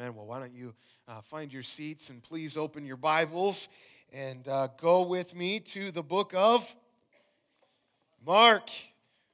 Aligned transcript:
Amen. 0.00 0.14
Well, 0.14 0.24
why 0.24 0.38
don't 0.38 0.54
you 0.54 0.72
uh, 1.08 1.20
find 1.20 1.52
your 1.52 1.62
seats 1.62 2.08
and 2.08 2.22
please 2.22 2.56
open 2.56 2.86
your 2.86 2.96
Bibles 2.96 3.68
and 4.14 4.48
uh, 4.48 4.68
go 4.78 5.06
with 5.06 5.36
me 5.36 5.60
to 5.60 5.90
the 5.90 6.02
book 6.02 6.32
of 6.34 6.74
Mark. 8.24 8.70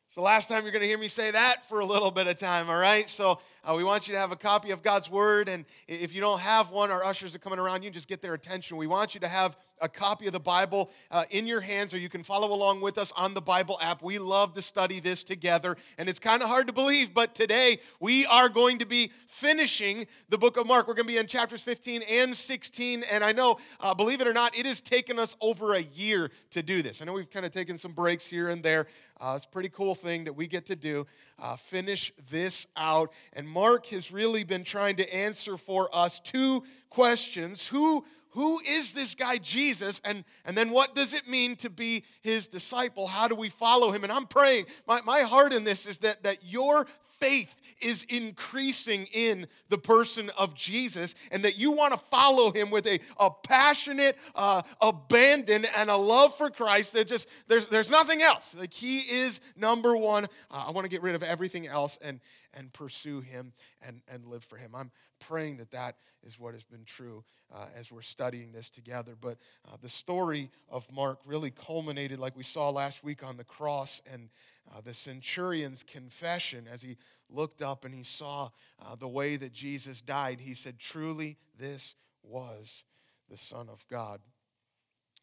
It's 0.07 0.17
the 0.17 0.23
last 0.23 0.49
time 0.49 0.65
you're 0.65 0.73
going 0.73 0.83
to 0.83 0.89
hear 0.89 0.99
me 0.99 1.07
say 1.07 1.31
that 1.31 1.69
for 1.69 1.79
a 1.79 1.85
little 1.85 2.11
bit 2.11 2.27
of 2.27 2.37
time, 2.37 2.69
all 2.69 2.81
right? 2.81 3.09
So 3.09 3.39
uh, 3.63 3.75
we 3.77 3.85
want 3.85 4.09
you 4.09 4.15
to 4.15 4.21
have 4.21 4.33
a 4.33 4.37
copy 4.37 4.73
of 4.73 4.83
God's 4.83 5.09
Word. 5.09 5.49
And 5.49 5.67
if 5.87 6.13
you 6.13 6.21
don't 6.21 6.41
have 6.41 6.73
one, 6.73 6.91
our 6.91 7.05
ushers 7.05 7.37
are 7.37 7.39
coming 7.39 7.61
around. 7.61 7.83
You 7.83 7.89
and 7.89 7.95
just 7.95 8.09
get 8.09 8.21
their 8.21 8.35
attention. 8.35 8.77
We 8.77 8.89
want 8.89 9.15
you 9.15 9.21
to 9.21 9.29
have 9.29 9.57
a 9.81 9.89
copy 9.89 10.27
of 10.27 10.33
the 10.33 10.41
Bible 10.41 10.91
uh, 11.11 11.25
in 11.31 11.47
your 11.47 11.61
hands, 11.61 11.93
or 11.95 11.99
you 11.99 12.09
can 12.09 12.23
follow 12.23 12.55
along 12.55 12.81
with 12.81 12.99
us 12.99 13.13
on 13.17 13.35
the 13.35 13.41
Bible 13.41 13.79
app. 13.81 14.03
We 14.03 14.19
love 14.19 14.55
to 14.55 14.63
study 14.63 15.01
this 15.01 15.25
together. 15.25 15.77
And 15.99 16.09
it's 16.09 16.19
kind 16.19 16.43
of 16.43 16.49
hard 16.49 16.67
to 16.67 16.73
believe, 16.73 17.15
but 17.15 17.35
today 17.35 17.79
we 18.01 18.27
are 18.27 18.49
going 18.49 18.79
to 18.79 18.87
be 18.87 19.11
finishing 19.27 20.07
the 20.29 20.39
book 20.39 20.57
of 20.57 20.67
Mark. 20.67 20.89
We're 20.89 20.95
going 20.95 21.07
to 21.07 21.13
be 21.13 21.19
in 21.19 21.27
chapters 21.27 21.63
15 21.63 22.03
and 22.09 22.35
16. 22.35 23.05
And 23.11 23.23
I 23.23 23.33
know, 23.33 23.59
uh, 23.81 23.95
believe 23.95 24.21
it 24.21 24.27
or 24.27 24.33
not, 24.33 24.59
it 24.59 24.67
has 24.67 24.81
taken 24.81 25.19
us 25.19 25.37
over 25.41 25.75
a 25.75 25.83
year 25.83 26.31
to 26.51 26.63
do 26.63 26.83
this. 26.83 27.03
I 27.03 27.05
know 27.05 27.13
we've 27.13 27.31
kind 27.31 27.47
of 27.47 27.53
taken 27.53 27.79
some 27.79 27.93
breaks 27.93 28.29
here 28.29 28.49
and 28.49 28.63
there. 28.63 28.87
Uh, 29.19 29.33
it's 29.35 29.47
a 29.47 29.49
pretty 29.49 29.71
cool 29.71 29.95
thing 29.95 30.25
that 30.25 30.35
we 30.35 30.47
get 30.47 30.67
to 30.67 30.77
do. 30.77 31.07
Uh, 31.39 31.57
finish 31.57 32.13
this 32.31 32.67
out. 32.77 33.13
And 33.33 33.49
Mark 33.49 33.87
has 33.87 34.13
really 34.13 34.45
been 34.45 34.63
trying 34.63 34.97
to 34.97 35.15
answer 35.15 35.57
for 35.57 35.89
us 35.93 36.21
two 36.21 36.63
questions 36.91 37.67
Who, 37.69 38.05
who 38.37 38.61
is 38.61 38.93
this 38.93 39.15
guy 39.15 39.39
Jesus? 39.39 40.03
And, 40.05 40.23
and 40.45 40.57
then 40.57 40.71
what 40.71 40.95
does 40.95 41.15
it 41.15 41.27
mean 41.27 41.57
to 41.57 41.71
be 41.71 42.05
his 42.21 42.49
disciple? 42.49 43.07
How 43.07 43.29
do 43.29 43.35
we 43.35 43.49
follow 43.49 43.93
him? 43.93 44.05
And 44.05 44.13
I'm 44.13 44.27
praying, 44.27 44.67
my, 44.87 45.01
my 45.07 45.21
heart 45.21 45.55
in 45.55 45.65
this 45.65 45.87
is 45.87 46.01
that, 46.01 46.23
that 46.25 46.45
your 46.45 46.87
faith 47.07 47.57
is 47.81 48.05
increasing 48.11 49.07
in 49.15 49.47
the 49.71 49.79
person 49.79 50.31
of 50.37 50.55
Jesus 50.55 51.15
and 51.31 51.43
that 51.47 51.59
you 51.59 51.73
want 51.73 51.95
to 51.95 51.99
follow 51.99 52.53
him 52.53 52.71
with 52.71 52.87
a, 52.87 53.01
a 53.19 53.31
passionate 53.31 54.19
uh, 54.35 54.61
abandon 54.83 55.65
and 55.79 55.89
a 55.89 55.97
love 55.97 56.37
for 56.37 56.51
Christ 56.51 56.93
that 56.93 57.09
just, 57.09 57.31
there's, 57.49 57.67
there's 57.69 57.91
nothing 57.91 58.21
else. 58.21 58.55
Like 58.55 58.75
he 58.75 58.99
is 58.99 59.41
number 59.57 59.97
one. 59.97 60.27
Uh, 60.51 60.65
I 60.69 60.73
want 60.73 60.85
to 60.85 60.91
get 60.91 61.01
rid 61.01 61.15
of 61.15 61.23
everything 61.23 61.67
else 61.67 61.99
and, 62.05 62.21
and 62.53 62.71
pursue 62.71 63.21
him 63.21 63.55
and, 63.81 64.03
and 64.13 64.27
live 64.27 64.45
for 64.45 64.57
him. 64.57 64.75
I'm 64.75 64.91
praying 65.29 65.57
that 65.59 65.71
that 65.71 65.97
is 66.23 66.39
what 66.39 66.55
has 66.55 66.65
been 66.65 66.85
true 66.85 67.25
uh, 67.53 67.67
as 67.77 67.91
we're 67.91 68.03
studying 68.03 68.53
this 68.53 68.69
together. 68.69 69.15
But 69.21 69.39
uh, 69.67 69.77
the 69.81 69.89
story 69.89 70.51
of 70.69 70.91
Mark 70.93 71.21
really 71.25 71.51
culminated, 71.51 72.19
like 72.19 72.37
we 72.37 72.43
saw 72.43 72.71
last 72.71 73.03
week 73.05 73.25
on 73.25 73.37
the 73.37 73.45
cross, 73.45 74.01
and 74.13 74.29
uh, 74.75 74.81
the 74.81 74.95
centurion's 74.95 75.83
confession 75.83 76.67
as 76.71 76.83
he 76.83 76.97
looked 77.31 77.63
up 77.63 77.85
and 77.85 77.95
he 77.95 78.03
saw 78.03 78.51
uh, 78.85 78.95
the 78.97 79.09
way 79.09 79.37
that 79.37 79.53
Jesus 79.53 80.01
died. 80.01 80.41
He 80.41 80.55
said, 80.55 80.79
Truly, 80.79 81.37
this 81.59 81.95
was 82.23 82.85
the 83.31 83.37
Son 83.37 83.69
of 83.69 83.85
God, 83.89 84.21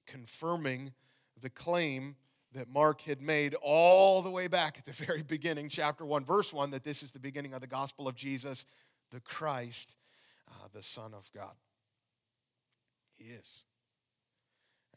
confirming 0.07 0.93
the 1.41 1.49
claim 1.49 2.15
that 2.53 2.69
Mark 2.69 3.01
had 3.01 3.21
made 3.21 3.55
all 3.61 4.21
the 4.21 4.29
way 4.29 4.47
back 4.47 4.77
at 4.77 4.85
the 4.85 4.91
very 5.05 5.23
beginning, 5.23 5.69
chapter 5.69 6.05
1, 6.05 6.23
verse 6.23 6.53
1, 6.53 6.71
that 6.71 6.83
this 6.83 7.03
is 7.03 7.11
the 7.11 7.19
beginning 7.19 7.53
of 7.53 7.61
the 7.61 7.67
gospel 7.67 8.07
of 8.07 8.15
Jesus, 8.15 8.65
the 9.13 9.21
Christ, 9.21 9.95
uh, 10.49 10.67
the 10.73 10.81
Son 10.81 11.13
of 11.13 11.31
God. 11.33 11.53
He 13.15 13.25
is. 13.25 13.63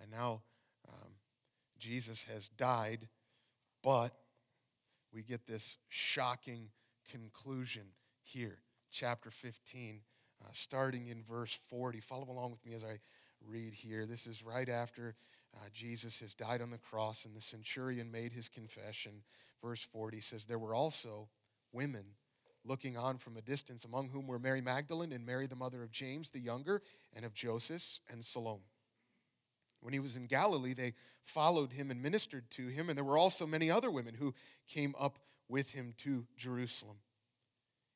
And 0.01 0.11
now 0.11 0.43
um, 0.89 1.11
Jesus 1.79 2.25
has 2.25 2.49
died, 2.49 3.09
but 3.85 4.11
we 5.13 5.23
get 5.23 5.47
this 5.47 5.77
shocking 5.89 6.71
conclusion 7.11 7.83
here, 8.23 8.59
chapter 8.91 9.31
15, 9.31 10.01
uh, 10.43 10.49
starting 10.53 11.09
in 11.09 11.23
verse 11.23 11.53
40. 11.69 12.01
Follow 12.01 12.31
along 12.31 12.51
with 12.51 12.65
me 12.65 12.75
as 12.75 12.85
I 12.85 12.99
read 13.47 13.75
here. 13.75 14.07
This 14.07 14.27
is 14.27 14.43
right 14.43 14.69
after 14.69 15.15
uh, 15.55 15.69
Jesus 15.73 16.21
has 16.21 16.35
died 16.35 16.63
on 16.63 16.71
the 16.71 16.79
cross, 16.79 17.25
and 17.27 17.35
the 17.35 17.41
centurion 17.41 18.11
made 18.11 18.33
his 18.33 18.49
confession. 18.49 19.23
Verse 19.63 19.83
40 19.83 20.21
says, 20.21 20.47
There 20.47 20.59
were 20.59 20.75
also 20.75 21.29
women 21.73 22.05
looking 22.67 22.97
on 22.97 23.19
from 23.19 23.37
a 23.37 23.43
distance, 23.43 23.85
among 23.85 24.09
whom 24.09 24.27
were 24.27 24.39
Mary 24.39 24.61
Magdalene 24.61 25.13
and 25.13 25.25
Mary, 25.25 25.47
the 25.47 25.57
mother 25.57 25.83
of 25.83 25.93
James 25.93 26.31
the 26.31 26.41
younger, 26.41 26.83
and 27.15 27.25
of 27.25 27.35
Joseph 27.35 28.01
and 28.11 28.25
Salome. 28.25 28.63
When 29.81 29.93
he 29.93 30.01
was 30.01 30.17
in 30.17 30.27
Galilee, 30.27 30.75
they 30.75 30.95
followed 31.23 31.73
him 31.73 31.91
and 31.91 32.03
ministered 32.03 32.51
to 32.53 32.67
him, 32.69 32.89
and 32.89 32.97
there 32.97 33.05
were 33.05 33.19
also 33.19 33.47
many 33.47 33.71
other 33.71 33.91
women 33.91 34.15
who 34.15 34.35
came 34.69 34.95
up 34.99 35.19
with 35.49 35.73
him 35.73 35.95
to 35.99 36.27
Jerusalem. 36.37 36.97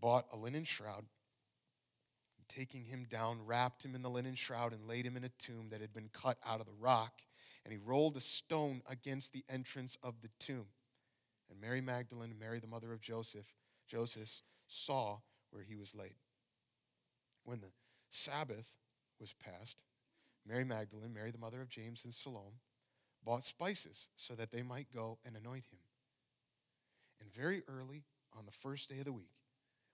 bought 0.00 0.26
a 0.32 0.36
linen 0.36 0.64
shroud, 0.64 1.04
and 2.38 2.48
taking 2.48 2.84
him 2.84 3.06
down, 3.08 3.44
wrapped 3.44 3.84
him 3.84 3.94
in 3.94 4.02
the 4.02 4.10
linen 4.10 4.34
shroud, 4.34 4.72
and 4.72 4.86
laid 4.88 5.06
him 5.06 5.16
in 5.16 5.24
a 5.24 5.30
tomb 5.38 5.68
that 5.70 5.80
had 5.80 5.92
been 5.92 6.10
cut 6.12 6.38
out 6.46 6.60
of 6.60 6.66
the 6.66 6.72
rock. 6.72 7.22
And 7.64 7.72
he 7.72 7.78
rolled 7.84 8.16
a 8.16 8.20
stone 8.20 8.82
against 8.88 9.32
the 9.32 9.44
entrance 9.48 9.98
of 10.02 10.20
the 10.20 10.30
tomb. 10.38 10.66
And 11.50 11.60
Mary 11.60 11.80
Magdalene 11.80 12.30
and 12.30 12.38
Mary, 12.38 12.60
the 12.60 12.66
mother 12.66 12.92
of 12.92 13.00
Joseph, 13.00 13.56
Joseph 13.88 14.42
saw 14.66 15.18
where 15.50 15.62
he 15.62 15.74
was 15.74 15.94
laid. 15.94 16.14
When 17.44 17.60
the 17.60 17.70
Sabbath 18.10 18.78
was 19.20 19.32
past, 19.32 19.82
Mary 20.46 20.64
Magdalene, 20.64 21.12
Mary, 21.12 21.30
the 21.30 21.38
mother 21.38 21.60
of 21.60 21.68
James 21.68 22.04
and 22.04 22.14
Salome, 22.14 22.60
bought 23.24 23.44
spices 23.44 24.08
so 24.14 24.34
that 24.34 24.52
they 24.52 24.62
might 24.62 24.86
go 24.94 25.18
and 25.24 25.36
anoint 25.36 25.64
him. 25.66 25.78
And 27.20 27.32
very 27.32 27.62
early 27.68 28.04
on 28.36 28.46
the 28.46 28.52
first 28.52 28.88
day 28.88 28.98
of 28.98 29.06
the 29.06 29.12
week, 29.12 29.30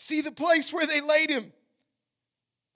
See 0.00 0.22
the 0.22 0.32
place 0.32 0.72
where 0.72 0.86
they 0.86 1.02
laid 1.02 1.28
him. 1.28 1.52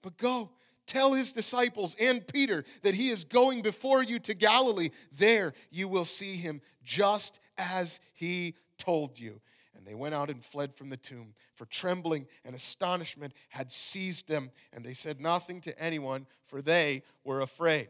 But 0.03 0.15
go, 0.15 0.51
tell 0.85 1.13
his 1.13 1.31
disciples 1.31 1.95
and 1.99 2.25
Peter 2.25 2.63
that 2.83 2.93
he 2.93 3.09
is 3.09 3.23
going 3.23 3.63
before 3.63 4.03
you 4.03 4.19
to 4.19 4.35
Galilee. 4.35 4.89
There 5.11 5.53
you 5.71 5.87
will 5.87 6.05
see 6.05 6.35
him 6.35 6.61
just 6.83 7.39
as 7.57 7.99
he 8.13 8.53
told 8.77 9.19
you. 9.19 9.41
And 9.75 9.87
they 9.87 9.95
went 9.95 10.13
out 10.13 10.29
and 10.29 10.45
fled 10.45 10.75
from 10.75 10.91
the 10.91 10.97
tomb, 10.97 11.33
for 11.55 11.65
trembling 11.65 12.27
and 12.45 12.53
astonishment 12.53 13.33
had 13.49 13.71
seized 13.71 14.27
them, 14.27 14.51
and 14.71 14.85
they 14.85 14.93
said 14.93 15.19
nothing 15.19 15.61
to 15.61 15.77
anyone, 15.81 16.27
for 16.45 16.61
they 16.61 17.01
were 17.23 17.41
afraid. 17.41 17.87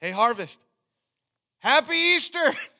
Hey, 0.00 0.10
Harvest, 0.10 0.64
happy 1.58 1.96
Easter! 1.96 2.50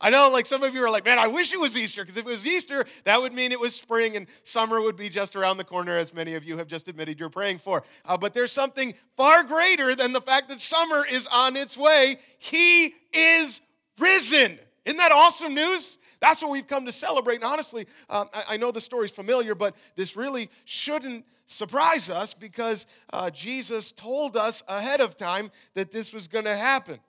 I 0.00 0.10
know, 0.10 0.30
like 0.32 0.46
some 0.46 0.62
of 0.62 0.74
you 0.74 0.84
are 0.84 0.90
like, 0.90 1.04
man, 1.04 1.18
I 1.18 1.26
wish 1.26 1.52
it 1.52 1.60
was 1.60 1.76
Easter, 1.76 2.02
because 2.02 2.16
if 2.16 2.26
it 2.26 2.30
was 2.30 2.46
Easter, 2.46 2.84
that 3.04 3.20
would 3.20 3.32
mean 3.32 3.52
it 3.52 3.60
was 3.60 3.74
spring 3.74 4.16
and 4.16 4.26
summer 4.44 4.80
would 4.80 4.96
be 4.96 5.08
just 5.08 5.36
around 5.36 5.56
the 5.56 5.64
corner, 5.64 5.96
as 5.96 6.12
many 6.14 6.34
of 6.34 6.44
you 6.44 6.58
have 6.58 6.66
just 6.66 6.88
admitted 6.88 7.20
you're 7.20 7.30
praying 7.30 7.58
for. 7.58 7.82
Uh, 8.04 8.16
but 8.16 8.34
there's 8.34 8.52
something 8.52 8.94
far 9.16 9.44
greater 9.44 9.94
than 9.94 10.12
the 10.12 10.20
fact 10.20 10.48
that 10.48 10.60
summer 10.60 11.04
is 11.10 11.28
on 11.32 11.56
its 11.56 11.76
way. 11.76 12.16
He 12.38 12.94
is 13.12 13.60
risen. 13.98 14.58
Isn't 14.84 14.98
that 14.98 15.12
awesome 15.12 15.54
news? 15.54 15.98
That's 16.20 16.40
what 16.40 16.52
we've 16.52 16.66
come 16.66 16.86
to 16.86 16.92
celebrate. 16.92 17.36
And 17.36 17.44
honestly, 17.44 17.86
um, 18.08 18.28
I, 18.32 18.44
I, 18.50 18.56
know 18.56 18.70
the 18.70 18.80
story's 18.80 19.10
familiar, 19.10 19.56
but 19.56 19.74
this 19.96 20.16
really 20.16 20.50
shouldn't 20.64 21.24
surprise 21.46 22.08
us 22.10 22.32
because 22.32 22.86
uh, 23.12 23.28
Jesus 23.30 23.90
told 23.90 24.36
us 24.36 24.62
ahead 24.68 25.00
of 25.00 25.16
time 25.16 25.50
that 25.74 25.90
this 25.90 26.12
was 26.12 26.28
going 26.28 26.44
to 26.44 26.54
happen. 26.54 27.00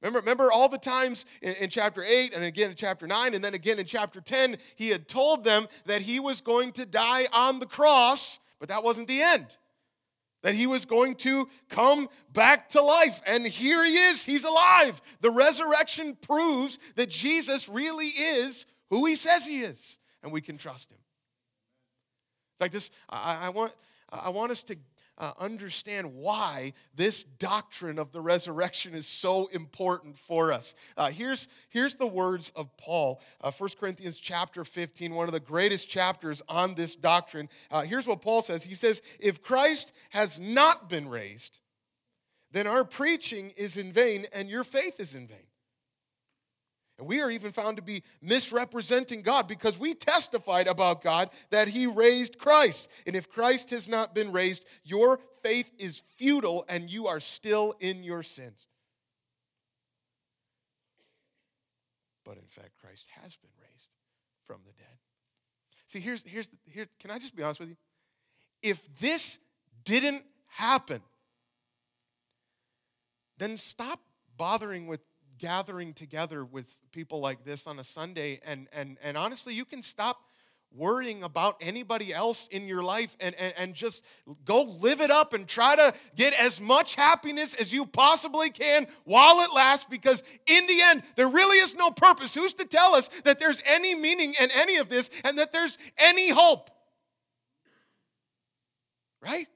Remember, 0.00 0.20
remember 0.20 0.52
all 0.52 0.68
the 0.68 0.78
times 0.78 1.26
in, 1.42 1.54
in, 1.54 1.70
chapter 1.70 2.04
8 2.04 2.32
and 2.34 2.44
again 2.44 2.70
in 2.70 2.76
chapter 2.76 3.06
9 3.06 3.34
and 3.34 3.42
then 3.42 3.54
again 3.54 3.78
in 3.78 3.86
chapter 3.86 4.20
10, 4.20 4.56
he 4.76 4.90
had 4.90 5.08
told 5.08 5.42
them 5.42 5.66
that 5.86 6.02
he 6.02 6.20
was 6.20 6.40
going 6.40 6.72
to 6.72 6.86
die 6.86 7.26
on 7.32 7.58
the 7.58 7.66
cross, 7.66 8.38
but 8.60 8.68
that 8.68 8.84
wasn't 8.84 9.08
the 9.08 9.20
end. 9.22 9.56
that 10.42 10.54
he 10.54 10.66
was 10.66 10.84
going 10.84 11.14
to 11.16 11.48
come 11.68 12.08
back 12.32 12.68
to 12.70 12.80
life. 12.80 13.20
And 13.26 13.44
here 13.44 13.84
he 13.84 13.96
is, 13.96 14.24
he's 14.24 14.44
alive. 14.44 15.00
The 15.20 15.30
resurrection 15.30 16.16
proves 16.20 16.78
that 16.94 17.10
Jesus 17.10 17.68
really 17.68 18.06
is 18.06 18.66
who 18.90 19.06
he 19.06 19.16
says 19.16 19.46
he 19.46 19.60
is, 19.60 19.98
and 20.22 20.32
we 20.32 20.40
can 20.40 20.56
trust 20.56 20.92
him. 20.92 20.98
Fact, 22.58 22.72
this 22.72 22.90
I, 23.08 23.46
I 23.46 23.48
want 23.50 23.74
I 24.10 24.30
want 24.30 24.50
us 24.50 24.64
to 24.64 24.76
uh, 25.18 25.32
understand 25.38 26.14
why 26.14 26.72
this 26.94 27.22
doctrine 27.22 27.98
of 27.98 28.12
the 28.12 28.20
resurrection 28.20 28.94
is 28.94 29.06
so 29.06 29.46
important 29.48 30.18
for 30.18 30.52
us. 30.52 30.74
Uh, 30.96 31.10
here's, 31.10 31.48
here's 31.68 31.96
the 31.96 32.06
words 32.06 32.52
of 32.54 32.74
Paul, 32.76 33.20
uh, 33.40 33.50
1 33.50 33.70
Corinthians 33.78 34.20
chapter 34.20 34.64
15, 34.64 35.14
one 35.14 35.26
of 35.26 35.32
the 35.32 35.40
greatest 35.40 35.88
chapters 35.88 36.40
on 36.48 36.74
this 36.74 36.94
doctrine. 36.94 37.48
Uh, 37.70 37.82
here's 37.82 38.06
what 38.06 38.22
Paul 38.22 38.42
says 38.42 38.62
He 38.62 38.74
says, 38.74 39.02
If 39.18 39.42
Christ 39.42 39.92
has 40.10 40.38
not 40.38 40.88
been 40.88 41.08
raised, 41.08 41.60
then 42.52 42.66
our 42.66 42.84
preaching 42.84 43.52
is 43.56 43.76
in 43.76 43.92
vain 43.92 44.26
and 44.32 44.48
your 44.48 44.64
faith 44.64 45.00
is 45.00 45.14
in 45.14 45.26
vain. 45.26 45.47
And 46.98 47.06
we 47.06 47.20
are 47.20 47.30
even 47.30 47.52
found 47.52 47.76
to 47.76 47.82
be 47.82 48.02
misrepresenting 48.20 49.22
God 49.22 49.46
because 49.46 49.78
we 49.78 49.94
testified 49.94 50.66
about 50.66 51.00
God 51.00 51.30
that 51.50 51.68
He 51.68 51.86
raised 51.86 52.38
Christ. 52.38 52.90
And 53.06 53.14
if 53.14 53.30
Christ 53.30 53.70
has 53.70 53.88
not 53.88 54.14
been 54.14 54.32
raised, 54.32 54.64
your 54.84 55.20
faith 55.42 55.70
is 55.78 56.02
futile 56.16 56.64
and 56.68 56.90
you 56.90 57.06
are 57.06 57.20
still 57.20 57.74
in 57.78 58.02
your 58.02 58.24
sins. 58.24 58.66
But 62.24 62.36
in 62.36 62.46
fact, 62.46 62.70
Christ 62.82 63.06
has 63.22 63.36
been 63.36 63.50
raised 63.62 63.90
from 64.46 64.58
the 64.66 64.72
dead. 64.72 64.98
See, 65.86 66.00
here's, 66.00 66.22
here's, 66.24 66.50
here, 66.66 66.86
can 66.98 67.10
I 67.10 67.18
just 67.18 67.34
be 67.34 67.42
honest 67.42 67.60
with 67.60 67.70
you? 67.70 67.76
If 68.62 68.92
this 68.96 69.38
didn't 69.84 70.24
happen, 70.48 71.00
then 73.38 73.56
stop 73.56 74.00
bothering 74.36 74.88
with 74.88 75.00
gathering 75.38 75.94
together 75.94 76.44
with 76.44 76.78
people 76.92 77.20
like 77.20 77.44
this 77.44 77.66
on 77.66 77.78
a 77.78 77.84
Sunday. 77.84 78.40
And, 78.44 78.68
and, 78.72 78.98
and 79.02 79.16
honestly, 79.16 79.54
you 79.54 79.64
can 79.64 79.82
stop 79.82 80.20
worrying 80.74 81.22
about 81.22 81.56
anybody 81.60 82.12
else 82.12 82.46
in 82.48 82.68
your 82.68 82.82
life 82.82 83.16
and, 83.20 83.34
and, 83.36 83.54
and 83.56 83.74
just 83.74 84.04
go 84.44 84.62
live 84.80 85.00
it 85.00 85.10
up 85.10 85.32
and 85.32 85.48
try 85.48 85.74
to 85.74 85.94
get 86.14 86.38
as 86.38 86.60
much 86.60 86.94
happiness 86.94 87.54
as 87.54 87.72
you 87.72 87.86
possibly 87.86 88.50
can 88.50 88.86
while 89.04 89.40
it 89.40 89.54
lasts 89.54 89.86
because 89.88 90.22
in 90.46 90.66
the 90.66 90.80
end 90.82 91.02
there 91.16 91.28
really 91.28 91.58
is 91.58 91.74
no 91.74 91.90
purpose 91.90 92.34
who's 92.34 92.52
to 92.52 92.66
tell 92.66 92.94
us 92.94 93.08
that 93.24 93.38
there's 93.38 93.62
any 93.66 93.94
meaning 93.94 94.34
in 94.40 94.48
any 94.56 94.76
of 94.76 94.88
this 94.90 95.10
and 95.24 95.38
that 95.38 95.52
there's 95.52 95.78
any 95.96 96.28
hope 96.28 96.68
right 99.22 99.46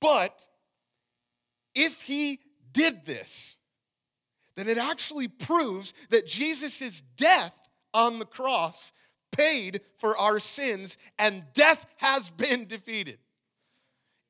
but 0.00 0.48
if 1.76 2.02
he 2.02 2.40
did 2.72 3.06
this 3.06 3.56
then 4.56 4.68
it 4.68 4.78
actually 4.78 5.28
proves 5.28 5.94
that 6.10 6.26
Jesus' 6.26 7.02
death 7.16 7.58
on 7.94 8.18
the 8.18 8.24
cross 8.24 8.92
paid 9.30 9.80
for 9.96 10.16
our 10.18 10.38
sins 10.38 10.98
and 11.18 11.44
death 11.54 11.86
has 11.96 12.30
been 12.30 12.66
defeated. 12.68 13.18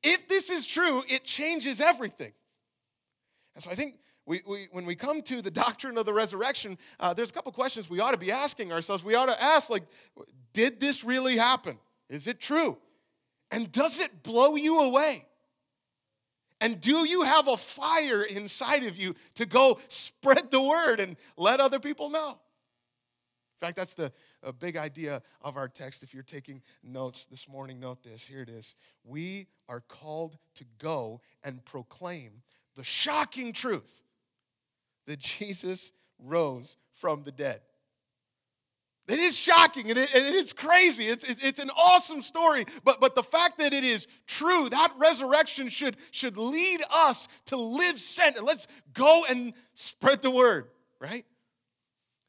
If 0.01 0.27
this 0.27 0.49
is 0.49 0.65
true, 0.65 1.03
it 1.07 1.23
changes 1.23 1.79
everything. 1.79 2.33
And 3.55 3.63
so 3.63 3.71
I 3.71 3.75
think 3.75 3.99
we, 4.25 4.41
we, 4.47 4.67
when 4.71 4.85
we 4.85 4.95
come 4.95 5.21
to 5.23 5.41
the 5.41 5.51
doctrine 5.51 5.97
of 5.97 6.05
the 6.05 6.13
resurrection, 6.13 6.77
uh, 6.99 7.13
there's 7.13 7.29
a 7.29 7.33
couple 7.33 7.51
questions 7.51 7.89
we 7.89 7.99
ought 7.99 8.11
to 8.11 8.17
be 8.17 8.31
asking 8.31 8.71
ourselves. 8.71 9.03
We 9.03 9.15
ought 9.15 9.27
to 9.27 9.41
ask, 9.41 9.69
like, 9.69 9.83
did 10.53 10.79
this 10.79 11.03
really 11.03 11.37
happen? 11.37 11.77
Is 12.09 12.27
it 12.27 12.39
true? 12.39 12.77
And 13.51 13.71
does 13.71 13.99
it 13.99 14.23
blow 14.23 14.55
you 14.55 14.81
away? 14.81 15.25
And 16.63 16.79
do 16.79 17.05
you 17.05 17.23
have 17.23 17.49
a 17.49 17.57
fire 17.57 18.23
inside 18.23 18.83
of 18.85 18.97
you 18.97 19.15
to 19.35 19.45
go 19.45 19.79
spread 19.89 20.49
the 20.49 20.61
word 20.61 21.01
and 21.01 21.17
let 21.35 21.59
other 21.59 21.77
people 21.77 22.09
know? 22.09 22.29
In 22.29 23.67
fact, 23.67 23.75
that's 23.75 23.95
the 23.95 24.13
big 24.59 24.77
idea 24.77 25.21
of 25.41 25.57
our 25.57 25.67
text. 25.67 26.03
If 26.03 26.13
you're 26.13 26.23
taking 26.23 26.61
notes 26.81 27.25
this 27.25 27.49
morning, 27.49 27.81
note 27.81 28.01
this. 28.01 28.25
Here 28.25 28.41
it 28.41 28.47
is. 28.47 28.75
We 29.03 29.47
are 29.67 29.81
called 29.81 30.37
to 30.55 30.63
go 30.79 31.19
and 31.43 31.63
proclaim 31.65 32.43
the 32.75 32.83
shocking 32.85 33.51
truth 33.51 34.01
that 35.05 35.19
Jesus 35.19 35.91
rose 36.17 36.77
from 36.93 37.23
the 37.23 37.31
dead. 37.33 37.59
It 39.07 39.19
is 39.19 39.35
shocking 39.35 39.89
and 39.89 39.99
it, 39.99 40.13
and 40.15 40.25
it 40.25 40.33
is 40.33 40.53
crazy. 40.53 41.07
It's, 41.07 41.25
it's 41.25 41.59
an 41.59 41.69
awesome 41.77 42.21
story. 42.21 42.65
But, 42.85 43.01
but 43.01 43.15
the 43.15 43.23
fact 43.23 43.57
that 43.57 43.73
it 43.73 43.83
is 43.83 44.07
true, 44.27 44.69
that 44.69 44.93
resurrection 44.97 45.67
should, 45.67 45.97
should 46.11 46.37
lead 46.37 46.79
us 46.89 47.27
to 47.47 47.57
live 47.57 47.99
sent. 47.99 48.41
Let's 48.41 48.67
go 48.93 49.25
and 49.29 49.53
spread 49.73 50.21
the 50.21 50.31
word, 50.31 50.69
right? 51.01 51.25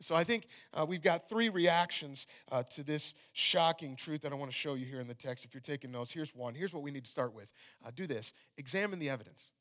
So 0.00 0.16
I 0.16 0.24
think 0.24 0.48
uh, 0.74 0.84
we've 0.86 1.00
got 1.00 1.28
three 1.28 1.48
reactions 1.48 2.26
uh, 2.50 2.64
to 2.70 2.82
this 2.82 3.14
shocking 3.32 3.94
truth 3.94 4.22
that 4.22 4.32
I 4.32 4.34
want 4.34 4.50
to 4.50 4.56
show 4.56 4.74
you 4.74 4.84
here 4.84 5.00
in 5.00 5.06
the 5.06 5.14
text. 5.14 5.44
If 5.44 5.54
you're 5.54 5.60
taking 5.60 5.92
notes, 5.92 6.12
here's 6.12 6.34
one. 6.34 6.54
Here's 6.54 6.74
what 6.74 6.82
we 6.82 6.90
need 6.90 7.04
to 7.04 7.10
start 7.10 7.34
with. 7.34 7.52
Uh, 7.86 7.90
do 7.94 8.06
this. 8.06 8.34
Examine 8.58 8.98
the 8.98 9.10
evidence. 9.10 9.52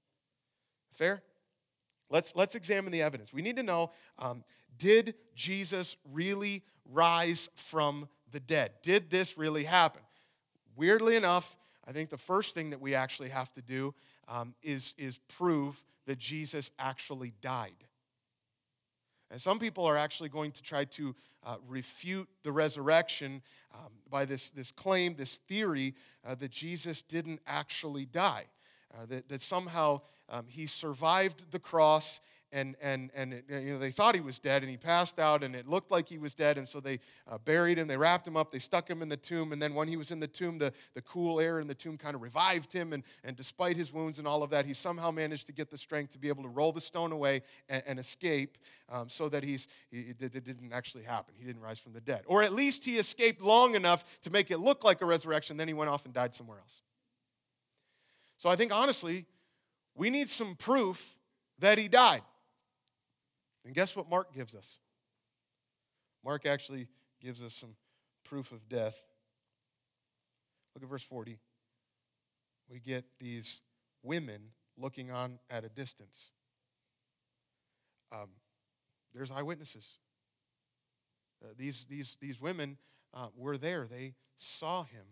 Fair? 0.92 1.22
Let's, 2.10 2.36
let's 2.36 2.56
examine 2.56 2.92
the 2.92 3.04
evidence. 3.04 3.34
We 3.34 3.42
need 3.42 3.56
to 3.56 3.64
know 3.64 3.92
um, 4.20 4.44
did 4.78 5.16
Jesus 5.36 5.96
really 6.12 6.64
rise 6.92 7.50
from 7.56 8.08
the 8.32 8.40
dead? 8.40 8.72
Did 8.82 9.10
this 9.10 9.38
really 9.38 9.64
happen? 9.64 10.02
Weirdly 10.76 11.16
enough, 11.16 11.56
I 11.88 11.92
think 11.92 12.10
the 12.10 12.18
first 12.18 12.56
thing 12.56 12.72
that 12.72 12.82
we 12.82 12.96
actually 12.96 13.30
have 13.30 13.52
to 13.54 13.62
do 13.62 13.94
um, 14.28 14.56
is, 14.62 14.96
is 14.98 15.18
prove 15.18 15.84
that 16.06 16.18
Jesus 16.18 16.72
actually 16.80 17.34
died. 17.42 17.72
And 19.32 19.42
some 19.42 19.58
people 19.58 19.86
are 19.86 19.98
actually 19.98 20.30
going 20.30 20.52
to 20.52 20.62
try 20.62 20.86
to 20.86 21.16
uh, 21.44 21.56
refute 21.68 22.30
the 22.44 22.52
resurrection 22.52 23.42
um, 23.74 23.92
by 24.10 24.26
this, 24.26 24.52
this 24.52 24.72
claim, 24.72 25.16
this 25.16 25.38
theory 25.38 25.96
uh, 26.24 26.36
that 26.36 26.52
Jesus 26.52 27.02
didn't 27.02 27.42
actually 27.48 28.06
die, 28.06 28.46
uh, 28.94 29.06
that, 29.08 29.30
that 29.30 29.42
somehow 29.42 30.02
um, 30.30 30.46
he 30.48 30.68
survived 30.68 31.52
the 31.52 31.60
cross 31.60 32.22
and 32.54 32.76
and 32.82 33.10
and 33.16 33.34
it, 33.34 33.46
you 33.50 33.74
know 33.74 33.80
they 33.80 33.92
thought 33.92 34.16
he 34.16 34.22
was 34.22 34.40
dead 34.40 34.62
and 34.62 34.70
he 34.70 34.78
passed 34.78 35.20
out 35.20 35.44
and 35.44 35.56
it 35.56 35.68
looked 35.68 35.92
like 35.92 36.08
he 36.08 36.20
was 36.20 36.34
dead. 36.34 36.58
And 36.58 36.68
so 36.68 36.80
they 36.80 37.00
uh, 37.28 37.40
buried 37.40 37.78
him 37.78 37.88
they 37.88 37.98
wrapped 37.98 38.28
him 38.28 38.38
up 38.38 38.52
they 38.52 38.60
stuck 38.60 38.90
him 38.90 39.02
in 39.02 39.10
the 39.10 39.18
tomb. 39.18 39.52
And 39.52 39.62
then 39.62 39.74
when 39.74 39.88
he 39.88 39.98
was 39.98 40.12
in 40.12 40.20
the 40.20 40.28
tomb 40.28 40.60
the, 40.60 40.72
the 40.94 41.02
cool 41.02 41.40
air 41.40 41.60
in 41.60 41.68
the 41.68 41.76
tomb 41.76 41.98
kind 41.98 42.16
of 42.16 42.22
revived 42.22 42.72
him. 42.72 42.94
And, 42.94 43.04
and 43.24 43.36
despite 43.36 43.76
his 43.76 43.92
wounds 43.92 44.20
and 44.20 44.28
all 44.28 44.44
of 44.44 44.52
that 44.52 44.66
he 44.66 44.74
somehow 44.74 45.12
managed 45.12 45.48
to 45.48 45.54
get 45.54 45.72
the 45.72 45.78
strength 45.78 46.14
to 46.14 46.20
be 46.20 46.30
able 46.30 46.44
to 46.44 46.50
roll 46.50 46.72
the 46.72 46.82
stone 46.82 47.12
away 47.12 47.42
and, 47.68 47.84
and 47.88 48.00
escape 48.00 48.58
um, 48.90 49.10
so 49.10 49.28
that 49.30 49.44
he's 49.44 49.68
he, 49.90 50.02
it, 50.02 50.22
it 50.22 50.46
didn't 50.46 50.72
actually 50.72 51.04
happen. 51.04 51.34
He 51.38 51.46
didn't 51.46 51.62
rise 51.62 51.80
from 51.80 51.94
the 51.94 52.02
dead. 52.02 52.22
Or 52.28 52.44
at 52.44 52.54
least 52.54 52.86
he 52.86 52.98
escaped 52.98 53.42
long 53.42 53.76
enough 53.76 54.22
to 54.22 54.30
make 54.30 54.52
it 54.52 54.60
look 54.60 54.84
like 54.84 55.02
a 55.02 55.06
resurrection 55.06 55.58
then 55.58 55.68
he 55.68 55.74
went 55.74 55.90
off 55.90 56.06
and 56.06 56.14
died 56.14 56.34
somewhere 56.34 56.60
else. 56.60 56.82
So 58.38 58.50
i 58.50 58.56
think 58.56 58.74
honestly 58.74 59.26
we 59.96 60.10
need 60.10 60.30
some 60.30 60.56
proof 60.56 61.18
that 61.60 61.78
he 61.78 61.88
died 61.88 62.22
and 63.66 63.74
guess 63.74 63.96
what 63.96 64.10
Mark 64.10 64.34
gives 64.34 64.56
us? 64.56 64.80
Mark 66.24 66.46
actually 66.46 66.88
gives 67.22 67.42
us 67.42 67.54
some 67.54 67.76
proof 68.24 68.52
of 68.52 68.68
death. 68.70 69.06
Look 70.74 70.84
at 70.84 70.90
verse 70.90 71.04
40. 71.04 71.40
We 72.70 72.80
get 72.80 73.06
these 73.20 73.62
women 74.02 74.42
looking 74.78 75.12
on 75.12 75.40
at 75.50 75.64
a 75.64 75.70
distance. 75.70 76.32
Um, 78.12 78.30
there's 79.14 79.32
eyewitnesses. 79.32 79.98
Uh, 81.44 81.50
these, 81.58 81.86
these, 81.86 82.18
these 82.22 82.40
women 82.42 82.78
uh, 83.14 83.28
were 83.36 83.58
there, 83.58 83.86
they 83.86 84.14
saw 84.38 84.84
him. 84.84 85.06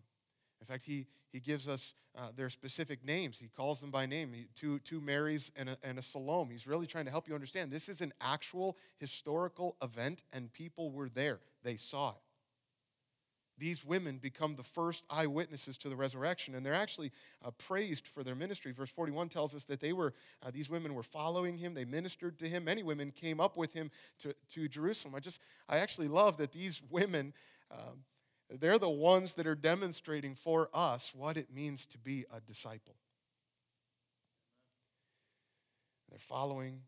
In 0.60 0.68
fact, 0.68 0.84
he, 0.86 1.08
he 1.32 1.40
gives 1.40 1.68
us 1.68 1.94
uh, 2.18 2.30
their 2.36 2.50
specific 2.50 3.06
names. 3.06 3.40
He 3.40 3.48
calls 3.48 3.80
them 3.80 3.92
by 3.92 4.06
name 4.06 4.34
two, 4.56 4.80
two 4.80 5.02
Marys 5.02 5.52
and 5.56 5.70
a, 5.70 5.78
and 5.84 5.98
a 5.98 6.02
Salome. 6.02 6.52
He's 6.52 6.68
really 6.68 6.88
trying 6.88 7.06
to 7.06 7.12
help 7.12 7.28
you 7.28 7.34
understand 7.34 7.72
this 7.72 7.90
is 7.90 8.02
an 8.02 8.14
actual 8.20 8.78
historical 8.98 9.76
event, 9.82 10.24
and 10.34 10.52
people 10.52 10.92
were 10.92 11.10
there. 11.10 11.40
They 11.64 11.78
saw 11.78 12.10
it. 12.12 12.22
These 13.62 13.86
women 13.86 14.18
become 14.18 14.56
the 14.56 14.64
first 14.64 15.06
eyewitnesses 15.08 15.78
to 15.80 15.90
the 15.90 15.96
resurrection, 15.96 16.56
and 16.56 16.66
they're 16.66 16.74
actually 16.74 17.12
uh, 17.46 17.52
praised 17.52 18.08
for 18.08 18.24
their 18.24 18.34
ministry. 18.34 18.72
Verse 18.72 18.90
41 18.90 19.30
tells 19.30 19.54
us 19.54 19.66
that 19.66 19.80
they 19.80 19.94
were, 19.94 20.16
uh, 20.44 20.50
these 20.52 20.68
women 20.68 20.96
were 20.96 21.04
following 21.04 21.58
him. 21.58 21.76
They 21.76 21.86
ministered 21.86 22.40
to 22.40 22.50
him. 22.50 22.64
Many 22.64 22.82
women 22.82 23.12
came 23.12 23.40
up 23.40 23.58
with 23.58 23.74
him 23.74 23.92
to, 24.20 24.34
to 24.50 24.68
Jerusalem. 24.68 25.14
I 25.14 25.20
just, 25.20 25.42
I 25.70 25.78
actually 25.78 26.08
love 26.08 26.38
that 26.38 26.52
these 26.52 26.82
women, 26.90 27.34
um, 27.70 28.00
they're 28.60 28.80
the 28.80 28.90
ones 28.90 29.36
that 29.36 29.48
are 29.48 29.56
demonstrating 29.56 30.36
for 30.36 30.70
us 30.74 31.14
what 31.16 31.38
it 31.38 31.54
means 31.54 31.86
to 31.88 31.98
be 31.98 32.26
a 32.34 32.42
disciple. 32.42 32.96
They're 36.10 36.20
following 36.20 36.82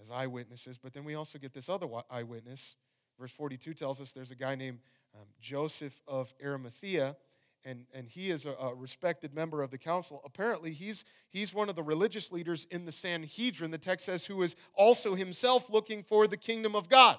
as 0.00 0.10
eyewitnesses, 0.10 0.78
but 0.78 0.92
then 0.92 1.04
we 1.04 1.14
also 1.14 1.38
get 1.38 1.52
this 1.52 1.68
other 1.68 1.86
eyewitness. 2.10 2.76
Verse 3.18 3.30
42 3.30 3.74
tells 3.74 4.00
us 4.00 4.12
there's 4.12 4.32
a 4.32 4.36
guy 4.36 4.56
named 4.56 4.80
um, 5.14 5.26
Joseph 5.40 6.00
of 6.08 6.34
Arimathea, 6.42 7.16
and, 7.64 7.86
and 7.94 8.08
he 8.08 8.30
is 8.30 8.44
a, 8.44 8.52
a, 8.60 8.74
respected 8.74 9.34
member 9.34 9.62
of 9.62 9.70
the 9.70 9.78
council. 9.78 10.20
Apparently, 10.24 10.72
he's, 10.72 11.04
he's 11.30 11.54
one 11.54 11.68
of 11.68 11.76
the 11.76 11.82
religious 11.82 12.30
leaders 12.30 12.66
in 12.70 12.84
the 12.84 12.92
Sanhedrin, 12.92 13.70
the 13.70 13.78
text 13.78 14.06
says, 14.06 14.26
who 14.26 14.42
is 14.42 14.56
also 14.74 15.14
himself 15.14 15.70
looking 15.70 16.02
for 16.02 16.26
the 16.26 16.36
kingdom 16.36 16.76
of 16.76 16.88
God. 16.88 17.16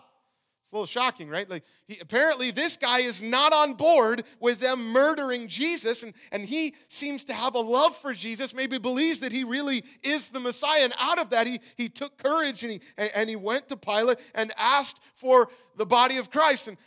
It's 0.67 0.74
a 0.74 0.75
little 0.75 0.86
shocking, 0.86 1.29
right? 1.29 1.50
Like 1.50 1.63
he, 1.88 1.97
apparently 2.01 2.51
this 2.51 2.75
guy 2.75 3.00
is 3.00 3.21
not 3.21 3.53
on 3.53 3.75
board 3.75 4.24
with 4.41 4.59
them 4.59 4.91
murdering 4.91 5.47
Jesus, 5.47 6.03
and, 6.03 6.13
and 6.29 6.43
he 6.43 6.75
seems 6.89 7.24
to 7.24 7.33
have 7.33 7.55
a 7.55 7.59
love 7.59 7.95
for 7.95 8.12
Jesus, 8.12 8.53
maybe 8.53 8.77
believes 8.77 9.21
that 9.21 9.31
he 9.31 9.45
really 9.45 9.81
is 10.03 10.29
the 10.29 10.41
Messiah. 10.41 10.83
And 10.83 10.93
out 11.00 11.19
of 11.19 11.29
that, 11.29 11.47
he, 11.47 11.62
he 11.77 11.88
took 11.88 12.21
courage 12.21 12.63
and 12.63 12.74
he, 12.74 12.81
and 13.15 13.29
he 13.29 13.38
went 13.38 13.69
to 13.69 13.77
Pilate 13.77 14.19
and 14.36 14.51
asked 14.57 15.00
for 15.15 15.47
the 15.77 15.86
body 15.86 16.17
of 16.17 16.29
Christ. 16.29 16.67
And 16.67 16.77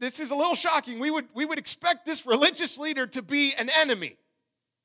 this 0.00 0.18
is 0.18 0.32
a 0.32 0.34
little 0.34 0.56
shocking. 0.56 0.98
We 0.98 1.12
would, 1.12 1.26
we 1.32 1.44
would 1.44 1.58
expect 1.60 2.06
this 2.06 2.26
religious 2.26 2.76
leader 2.76 3.06
to 3.06 3.22
be 3.22 3.54
an 3.56 3.70
enemy. 3.78 4.16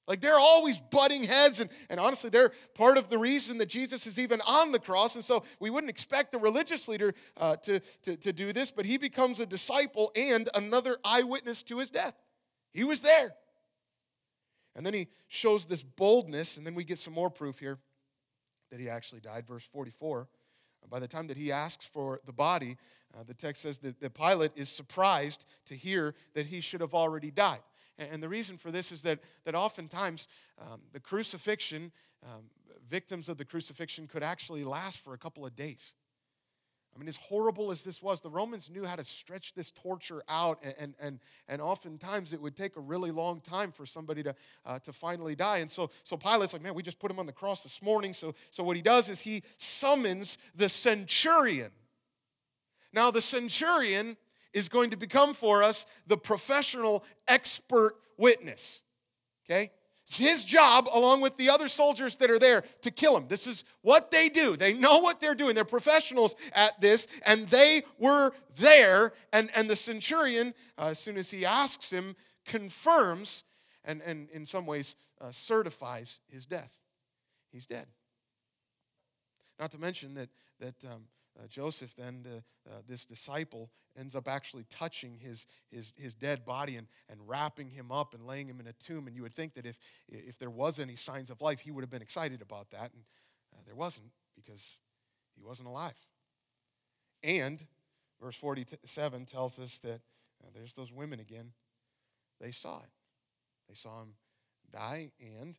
Like 0.07 0.19
they're 0.19 0.39
always 0.39 0.79
butting 0.79 1.23
heads, 1.23 1.61
and, 1.61 1.69
and 1.89 1.99
honestly, 1.99 2.29
they're 2.29 2.51
part 2.75 2.97
of 2.97 3.09
the 3.09 3.17
reason 3.17 3.57
that 3.59 3.69
Jesus 3.69 4.05
is 4.05 4.19
even 4.19 4.41
on 4.41 4.71
the 4.71 4.79
cross. 4.79 5.15
And 5.15 5.23
so 5.23 5.43
we 5.59 5.69
wouldn't 5.69 5.89
expect 5.89 6.33
a 6.33 6.37
religious 6.37 6.87
leader 6.87 7.13
uh, 7.37 7.55
to, 7.57 7.79
to, 8.03 8.17
to 8.17 8.33
do 8.33 8.51
this, 8.51 8.69
but 8.69 8.85
he 8.85 8.97
becomes 8.97 9.39
a 9.39 9.45
disciple 9.45 10.11
and 10.15 10.49
another 10.55 10.97
eyewitness 11.05 11.63
to 11.63 11.79
his 11.79 11.89
death. 11.89 12.15
He 12.73 12.83
was 12.83 12.99
there. 12.99 13.31
And 14.75 14.85
then 14.85 14.93
he 14.93 15.07
shows 15.27 15.65
this 15.65 15.83
boldness, 15.83 16.57
and 16.57 16.65
then 16.65 16.75
we 16.75 16.83
get 16.83 16.99
some 16.99 17.13
more 17.13 17.29
proof 17.29 17.59
here 17.59 17.77
that 18.71 18.79
he 18.79 18.89
actually 18.89 19.21
died. 19.21 19.47
Verse 19.47 19.63
44. 19.63 20.27
By 20.89 20.99
the 20.99 21.07
time 21.07 21.27
that 21.27 21.37
he 21.37 21.51
asks 21.51 21.85
for 21.85 22.19
the 22.25 22.33
body, 22.33 22.75
uh, 23.15 23.23
the 23.23 23.33
text 23.33 23.61
says 23.61 23.79
that, 23.79 24.01
that 24.01 24.13
Pilate 24.13 24.51
is 24.55 24.69
surprised 24.69 25.45
to 25.65 25.75
hear 25.75 26.13
that 26.33 26.47
he 26.47 26.59
should 26.59 26.81
have 26.81 26.93
already 26.93 27.31
died. 27.31 27.61
And 27.97 28.23
the 28.23 28.29
reason 28.29 28.57
for 28.57 28.71
this 28.71 28.91
is 28.91 29.01
that, 29.03 29.19
that 29.45 29.55
oftentimes 29.55 30.27
um, 30.59 30.81
the 30.93 30.99
crucifixion, 30.99 31.91
um, 32.23 32.43
victims 32.89 33.29
of 33.29 33.37
the 33.37 33.45
crucifixion 33.45 34.07
could 34.07 34.23
actually 34.23 34.63
last 34.63 34.99
for 34.99 35.13
a 35.13 35.17
couple 35.17 35.45
of 35.45 35.55
days. 35.55 35.95
I 36.95 36.99
mean, 36.99 37.07
as 37.07 37.15
horrible 37.15 37.71
as 37.71 37.83
this 37.83 38.03
was, 38.03 38.21
the 38.21 38.29
Romans 38.29 38.69
knew 38.69 38.85
how 38.85 38.95
to 38.95 39.03
stretch 39.03 39.55
this 39.55 39.71
torture 39.71 40.21
out, 40.29 40.63
and, 40.77 40.93
and, 40.99 41.19
and, 41.47 41.59
oftentimes 41.59 42.33
it 42.33 42.41
would 42.41 42.55
take 42.55 42.75
a 42.75 42.79
really 42.79 43.09
long 43.09 43.41
time 43.41 43.71
for 43.71 43.85
somebody 43.85 44.21
to, 44.21 44.35
uh, 44.63 44.77
to 44.79 44.93
finally 44.93 45.33
die. 45.33 45.57
And 45.57 45.71
so, 45.71 45.89
so 46.03 46.17
Pilate's 46.17 46.53
like, 46.53 46.61
man, 46.61 46.75
we 46.75 46.83
just 46.83 46.99
put 46.99 47.09
him 47.09 47.17
on 47.17 47.25
the 47.25 47.33
cross 47.33 47.63
this 47.63 47.81
morning. 47.81 48.13
So, 48.13 48.35
so 48.51 48.63
what 48.63 48.75
he 48.75 48.83
does 48.83 49.09
is 49.09 49.21
he 49.21 49.41
summons 49.57 50.37
the 50.55 50.69
centurion. 50.69 51.71
Now, 52.93 53.09
the 53.09 53.21
centurion 53.21 54.15
is 54.53 54.69
going 54.69 54.91
to 54.91 54.97
become 54.97 55.33
for 55.33 55.63
us 55.63 55.85
the 56.07 56.17
professional 56.17 57.03
expert 57.27 57.95
witness. 58.17 58.83
Okay? 59.45 59.71
It's 60.05 60.17
his 60.17 60.43
job, 60.43 60.87
along 60.93 61.21
with 61.21 61.37
the 61.37 61.49
other 61.49 61.67
soldiers 61.67 62.17
that 62.17 62.29
are 62.29 62.39
there, 62.39 62.63
to 62.81 62.91
kill 62.91 63.15
him. 63.15 63.25
This 63.27 63.47
is 63.47 63.63
what 63.81 64.11
they 64.11 64.29
do. 64.29 64.55
They 64.55 64.73
know 64.73 64.99
what 64.99 65.19
they're 65.19 65.35
doing. 65.35 65.55
They're 65.55 65.65
professionals 65.65 66.35
at 66.51 66.79
this, 66.81 67.07
and 67.25 67.47
they 67.47 67.83
were 67.97 68.31
there. 68.57 69.13
And, 69.31 69.49
and 69.55 69.69
the 69.69 69.75
centurion, 69.75 70.53
uh, 70.77 70.87
as 70.87 70.99
soon 70.99 71.17
as 71.17 71.31
he 71.31 71.45
asks 71.45 71.91
him, 71.91 72.15
confirms 72.45 73.43
and, 73.85 74.01
and 74.01 74.29
in 74.31 74.45
some 74.45 74.65
ways 74.65 74.95
uh, 75.21 75.31
certifies 75.31 76.19
his 76.27 76.45
death. 76.45 76.79
He's 77.51 77.65
dead. 77.65 77.87
Not 79.59 79.71
to 79.71 79.77
mention 79.77 80.15
that, 80.15 80.29
that 80.59 80.75
um, 80.91 81.03
uh, 81.39 81.47
Joseph, 81.47 81.95
then 81.95 82.23
the, 82.23 82.43
uh, 82.71 82.81
this 82.87 83.05
disciple, 83.05 83.71
ends 83.97 84.15
up 84.15 84.27
actually 84.27 84.65
touching 84.69 85.15
his, 85.15 85.45
his, 85.71 85.93
his 85.95 86.15
dead 86.15 86.45
body 86.45 86.75
and, 86.75 86.87
and 87.09 87.19
wrapping 87.27 87.69
him 87.69 87.91
up 87.91 88.13
and 88.13 88.25
laying 88.25 88.47
him 88.47 88.59
in 88.59 88.67
a 88.67 88.73
tomb. 88.73 89.07
And 89.07 89.15
you 89.15 89.21
would 89.21 89.33
think 89.33 89.53
that 89.53 89.65
if, 89.65 89.77
if 90.09 90.37
there 90.37 90.49
was 90.49 90.79
any 90.79 90.95
signs 90.95 91.29
of 91.29 91.41
life, 91.41 91.59
he 91.59 91.71
would 91.71 91.81
have 91.81 91.91
been 91.91 92.01
excited 92.01 92.41
about 92.41 92.69
that. 92.71 92.91
And 92.93 93.03
uh, 93.53 93.61
there 93.65 93.75
wasn't 93.75 94.07
because 94.35 94.77
he 95.35 95.43
wasn't 95.43 95.67
alive. 95.67 95.97
And 97.23 97.63
verse 98.21 98.35
47 98.35 99.25
tells 99.25 99.59
us 99.59 99.79
that 99.79 100.01
uh, 100.43 100.49
there's 100.53 100.73
those 100.73 100.91
women 100.91 101.19
again. 101.19 101.51
They 102.41 102.51
saw 102.51 102.79
it. 102.79 102.89
They 103.69 103.75
saw 103.75 104.01
him 104.01 104.15
die 104.71 105.11
and 105.19 105.55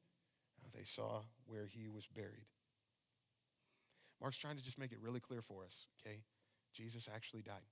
uh, 0.62 0.68
they 0.76 0.84
saw 0.84 1.22
where 1.46 1.66
he 1.66 1.88
was 1.88 2.06
buried. 2.06 2.46
Mark's 4.24 4.38
trying 4.38 4.56
to 4.56 4.64
just 4.64 4.78
make 4.78 4.90
it 4.90 4.96
really 5.02 5.20
clear 5.20 5.42
for 5.42 5.66
us, 5.66 5.86
okay? 6.00 6.20
Jesus 6.72 7.10
actually 7.14 7.42
died. 7.42 7.68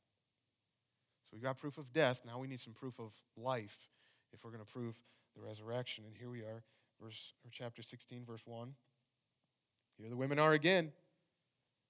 So 1.23 1.31
we 1.33 1.41
got 1.41 1.59
proof 1.59 1.79
of 1.79 1.95
death. 1.95 2.21
Now 2.27 2.39
we 2.39 2.47
need 2.47 2.61
some 2.61 2.75
proof 2.75 3.01
of 3.01 3.15
life 3.39 3.89
if 4.35 4.45
we're 4.45 4.51
going 4.51 4.63
to 4.63 4.71
prove 4.71 5.01
the 5.35 5.41
resurrection. 5.41 6.05
And 6.07 6.15
here 6.15 6.29
we 6.29 6.41
are, 6.41 6.63
verse 7.01 7.33
or 7.43 7.51
chapter 7.51 7.81
16, 7.81 8.27
verse 8.27 8.43
1. 8.47 8.75
Here 9.97 10.11
the 10.11 10.17
women 10.17 10.39
are 10.39 10.53
again. 10.53 10.93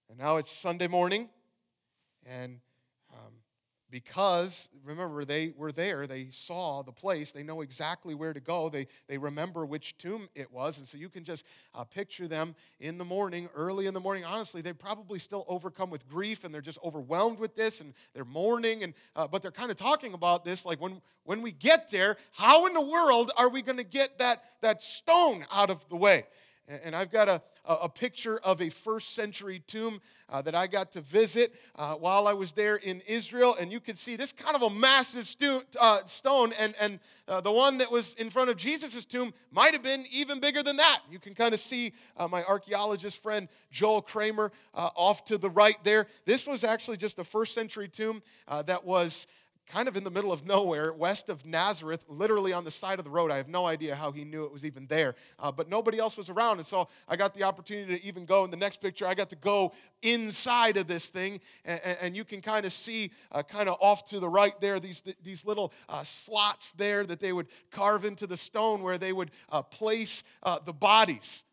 And 0.08 0.16
now 0.16 0.36
it's 0.36 0.52
Sunday 0.52 0.86
morning, 0.86 1.28
and 2.24 2.60
um, 3.12 3.32
because 3.92 4.70
remember 4.84 5.22
they 5.24 5.52
were 5.56 5.70
there 5.70 6.06
they 6.06 6.26
saw 6.30 6.82
the 6.82 6.90
place 6.90 7.30
they 7.30 7.42
know 7.42 7.60
exactly 7.60 8.14
where 8.14 8.32
to 8.32 8.40
go 8.40 8.70
they, 8.70 8.88
they 9.06 9.18
remember 9.18 9.64
which 9.66 9.96
tomb 9.98 10.28
it 10.34 10.50
was 10.50 10.78
and 10.78 10.88
so 10.88 10.96
you 10.96 11.10
can 11.10 11.22
just 11.22 11.44
uh, 11.74 11.84
picture 11.84 12.26
them 12.26 12.56
in 12.80 12.96
the 12.98 13.04
morning 13.04 13.48
early 13.54 13.86
in 13.86 13.94
the 13.94 14.00
morning. 14.00 14.24
Honestly 14.24 14.62
they 14.62 14.72
probably 14.72 15.18
still 15.18 15.44
overcome 15.46 15.90
with 15.90 16.08
grief 16.08 16.42
and 16.42 16.52
they're 16.52 16.62
just 16.62 16.78
overwhelmed 16.82 17.38
with 17.38 17.54
this 17.54 17.82
and 17.82 17.92
they're 18.14 18.24
mourning 18.24 18.82
and 18.82 18.94
uh, 19.14 19.28
but 19.28 19.42
they're 19.42 19.50
kind 19.50 19.70
of 19.70 19.76
talking 19.76 20.14
about 20.14 20.44
this 20.44 20.64
like 20.64 20.80
when 20.80 21.00
when 21.24 21.42
we 21.42 21.52
get 21.52 21.90
there 21.90 22.16
how 22.32 22.66
in 22.66 22.72
the 22.72 22.80
world 22.80 23.30
are 23.36 23.50
we 23.50 23.60
going 23.60 23.78
to 23.78 23.84
get 23.84 24.18
that 24.18 24.42
that 24.62 24.82
stone 24.82 25.44
out 25.52 25.68
of 25.68 25.86
the 25.90 25.96
way 25.96 26.24
and 26.68 26.94
I've 26.94 27.10
got 27.10 27.28
a, 27.28 27.42
a 27.64 27.88
picture 27.88 28.38
of 28.38 28.60
a 28.60 28.68
first 28.68 29.14
century 29.14 29.62
tomb 29.66 30.00
uh, 30.28 30.42
that 30.42 30.54
I 30.54 30.66
got 30.66 30.92
to 30.92 31.00
visit 31.00 31.54
uh, 31.76 31.94
while 31.94 32.26
I 32.26 32.32
was 32.32 32.52
there 32.52 32.76
in 32.76 33.02
Israel. 33.06 33.56
And 33.60 33.70
you 33.72 33.80
can 33.80 33.94
see 33.94 34.16
this 34.16 34.32
kind 34.32 34.56
of 34.56 34.62
a 34.62 34.70
massive 34.70 35.26
stu- 35.26 35.62
uh, 35.80 36.04
stone. 36.04 36.52
And, 36.58 36.74
and 36.80 37.00
uh, 37.28 37.40
the 37.40 37.52
one 37.52 37.78
that 37.78 37.90
was 37.90 38.14
in 38.14 38.30
front 38.30 38.50
of 38.50 38.56
Jesus' 38.56 39.04
tomb 39.04 39.32
might 39.50 39.72
have 39.72 39.82
been 39.82 40.04
even 40.12 40.40
bigger 40.40 40.62
than 40.62 40.76
that. 40.76 41.00
You 41.10 41.18
can 41.18 41.34
kind 41.34 41.52
of 41.52 41.60
see 41.60 41.92
uh, 42.16 42.28
my 42.28 42.44
archaeologist 42.44 43.22
friend 43.22 43.48
Joel 43.70 44.02
Kramer 44.02 44.52
uh, 44.74 44.90
off 44.96 45.24
to 45.26 45.38
the 45.38 45.50
right 45.50 45.76
there. 45.84 46.06
This 46.24 46.46
was 46.46 46.64
actually 46.64 46.96
just 46.96 47.18
a 47.18 47.24
first 47.24 47.54
century 47.54 47.88
tomb 47.88 48.22
that 48.66 48.84
was 48.84 49.26
kind 49.66 49.88
of 49.88 49.96
in 49.96 50.04
the 50.04 50.10
middle 50.10 50.32
of 50.32 50.46
nowhere, 50.46 50.92
west 50.92 51.28
of 51.28 51.46
Nazareth, 51.46 52.04
literally 52.08 52.52
on 52.52 52.64
the 52.64 52.70
side 52.70 52.98
of 52.98 53.04
the 53.04 53.10
road. 53.10 53.30
I 53.30 53.36
have 53.36 53.48
no 53.48 53.66
idea 53.66 53.94
how 53.94 54.12
he 54.12 54.24
knew 54.24 54.44
it 54.44 54.52
was 54.52 54.64
even 54.64 54.86
there, 54.86 55.14
uh, 55.38 55.52
but 55.52 55.68
nobody 55.68 55.98
else 55.98 56.16
was 56.16 56.28
around. 56.28 56.58
And 56.58 56.66
so 56.66 56.88
I 57.08 57.16
got 57.16 57.34
the 57.34 57.44
opportunity 57.44 57.98
to 57.98 58.04
even 58.04 58.24
go 58.24 58.44
in 58.44 58.50
the 58.50 58.56
next 58.56 58.78
picture. 58.78 59.06
I 59.06 59.14
got 59.14 59.30
to 59.30 59.36
go 59.36 59.72
inside 60.02 60.76
of 60.76 60.86
this 60.86 61.10
thing, 61.10 61.40
and, 61.64 61.80
and 62.00 62.16
you 62.16 62.24
can 62.24 62.40
kind 62.40 62.66
of 62.66 62.72
see, 62.72 63.10
uh, 63.30 63.42
kind 63.42 63.68
of 63.68 63.76
off 63.80 64.04
to 64.06 64.20
the 64.20 64.28
right 64.28 64.58
there, 64.60 64.80
these, 64.80 65.02
these 65.22 65.44
little 65.44 65.72
uh, 65.88 66.02
slots 66.02 66.72
there 66.72 67.04
that 67.04 67.20
they 67.20 67.32
would 67.32 67.46
carve 67.70 68.04
into 68.04 68.26
the 68.26 68.36
stone 68.36 68.82
where 68.82 68.98
they 68.98 69.12
would 69.12 69.30
uh, 69.50 69.62
place 69.62 70.24
uh, 70.42 70.58
the 70.64 70.72
bodies. 70.72 71.44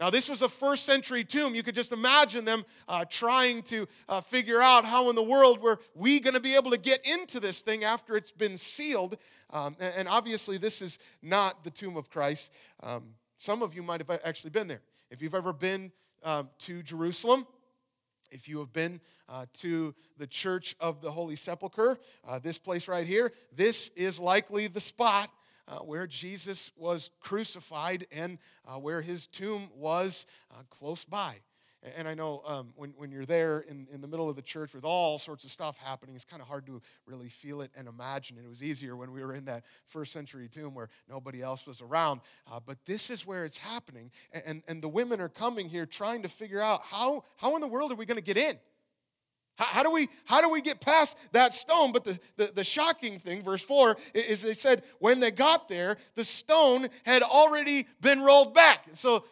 Now, 0.00 0.10
this 0.10 0.28
was 0.28 0.42
a 0.42 0.48
first 0.48 0.84
century 0.84 1.22
tomb. 1.22 1.54
You 1.54 1.62
could 1.62 1.76
just 1.76 1.92
imagine 1.92 2.44
them 2.44 2.64
uh, 2.88 3.04
trying 3.08 3.62
to 3.64 3.86
uh, 4.08 4.20
figure 4.20 4.60
out 4.60 4.84
how 4.84 5.10
in 5.10 5.14
the 5.14 5.22
world 5.22 5.62
were 5.62 5.78
we 5.94 6.18
going 6.18 6.34
to 6.34 6.40
be 6.40 6.56
able 6.56 6.72
to 6.72 6.78
get 6.78 7.06
into 7.06 7.38
this 7.38 7.62
thing 7.62 7.84
after 7.84 8.16
it's 8.16 8.32
been 8.32 8.58
sealed. 8.58 9.16
Um, 9.50 9.76
and, 9.78 10.08
obviously, 10.08 10.58
this 10.58 10.82
is 10.82 10.98
not 11.22 11.62
the 11.62 11.70
tomb 11.70 11.96
of 11.96 12.10
Christ. 12.10 12.50
Um, 12.82 13.14
some 13.36 13.62
of 13.62 13.74
you 13.74 13.82
might 13.82 14.00
have 14.00 14.20
actually 14.24 14.50
been 14.50 14.66
there. 14.66 14.82
If 15.10 15.22
you've 15.22 15.34
ever 15.34 15.52
been 15.52 15.92
uh, 16.22 16.44
to 16.60 16.82
Jerusalem, 16.82 17.46
if 18.30 18.48
you 18.48 18.58
have 18.60 18.72
been 18.72 19.00
uh, 19.28 19.46
to 19.54 19.94
the 20.16 20.26
Church 20.26 20.74
of 20.80 21.00
the 21.00 21.10
Holy 21.10 21.36
Sepulchre, 21.36 21.98
uh, 22.26 22.38
this 22.38 22.58
place 22.58 22.88
right 22.88 23.06
here, 23.06 23.30
this 23.54 23.90
is 23.94 24.18
likely 24.18 24.66
the 24.66 24.80
spot 24.80 25.30
uh, 25.68 25.78
where 25.78 26.06
Jesus 26.06 26.72
was 26.76 27.10
crucified 27.20 28.06
and 28.12 28.38
uh, 28.66 28.78
where 28.78 29.02
his 29.02 29.26
tomb 29.26 29.68
was 29.76 30.26
uh, 30.50 30.62
close 30.70 31.04
by. 31.04 31.36
And 31.96 32.06
I 32.06 32.14
know 32.14 32.42
um, 32.46 32.72
when, 32.76 32.90
when 32.96 33.10
you're 33.10 33.24
there 33.24 33.60
in, 33.60 33.88
in 33.92 34.00
the 34.00 34.06
middle 34.06 34.30
of 34.30 34.36
the 34.36 34.42
church 34.42 34.72
with 34.72 34.84
all 34.84 35.18
sorts 35.18 35.44
of 35.44 35.50
stuff 35.50 35.78
happening, 35.78 36.14
it's 36.14 36.24
kind 36.24 36.40
of 36.40 36.46
hard 36.46 36.64
to 36.66 36.80
really 37.06 37.28
feel 37.28 37.60
it 37.60 37.72
and 37.76 37.88
imagine 37.88 38.38
it. 38.38 38.44
It 38.44 38.48
was 38.48 38.62
easier 38.62 38.94
when 38.94 39.10
we 39.10 39.20
were 39.20 39.34
in 39.34 39.46
that 39.46 39.64
first 39.86 40.12
century 40.12 40.48
tomb 40.48 40.74
where 40.74 40.88
nobody 41.10 41.42
else 41.42 41.66
was 41.66 41.82
around. 41.82 42.20
Uh, 42.50 42.60
but 42.64 42.84
this 42.84 43.10
is 43.10 43.26
where 43.26 43.44
it's 43.44 43.58
happening. 43.58 44.12
And, 44.32 44.42
and, 44.46 44.62
and 44.68 44.82
the 44.82 44.88
women 44.88 45.20
are 45.20 45.28
coming 45.28 45.68
here 45.68 45.84
trying 45.84 46.22
to 46.22 46.28
figure 46.28 46.60
out 46.60 46.82
how, 46.84 47.24
how 47.36 47.56
in 47.56 47.60
the 47.60 47.66
world 47.66 47.90
are 47.90 47.96
we 47.96 48.06
going 48.06 48.18
to 48.18 48.22
get 48.22 48.36
in? 48.36 48.58
How, 49.56 49.64
how, 49.66 49.82
do 49.82 49.90
we, 49.90 50.08
how 50.24 50.40
do 50.40 50.50
we 50.50 50.60
get 50.60 50.80
past 50.80 51.16
that 51.32 51.52
stone? 51.52 51.92
But 51.92 52.04
the, 52.04 52.18
the, 52.36 52.52
the 52.54 52.64
shocking 52.64 53.18
thing, 53.18 53.42
verse 53.42 53.62
4, 53.64 53.96
is 54.14 54.42
they 54.42 54.54
said 54.54 54.82
when 54.98 55.20
they 55.20 55.30
got 55.30 55.68
there, 55.68 55.96
the 56.14 56.24
stone 56.24 56.88
had 57.04 57.22
already 57.22 57.86
been 58.00 58.22
rolled 58.22 58.54
back. 58.54 58.86
So 58.92 59.24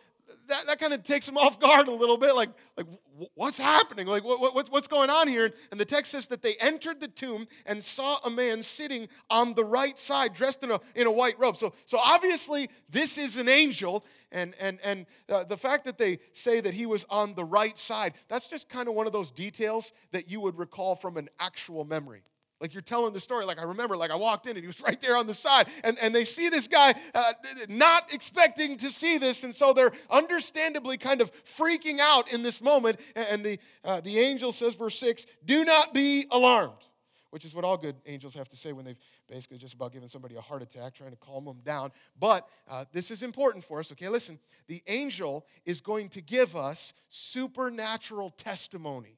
that, 0.48 0.66
that 0.66 0.78
kind 0.78 0.92
of 0.92 1.02
takes 1.02 1.26
them 1.26 1.36
off 1.38 1.60
guard 1.60 1.88
a 1.88 1.92
little 1.92 2.16
bit. 2.16 2.34
Like, 2.34 2.50
like 2.76 2.86
what's 3.34 3.58
happening? 3.58 4.06
Like, 4.06 4.24
what, 4.24 4.40
what, 4.40 4.68
what's 4.70 4.88
going 4.88 5.10
on 5.10 5.28
here? 5.28 5.50
And 5.70 5.80
the 5.80 5.84
text 5.84 6.12
says 6.12 6.28
that 6.28 6.42
they 6.42 6.54
entered 6.60 7.00
the 7.00 7.08
tomb 7.08 7.46
and 7.66 7.82
saw 7.82 8.18
a 8.24 8.30
man 8.30 8.62
sitting 8.62 9.08
on 9.28 9.54
the 9.54 9.64
right 9.64 9.98
side, 9.98 10.34
dressed 10.34 10.62
in 10.62 10.70
a, 10.70 10.80
in 10.94 11.06
a 11.06 11.12
white 11.12 11.38
robe. 11.38 11.56
So, 11.56 11.72
so 11.86 11.98
obviously, 11.98 12.68
this 12.88 13.18
is 13.18 13.36
an 13.36 13.48
angel. 13.48 14.04
And, 14.32 14.54
and, 14.60 14.78
and 14.84 15.06
uh, 15.28 15.44
the 15.44 15.56
fact 15.56 15.84
that 15.84 15.98
they 15.98 16.18
say 16.32 16.60
that 16.60 16.74
he 16.74 16.86
was 16.86 17.04
on 17.10 17.34
the 17.34 17.44
right 17.44 17.76
side, 17.76 18.14
that's 18.28 18.48
just 18.48 18.68
kind 18.68 18.88
of 18.88 18.94
one 18.94 19.06
of 19.06 19.12
those 19.12 19.30
details 19.30 19.92
that 20.12 20.30
you 20.30 20.40
would 20.40 20.58
recall 20.58 20.94
from 20.94 21.16
an 21.16 21.28
actual 21.40 21.84
memory. 21.84 22.22
Like 22.60 22.74
you're 22.74 22.82
telling 22.82 23.14
the 23.14 23.20
story. 23.20 23.46
Like 23.46 23.58
I 23.58 23.62
remember, 23.62 23.96
like 23.96 24.10
I 24.10 24.16
walked 24.16 24.46
in 24.46 24.52
and 24.52 24.60
he 24.60 24.66
was 24.66 24.82
right 24.86 25.00
there 25.00 25.16
on 25.16 25.26
the 25.26 25.34
side. 25.34 25.66
And, 25.82 25.96
and 26.00 26.14
they 26.14 26.24
see 26.24 26.48
this 26.48 26.68
guy 26.68 26.94
uh, 27.14 27.32
not 27.68 28.12
expecting 28.12 28.76
to 28.78 28.90
see 28.90 29.18
this. 29.18 29.44
And 29.44 29.54
so 29.54 29.72
they're 29.72 29.92
understandably 30.10 30.98
kind 30.98 31.20
of 31.20 31.32
freaking 31.44 31.98
out 32.00 32.32
in 32.32 32.42
this 32.42 32.60
moment. 32.60 32.98
And 33.16 33.44
the, 33.44 33.58
uh, 33.84 34.00
the 34.00 34.18
angel 34.18 34.52
says, 34.52 34.74
verse 34.74 34.98
6, 34.98 35.26
do 35.44 35.64
not 35.64 35.94
be 35.94 36.26
alarmed, 36.30 36.84
which 37.30 37.46
is 37.46 37.54
what 37.54 37.64
all 37.64 37.78
good 37.78 37.96
angels 38.06 38.34
have 38.34 38.48
to 38.50 38.56
say 38.56 38.72
when 38.72 38.84
they've 38.84 38.98
basically 39.28 39.56
just 39.58 39.74
about 39.74 39.92
given 39.92 40.08
somebody 40.08 40.34
a 40.34 40.40
heart 40.40 40.60
attack, 40.60 40.92
trying 40.92 41.12
to 41.12 41.16
calm 41.16 41.46
them 41.46 41.60
down. 41.64 41.92
But 42.18 42.46
uh, 42.68 42.84
this 42.92 43.10
is 43.10 43.22
important 43.22 43.64
for 43.64 43.78
us, 43.78 43.90
okay? 43.92 44.08
Listen, 44.08 44.38
the 44.66 44.82
angel 44.86 45.46
is 45.64 45.80
going 45.80 46.10
to 46.10 46.20
give 46.20 46.56
us 46.56 46.92
supernatural 47.08 48.30
testimony 48.30 49.16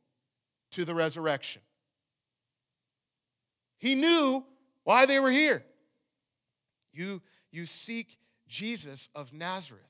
to 0.73 0.85
the 0.85 0.95
resurrection. 0.95 1.63
He 3.83 3.97
knew 3.97 4.45
why 4.85 5.07
they 5.07 5.19
were 5.19 5.33
here. 5.33 5.65
You, 6.93 7.21
you 7.51 7.67
seek 7.67 8.17
Jesus 8.47 9.09
of 9.13 9.33
Nazareth. 9.33 9.83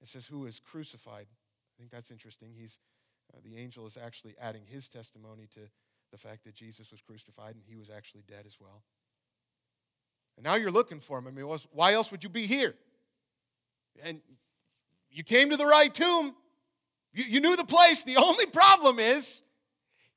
It 0.00 0.06
says, 0.06 0.24
who 0.24 0.46
is 0.46 0.60
crucified. 0.60 1.26
I 1.26 1.74
think 1.76 1.90
that's 1.90 2.12
interesting. 2.12 2.52
He's, 2.56 2.78
uh, 3.34 3.40
the 3.42 3.56
angel 3.56 3.88
is 3.88 3.98
actually 3.98 4.36
adding 4.40 4.62
his 4.64 4.88
testimony 4.88 5.48
to 5.54 5.60
the 6.12 6.16
fact 6.16 6.44
that 6.44 6.54
Jesus 6.54 6.92
was 6.92 7.02
crucified 7.02 7.56
and 7.56 7.64
he 7.66 7.74
was 7.74 7.90
actually 7.90 8.22
dead 8.28 8.44
as 8.46 8.60
well. 8.60 8.84
And 10.36 10.44
now 10.44 10.54
you're 10.54 10.70
looking 10.70 11.00
for 11.00 11.18
him. 11.18 11.26
I 11.26 11.32
mean, 11.32 11.44
why 11.72 11.94
else 11.94 12.12
would 12.12 12.22
you 12.22 12.30
be 12.30 12.46
here? 12.46 12.76
And 14.04 14.20
you 15.10 15.24
came 15.24 15.50
to 15.50 15.56
the 15.56 15.66
right 15.66 15.92
tomb. 15.92 16.36
You, 17.12 17.24
you 17.24 17.40
knew 17.40 17.56
the 17.56 17.64
place. 17.64 18.04
The 18.04 18.16
only 18.16 18.46
problem 18.46 19.00
is 19.00 19.42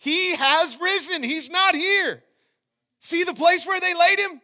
he 0.02 0.36
has 0.36 0.80
risen. 0.82 1.22
He's 1.22 1.52
not 1.52 1.76
here. 1.76 2.24
See 2.98 3.24
the 3.24 3.36
place 3.36 3.68
where 3.68 3.80
they 3.80 3.94
laid 3.94 4.18
him? 4.18 4.42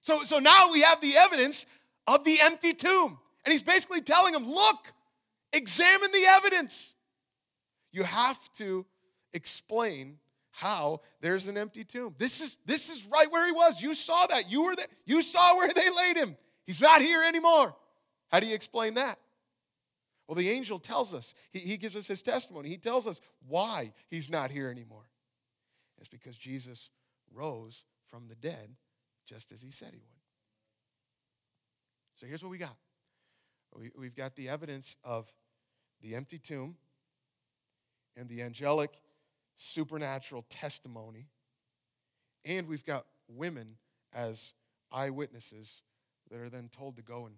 So, 0.00 0.24
so 0.24 0.38
now 0.38 0.72
we 0.72 0.80
have 0.80 1.02
the 1.02 1.12
evidence 1.18 1.66
of 2.06 2.24
the 2.24 2.38
empty 2.40 2.72
tomb. 2.72 3.18
And 3.44 3.52
he's 3.52 3.62
basically 3.62 4.00
telling 4.00 4.32
them, 4.32 4.48
look, 4.48 4.90
examine 5.52 6.12
the 6.12 6.24
evidence. 6.36 6.94
You 7.92 8.04
have 8.04 8.38
to 8.54 8.86
explain 9.34 10.16
how 10.50 11.02
there's 11.20 11.48
an 11.48 11.58
empty 11.58 11.84
tomb. 11.84 12.14
This 12.16 12.40
is 12.40 12.56
this 12.64 12.88
is 12.88 13.04
right 13.04 13.30
where 13.30 13.44
he 13.44 13.52
was. 13.52 13.82
You 13.82 13.94
saw 13.94 14.26
that. 14.28 14.50
You 14.50 14.64
were 14.64 14.76
there. 14.76 14.86
You 15.04 15.20
saw 15.20 15.58
where 15.58 15.70
they 15.74 15.90
laid 15.90 16.16
him. 16.16 16.38
He's 16.64 16.80
not 16.80 17.02
here 17.02 17.22
anymore. 17.22 17.76
How 18.32 18.40
do 18.40 18.46
you 18.46 18.54
explain 18.54 18.94
that? 18.94 19.18
Well, 20.26 20.34
the 20.34 20.50
angel 20.50 20.78
tells 20.78 21.14
us, 21.14 21.34
he, 21.52 21.60
he 21.60 21.76
gives 21.76 21.94
us 21.94 22.06
his 22.06 22.22
testimony. 22.22 22.68
He 22.68 22.76
tells 22.76 23.06
us 23.06 23.20
why 23.46 23.92
he's 24.08 24.28
not 24.28 24.50
here 24.50 24.68
anymore. 24.68 25.08
It's 25.98 26.08
because 26.08 26.36
Jesus 26.36 26.90
rose 27.32 27.84
from 28.08 28.26
the 28.28 28.34
dead 28.34 28.76
just 29.26 29.52
as 29.52 29.62
he 29.62 29.70
said 29.70 29.90
he 29.92 29.98
would. 29.98 30.16
So 32.16 32.26
here's 32.26 32.42
what 32.42 32.50
we 32.50 32.58
got 32.58 32.76
we, 33.76 33.90
we've 33.96 34.14
got 34.14 34.36
the 34.36 34.48
evidence 34.48 34.96
of 35.04 35.30
the 36.00 36.14
empty 36.14 36.38
tomb 36.38 36.76
and 38.16 38.28
the 38.28 38.42
angelic 38.42 38.90
supernatural 39.56 40.44
testimony, 40.48 41.28
and 42.44 42.66
we've 42.68 42.84
got 42.84 43.04
women 43.28 43.76
as 44.14 44.54
eyewitnesses 44.90 45.82
that 46.30 46.40
are 46.40 46.48
then 46.48 46.68
told 46.68 46.96
to 46.96 47.02
go 47.02 47.26
and 47.26 47.36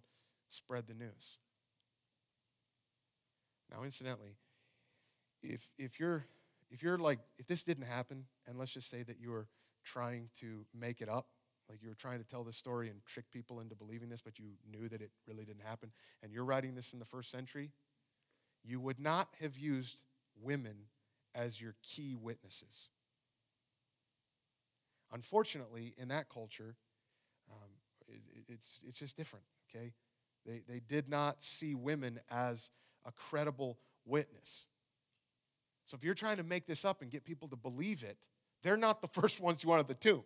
spread 0.48 0.86
the 0.86 0.94
news. 0.94 1.38
Now, 3.70 3.84
incidentally, 3.84 4.36
if, 5.42 5.68
if 5.78 6.00
you're 6.00 6.24
if 6.70 6.82
you're 6.82 6.98
like 6.98 7.18
if 7.38 7.46
this 7.46 7.62
didn't 7.62 7.86
happen 7.86 8.24
and 8.46 8.58
let's 8.58 8.72
just 8.72 8.90
say 8.90 9.02
that 9.02 9.20
you 9.20 9.30
were 9.30 9.48
trying 9.84 10.28
to 10.34 10.66
make 10.74 11.00
it 11.00 11.08
up 11.08 11.28
like 11.68 11.82
you 11.82 11.88
were 11.88 11.94
trying 11.94 12.18
to 12.18 12.26
tell 12.26 12.44
this 12.44 12.56
story 12.56 12.88
and 12.88 13.04
trick 13.06 13.30
people 13.32 13.60
into 13.60 13.74
believing 13.74 14.08
this 14.08 14.22
but 14.22 14.38
you 14.38 14.46
knew 14.70 14.88
that 14.88 15.00
it 15.00 15.10
really 15.26 15.44
didn't 15.44 15.62
happen 15.62 15.90
and 16.22 16.32
you're 16.32 16.44
writing 16.44 16.74
this 16.74 16.92
in 16.92 16.98
the 16.98 17.04
first 17.04 17.30
century 17.30 17.70
you 18.64 18.80
would 18.80 19.00
not 19.00 19.28
have 19.40 19.56
used 19.56 20.02
women 20.42 20.76
as 21.34 21.60
your 21.60 21.74
key 21.82 22.16
witnesses. 22.20 22.88
Unfortunately 25.12 25.94
in 25.96 26.08
that 26.08 26.28
culture 26.28 26.76
um, 27.50 27.70
it, 28.08 28.20
it's, 28.48 28.80
it's 28.86 28.98
just 28.98 29.16
different 29.16 29.44
okay? 29.74 29.92
They, 30.44 30.62
they 30.68 30.80
did 30.80 31.08
not 31.08 31.42
see 31.42 31.74
women 31.74 32.20
as 32.30 32.70
a 33.06 33.12
credible 33.12 33.78
witness. 34.04 34.66
So 35.86 35.96
if 35.96 36.04
you're 36.04 36.14
trying 36.14 36.36
to 36.36 36.42
make 36.42 36.66
this 36.66 36.84
up 36.84 37.02
and 37.02 37.10
get 37.10 37.24
people 37.24 37.48
to 37.48 37.56
believe 37.56 38.02
it, 38.02 38.18
they're 38.62 38.76
not 38.76 39.00
the 39.00 39.08
first 39.20 39.40
ones 39.40 39.62
you 39.62 39.70
want 39.70 39.80
at 39.80 39.88
the 39.88 39.94
tomb. 39.94 40.24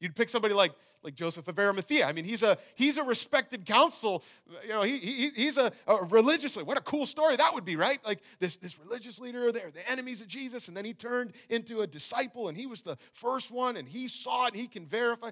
You'd 0.00 0.14
pick 0.14 0.28
somebody 0.28 0.52
like, 0.52 0.72
like 1.02 1.14
Joseph 1.14 1.48
of 1.48 1.58
Arimathea. 1.58 2.04
I 2.04 2.12
mean, 2.12 2.24
he's 2.24 2.42
a, 2.42 2.58
he's 2.74 2.98
a 2.98 3.02
respected 3.02 3.64
counsel. 3.64 4.22
You 4.64 4.70
know, 4.70 4.82
he, 4.82 4.98
he, 4.98 5.30
he's 5.30 5.56
a, 5.56 5.72
a 5.86 6.04
religiously. 6.04 6.62
What 6.62 6.76
a 6.76 6.82
cool 6.82 7.06
story 7.06 7.36
that 7.36 7.54
would 7.54 7.64
be, 7.64 7.76
right? 7.76 7.98
Like 8.04 8.20
this, 8.38 8.56
this 8.56 8.78
religious 8.78 9.18
leader, 9.18 9.50
they're 9.50 9.70
the 9.70 9.90
enemies 9.90 10.20
of 10.20 10.28
Jesus, 10.28 10.68
and 10.68 10.76
then 10.76 10.84
he 10.84 10.92
turned 10.92 11.32
into 11.48 11.80
a 11.80 11.86
disciple, 11.86 12.48
and 12.48 12.58
he 12.58 12.66
was 12.66 12.82
the 12.82 12.98
first 13.12 13.50
one, 13.50 13.76
and 13.76 13.88
he 13.88 14.08
saw 14.08 14.46
it, 14.46 14.52
and 14.52 14.60
he 14.60 14.66
can 14.66 14.84
verify. 14.84 15.30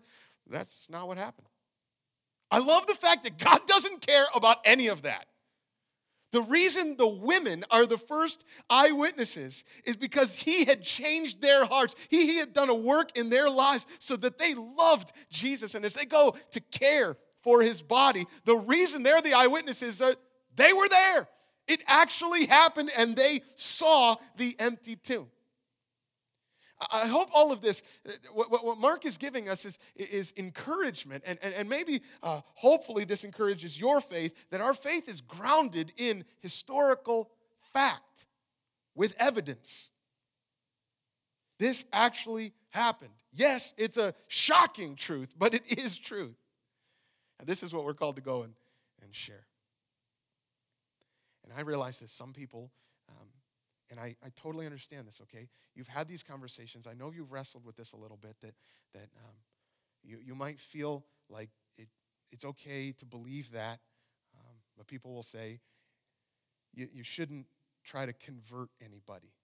That's 0.48 0.88
not 0.88 1.06
what 1.06 1.18
happened. 1.18 1.48
I 2.50 2.58
love 2.58 2.86
the 2.86 2.94
fact 2.94 3.24
that 3.24 3.38
God 3.38 3.66
doesn't 3.66 4.06
care 4.06 4.26
about 4.34 4.58
any 4.64 4.88
of 4.88 5.02
that. 5.02 5.26
The 6.32 6.40
reason 6.40 6.96
the 6.96 7.06
women 7.06 7.62
are 7.70 7.86
the 7.86 7.98
first 7.98 8.44
eyewitnesses 8.68 9.64
is 9.84 9.96
because 9.96 10.34
he 10.34 10.64
had 10.64 10.82
changed 10.82 11.42
their 11.42 11.66
hearts. 11.66 11.94
He, 12.08 12.26
he 12.26 12.38
had 12.38 12.54
done 12.54 12.70
a 12.70 12.74
work 12.74 13.16
in 13.16 13.28
their 13.28 13.50
lives 13.50 13.86
so 13.98 14.16
that 14.16 14.38
they 14.38 14.54
loved 14.54 15.12
Jesus. 15.30 15.74
And 15.74 15.84
as 15.84 15.92
they 15.92 16.06
go 16.06 16.34
to 16.52 16.60
care 16.60 17.18
for 17.42 17.60
his 17.60 17.82
body, 17.82 18.24
the 18.44 18.56
reason 18.56 19.02
they're 19.02 19.20
the 19.20 19.34
eyewitnesses 19.34 20.00
are 20.00 20.16
they 20.56 20.72
were 20.72 20.88
there. 20.88 21.28
It 21.68 21.82
actually 21.86 22.46
happened 22.46 22.90
and 22.98 23.14
they 23.14 23.42
saw 23.54 24.16
the 24.36 24.56
empty 24.58 24.96
tomb. 24.96 25.28
I 26.90 27.06
hope 27.06 27.28
all 27.34 27.52
of 27.52 27.60
this, 27.60 27.82
uh, 28.08 28.12
what, 28.32 28.50
what 28.64 28.78
Mark 28.78 29.04
is 29.04 29.18
giving 29.18 29.48
us 29.48 29.64
is, 29.64 29.78
is 29.96 30.32
encouragement, 30.36 31.22
and, 31.26 31.38
and, 31.42 31.54
and 31.54 31.68
maybe 31.68 32.02
uh, 32.22 32.40
hopefully 32.54 33.04
this 33.04 33.24
encourages 33.24 33.78
your 33.78 34.00
faith 34.00 34.34
that 34.50 34.60
our 34.60 34.74
faith 34.74 35.08
is 35.08 35.20
grounded 35.20 35.92
in 35.96 36.24
historical 36.40 37.30
fact 37.72 38.26
with 38.94 39.14
evidence. 39.18 39.90
This 41.58 41.84
actually 41.92 42.52
happened. 42.70 43.12
Yes, 43.32 43.72
it's 43.76 43.96
a 43.96 44.14
shocking 44.26 44.96
truth, 44.96 45.34
but 45.38 45.54
it 45.54 45.78
is 45.78 45.98
truth. 45.98 46.36
And 47.38 47.48
this 47.48 47.62
is 47.62 47.74
what 47.74 47.84
we're 47.84 47.94
called 47.94 48.16
to 48.16 48.22
go 48.22 48.42
and, 48.42 48.54
and 49.02 49.14
share. 49.14 49.46
And 51.44 51.52
I 51.56 51.62
realize 51.62 52.00
that 52.00 52.08
some 52.08 52.32
people 52.32 52.70
and 53.92 54.00
I, 54.00 54.16
I 54.24 54.30
totally 54.34 54.64
understand 54.64 55.06
this, 55.06 55.20
okay? 55.20 55.48
You've 55.74 55.86
had 55.86 56.08
these 56.08 56.22
conversations. 56.22 56.86
I 56.86 56.94
know 56.94 57.12
you've 57.14 57.30
wrestled 57.30 57.66
with 57.66 57.76
this 57.76 57.92
a 57.92 57.96
little 57.98 58.16
bit, 58.16 58.36
that, 58.40 58.54
that 58.94 59.08
um, 59.22 59.34
you, 60.02 60.16
you 60.24 60.34
might 60.34 60.58
feel 60.58 61.04
like 61.28 61.50
it, 61.76 61.88
it's 62.32 62.46
okay 62.46 62.92
to 62.92 63.04
believe 63.04 63.52
that, 63.52 63.80
um, 64.34 64.56
but 64.78 64.86
people 64.86 65.12
will 65.12 65.22
say, 65.22 65.60
you, 66.72 66.88
you 66.90 67.02
shouldn't 67.02 67.44
try 67.84 68.06
to 68.06 68.14
convert 68.14 68.70
anybody. 68.82 69.34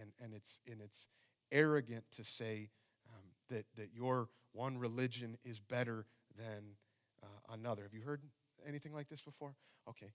And, 0.00 0.10
and, 0.20 0.34
it's, 0.34 0.58
and 0.68 0.80
it's 0.80 1.06
arrogant 1.52 2.02
to 2.16 2.24
say 2.24 2.68
um, 3.14 3.28
that, 3.48 3.64
that 3.76 3.90
your 3.94 4.28
one 4.50 4.76
religion 4.76 5.38
is 5.44 5.60
better 5.60 6.06
than 6.36 6.64
uh, 7.22 7.54
another. 7.54 7.84
Have 7.84 7.94
you 7.94 8.02
heard 8.02 8.22
anything 8.66 8.92
like 8.92 9.08
this 9.08 9.20
before? 9.20 9.54
Okay. 9.88 10.10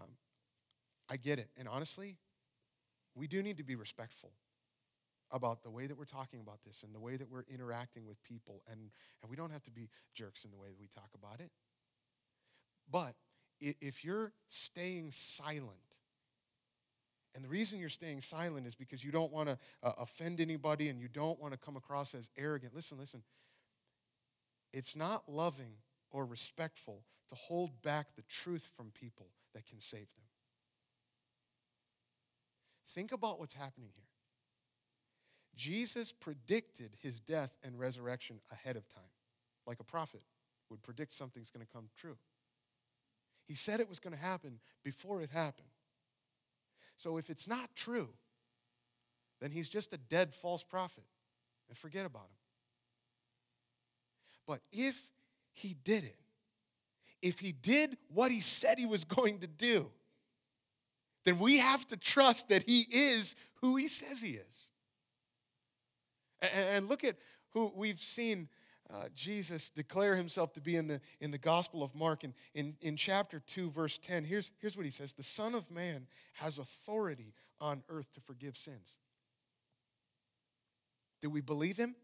Um, 0.00 0.08
I 1.10 1.18
get 1.18 1.38
it. 1.38 1.50
And 1.58 1.68
honestly, 1.68 2.16
we 3.16 3.26
do 3.26 3.42
need 3.42 3.56
to 3.56 3.64
be 3.64 3.74
respectful 3.74 4.32
about 5.32 5.62
the 5.62 5.70
way 5.70 5.86
that 5.86 5.98
we're 5.98 6.04
talking 6.04 6.40
about 6.40 6.62
this 6.64 6.82
and 6.82 6.94
the 6.94 7.00
way 7.00 7.16
that 7.16 7.28
we're 7.28 7.44
interacting 7.52 8.06
with 8.06 8.22
people. 8.22 8.62
And, 8.70 8.78
and 9.22 9.30
we 9.30 9.36
don't 9.36 9.50
have 9.50 9.64
to 9.64 9.70
be 9.70 9.88
jerks 10.14 10.44
in 10.44 10.50
the 10.52 10.56
way 10.56 10.68
that 10.68 10.78
we 10.78 10.86
talk 10.86 11.10
about 11.14 11.40
it. 11.40 11.50
But 12.90 13.14
if 13.60 14.04
you're 14.04 14.32
staying 14.48 15.10
silent, 15.10 15.98
and 17.34 17.44
the 17.44 17.48
reason 17.48 17.78
you're 17.78 17.88
staying 17.88 18.20
silent 18.20 18.66
is 18.66 18.74
because 18.74 19.04
you 19.04 19.10
don't 19.10 19.32
want 19.32 19.48
to 19.48 19.58
uh, 19.82 19.92
offend 19.98 20.40
anybody 20.40 20.88
and 20.88 21.00
you 21.00 21.08
don't 21.08 21.40
want 21.40 21.52
to 21.52 21.58
come 21.58 21.76
across 21.76 22.14
as 22.14 22.30
arrogant. 22.38 22.74
Listen, 22.74 22.98
listen. 22.98 23.22
It's 24.72 24.96
not 24.96 25.24
loving 25.28 25.72
or 26.10 26.24
respectful 26.24 27.02
to 27.28 27.34
hold 27.34 27.82
back 27.82 28.14
the 28.14 28.22
truth 28.22 28.72
from 28.76 28.90
people 28.90 29.26
that 29.54 29.66
can 29.66 29.80
save 29.80 30.00
them. 30.00 30.24
Think 32.88 33.12
about 33.12 33.38
what's 33.38 33.54
happening 33.54 33.90
here. 33.94 34.04
Jesus 35.56 36.12
predicted 36.12 36.96
his 37.00 37.18
death 37.18 37.56
and 37.64 37.78
resurrection 37.78 38.40
ahead 38.52 38.76
of 38.76 38.88
time, 38.88 39.02
like 39.66 39.80
a 39.80 39.84
prophet 39.84 40.22
would 40.70 40.82
predict 40.82 41.12
something's 41.12 41.50
going 41.50 41.64
to 41.64 41.72
come 41.72 41.88
true. 41.96 42.16
He 43.46 43.54
said 43.54 43.80
it 43.80 43.88
was 43.88 43.98
going 43.98 44.14
to 44.14 44.22
happen 44.22 44.58
before 44.84 45.22
it 45.22 45.30
happened. 45.30 45.68
So 46.96 47.16
if 47.16 47.30
it's 47.30 47.48
not 47.48 47.70
true, 47.74 48.08
then 49.40 49.50
he's 49.50 49.68
just 49.68 49.92
a 49.92 49.98
dead 49.98 50.34
false 50.34 50.62
prophet 50.62 51.04
and 51.68 51.76
forget 51.76 52.06
about 52.06 52.22
him. 52.22 52.38
But 54.46 54.60
if 54.72 55.10
he 55.52 55.76
did 55.84 56.04
it, 56.04 56.16
if 57.22 57.40
he 57.40 57.52
did 57.52 57.96
what 58.12 58.30
he 58.30 58.40
said 58.40 58.78
he 58.78 58.86
was 58.86 59.04
going 59.04 59.40
to 59.40 59.46
do, 59.46 59.90
then 61.26 61.38
we 61.40 61.58
have 61.58 61.84
to 61.88 61.96
trust 61.96 62.48
that 62.48 62.62
he 62.62 62.86
is 62.88 63.34
who 63.60 63.76
he 63.76 63.88
says 63.88 64.22
he 64.22 64.34
is. 64.34 64.70
And 66.40 66.88
look 66.88 67.02
at 67.02 67.16
who 67.50 67.72
we've 67.74 67.98
seen 67.98 68.48
uh, 68.88 69.08
Jesus 69.12 69.70
declare 69.70 70.14
himself 70.14 70.52
to 70.52 70.60
be 70.60 70.76
in 70.76 70.86
the, 70.86 71.00
in 71.20 71.32
the 71.32 71.38
Gospel 71.38 71.82
of 71.82 71.96
Mark. 71.96 72.22
In, 72.22 72.32
in, 72.54 72.76
in 72.80 72.96
chapter 72.96 73.40
2, 73.40 73.70
verse 73.70 73.98
10, 73.98 74.22
here's, 74.22 74.52
here's 74.60 74.76
what 74.76 74.86
he 74.86 74.92
says 74.92 75.12
The 75.14 75.24
Son 75.24 75.56
of 75.56 75.68
Man 75.68 76.06
has 76.34 76.58
authority 76.58 77.34
on 77.60 77.82
earth 77.88 78.12
to 78.12 78.20
forgive 78.20 78.56
sins. 78.56 78.98
Do 81.20 81.28
we 81.28 81.40
believe 81.40 81.76
him? 81.76 81.96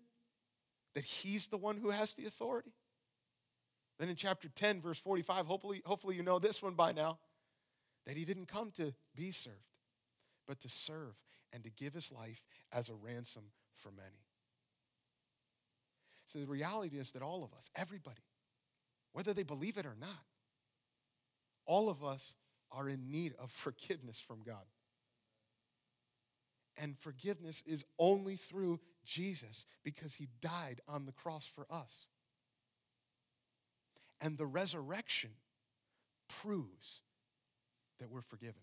That 0.94 1.04
he's 1.04 1.46
the 1.46 1.58
one 1.58 1.76
who 1.76 1.90
has 1.90 2.16
the 2.16 2.26
authority? 2.26 2.72
Then 4.00 4.08
in 4.08 4.16
chapter 4.16 4.48
10, 4.48 4.80
verse 4.80 4.98
45, 4.98 5.46
hopefully, 5.46 5.82
hopefully 5.84 6.16
you 6.16 6.24
know 6.24 6.40
this 6.40 6.60
one 6.60 6.74
by 6.74 6.90
now, 6.90 7.18
that 8.06 8.16
he 8.16 8.24
didn't 8.24 8.46
come 8.46 8.70
to 8.72 8.94
be 9.14 9.30
served, 9.30 9.56
but 10.46 10.60
to 10.60 10.68
serve 10.68 11.14
and 11.52 11.62
to 11.64 11.70
give 11.70 11.94
his 11.94 12.12
life 12.12 12.44
as 12.72 12.88
a 12.88 12.94
ransom 12.94 13.44
for 13.74 13.90
many. 13.90 14.24
So 16.26 16.38
the 16.38 16.46
reality 16.46 16.96
is 16.96 17.10
that 17.12 17.22
all 17.22 17.44
of 17.44 17.52
us, 17.52 17.70
everybody, 17.76 18.22
whether 19.12 19.32
they 19.32 19.42
believe 19.42 19.76
it 19.76 19.86
or 19.86 19.96
not, 20.00 20.24
all 21.66 21.88
of 21.88 22.02
us 22.02 22.34
are 22.70 22.88
in 22.88 23.10
need 23.10 23.34
of 23.38 23.50
forgiveness 23.50 24.20
from 24.20 24.42
God. 24.42 24.64
And 26.78 26.98
forgiveness 26.98 27.62
is 27.66 27.84
only 27.98 28.36
through 28.36 28.80
Jesus 29.04 29.66
because 29.84 30.14
he 30.14 30.28
died 30.40 30.80
on 30.88 31.04
the 31.04 31.12
cross 31.12 31.46
for 31.46 31.66
us. 31.70 32.08
And 34.20 34.38
the 34.38 34.46
resurrection 34.46 35.30
proves 36.28 37.02
that 38.02 38.10
we're 38.10 38.20
forgiven. 38.20 38.62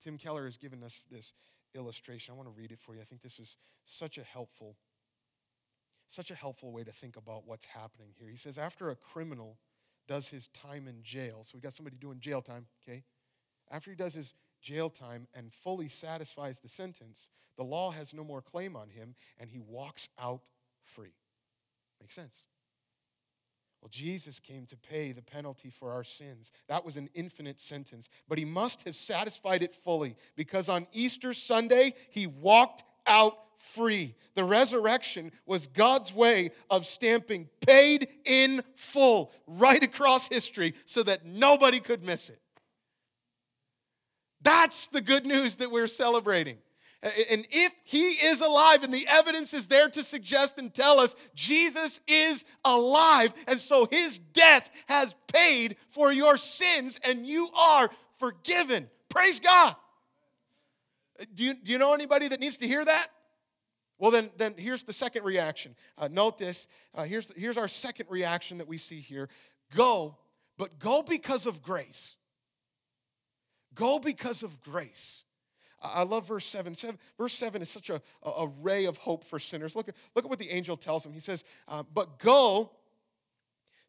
Tim 0.00 0.16
Keller 0.16 0.44
has 0.44 0.56
given 0.56 0.82
us 0.82 1.06
this 1.10 1.32
illustration. 1.74 2.32
I 2.32 2.36
want 2.36 2.48
to 2.48 2.54
read 2.58 2.72
it 2.72 2.78
for 2.78 2.94
you. 2.94 3.00
I 3.00 3.04
think 3.04 3.20
this 3.20 3.38
is 3.38 3.58
such 3.84 4.18
a 4.18 4.22
helpful 4.22 4.76
such 6.10 6.30
a 6.30 6.34
helpful 6.34 6.72
way 6.72 6.82
to 6.82 6.90
think 6.90 7.16
about 7.16 7.42
what's 7.46 7.66
happening 7.66 8.08
here. 8.18 8.28
He 8.28 8.36
says 8.36 8.56
after 8.56 8.88
a 8.88 8.96
criminal 8.96 9.58
does 10.08 10.30
his 10.30 10.48
time 10.48 10.88
in 10.88 11.02
jail, 11.02 11.44
so 11.44 11.52
we 11.54 11.60
got 11.60 11.74
somebody 11.74 11.96
doing 12.00 12.18
jail 12.18 12.40
time, 12.40 12.66
okay? 12.82 13.04
After 13.70 13.90
he 13.90 13.96
does 13.96 14.14
his 14.14 14.32
jail 14.62 14.88
time 14.88 15.26
and 15.34 15.52
fully 15.52 15.88
satisfies 15.88 16.60
the 16.60 16.68
sentence, 16.68 17.28
the 17.58 17.62
law 17.62 17.90
has 17.90 18.14
no 18.14 18.24
more 18.24 18.40
claim 18.40 18.74
on 18.74 18.88
him 18.88 19.14
and 19.38 19.50
he 19.50 19.58
walks 19.58 20.08
out 20.18 20.40
free. 20.82 21.12
Makes 22.00 22.14
sense. 22.14 22.46
Well, 23.80 23.88
Jesus 23.90 24.40
came 24.40 24.66
to 24.66 24.76
pay 24.76 25.12
the 25.12 25.22
penalty 25.22 25.70
for 25.70 25.92
our 25.92 26.04
sins. 26.04 26.50
That 26.68 26.84
was 26.84 26.96
an 26.96 27.08
infinite 27.14 27.60
sentence, 27.60 28.08
but 28.28 28.38
he 28.38 28.44
must 28.44 28.84
have 28.84 28.96
satisfied 28.96 29.62
it 29.62 29.72
fully 29.72 30.16
because 30.36 30.68
on 30.68 30.86
Easter 30.92 31.32
Sunday, 31.32 31.94
he 32.10 32.26
walked 32.26 32.82
out 33.06 33.34
free. 33.56 34.14
The 34.34 34.44
resurrection 34.44 35.32
was 35.46 35.66
God's 35.66 36.12
way 36.12 36.50
of 36.70 36.86
stamping 36.86 37.48
paid 37.66 38.08
in 38.24 38.62
full 38.74 39.32
right 39.46 39.82
across 39.82 40.28
history 40.28 40.74
so 40.84 41.02
that 41.04 41.24
nobody 41.24 41.80
could 41.80 42.04
miss 42.04 42.30
it. 42.30 42.40
That's 44.40 44.88
the 44.88 45.00
good 45.00 45.26
news 45.26 45.56
that 45.56 45.70
we're 45.70 45.88
celebrating. 45.88 46.58
And 47.00 47.46
if 47.50 47.74
he 47.84 48.08
is 48.10 48.40
alive, 48.40 48.82
and 48.82 48.92
the 48.92 49.06
evidence 49.08 49.54
is 49.54 49.68
there 49.68 49.88
to 49.88 50.02
suggest 50.02 50.58
and 50.58 50.74
tell 50.74 50.98
us 50.98 51.14
Jesus 51.34 52.00
is 52.08 52.44
alive, 52.64 53.32
and 53.46 53.60
so 53.60 53.86
his 53.88 54.18
death 54.18 54.68
has 54.88 55.14
paid 55.32 55.76
for 55.90 56.12
your 56.12 56.36
sins, 56.36 56.98
and 57.04 57.24
you 57.24 57.48
are 57.56 57.88
forgiven. 58.18 58.90
Praise 59.08 59.38
God. 59.38 59.76
Do 61.34 61.44
you, 61.44 61.54
do 61.54 61.70
you 61.70 61.78
know 61.78 61.94
anybody 61.94 62.26
that 62.28 62.40
needs 62.40 62.58
to 62.58 62.66
hear 62.66 62.84
that? 62.84 63.08
Well, 63.98 64.10
then, 64.10 64.30
then 64.36 64.54
here's 64.56 64.84
the 64.84 64.92
second 64.92 65.24
reaction. 65.24 65.76
Uh, 65.96 66.08
note 66.10 66.36
this. 66.38 66.66
Uh, 66.94 67.04
here's, 67.04 67.32
here's 67.36 67.58
our 67.58 67.68
second 67.68 68.06
reaction 68.08 68.58
that 68.58 68.68
we 68.68 68.76
see 68.76 69.00
here 69.00 69.28
go, 69.74 70.16
but 70.56 70.78
go 70.80 71.04
because 71.08 71.46
of 71.46 71.62
grace. 71.62 72.16
Go 73.74 74.00
because 74.00 74.42
of 74.42 74.60
grace. 74.60 75.24
I 75.82 76.02
love 76.02 76.26
verse 76.26 76.46
7. 76.46 76.74
seven 76.74 76.98
verse 77.16 77.32
7 77.34 77.62
is 77.62 77.68
such 77.68 77.90
a, 77.90 78.00
a, 78.24 78.48
ray 78.62 78.86
of 78.86 78.96
hope 78.96 79.24
for 79.24 79.38
sinners. 79.38 79.76
Look 79.76 79.88
at, 79.88 79.94
look 80.14 80.24
at 80.24 80.28
what 80.28 80.38
the 80.38 80.50
angel 80.50 80.76
tells 80.76 81.06
him. 81.06 81.12
He 81.12 81.20
says, 81.20 81.44
uh, 81.68 81.84
But 81.94 82.18
go 82.18 82.70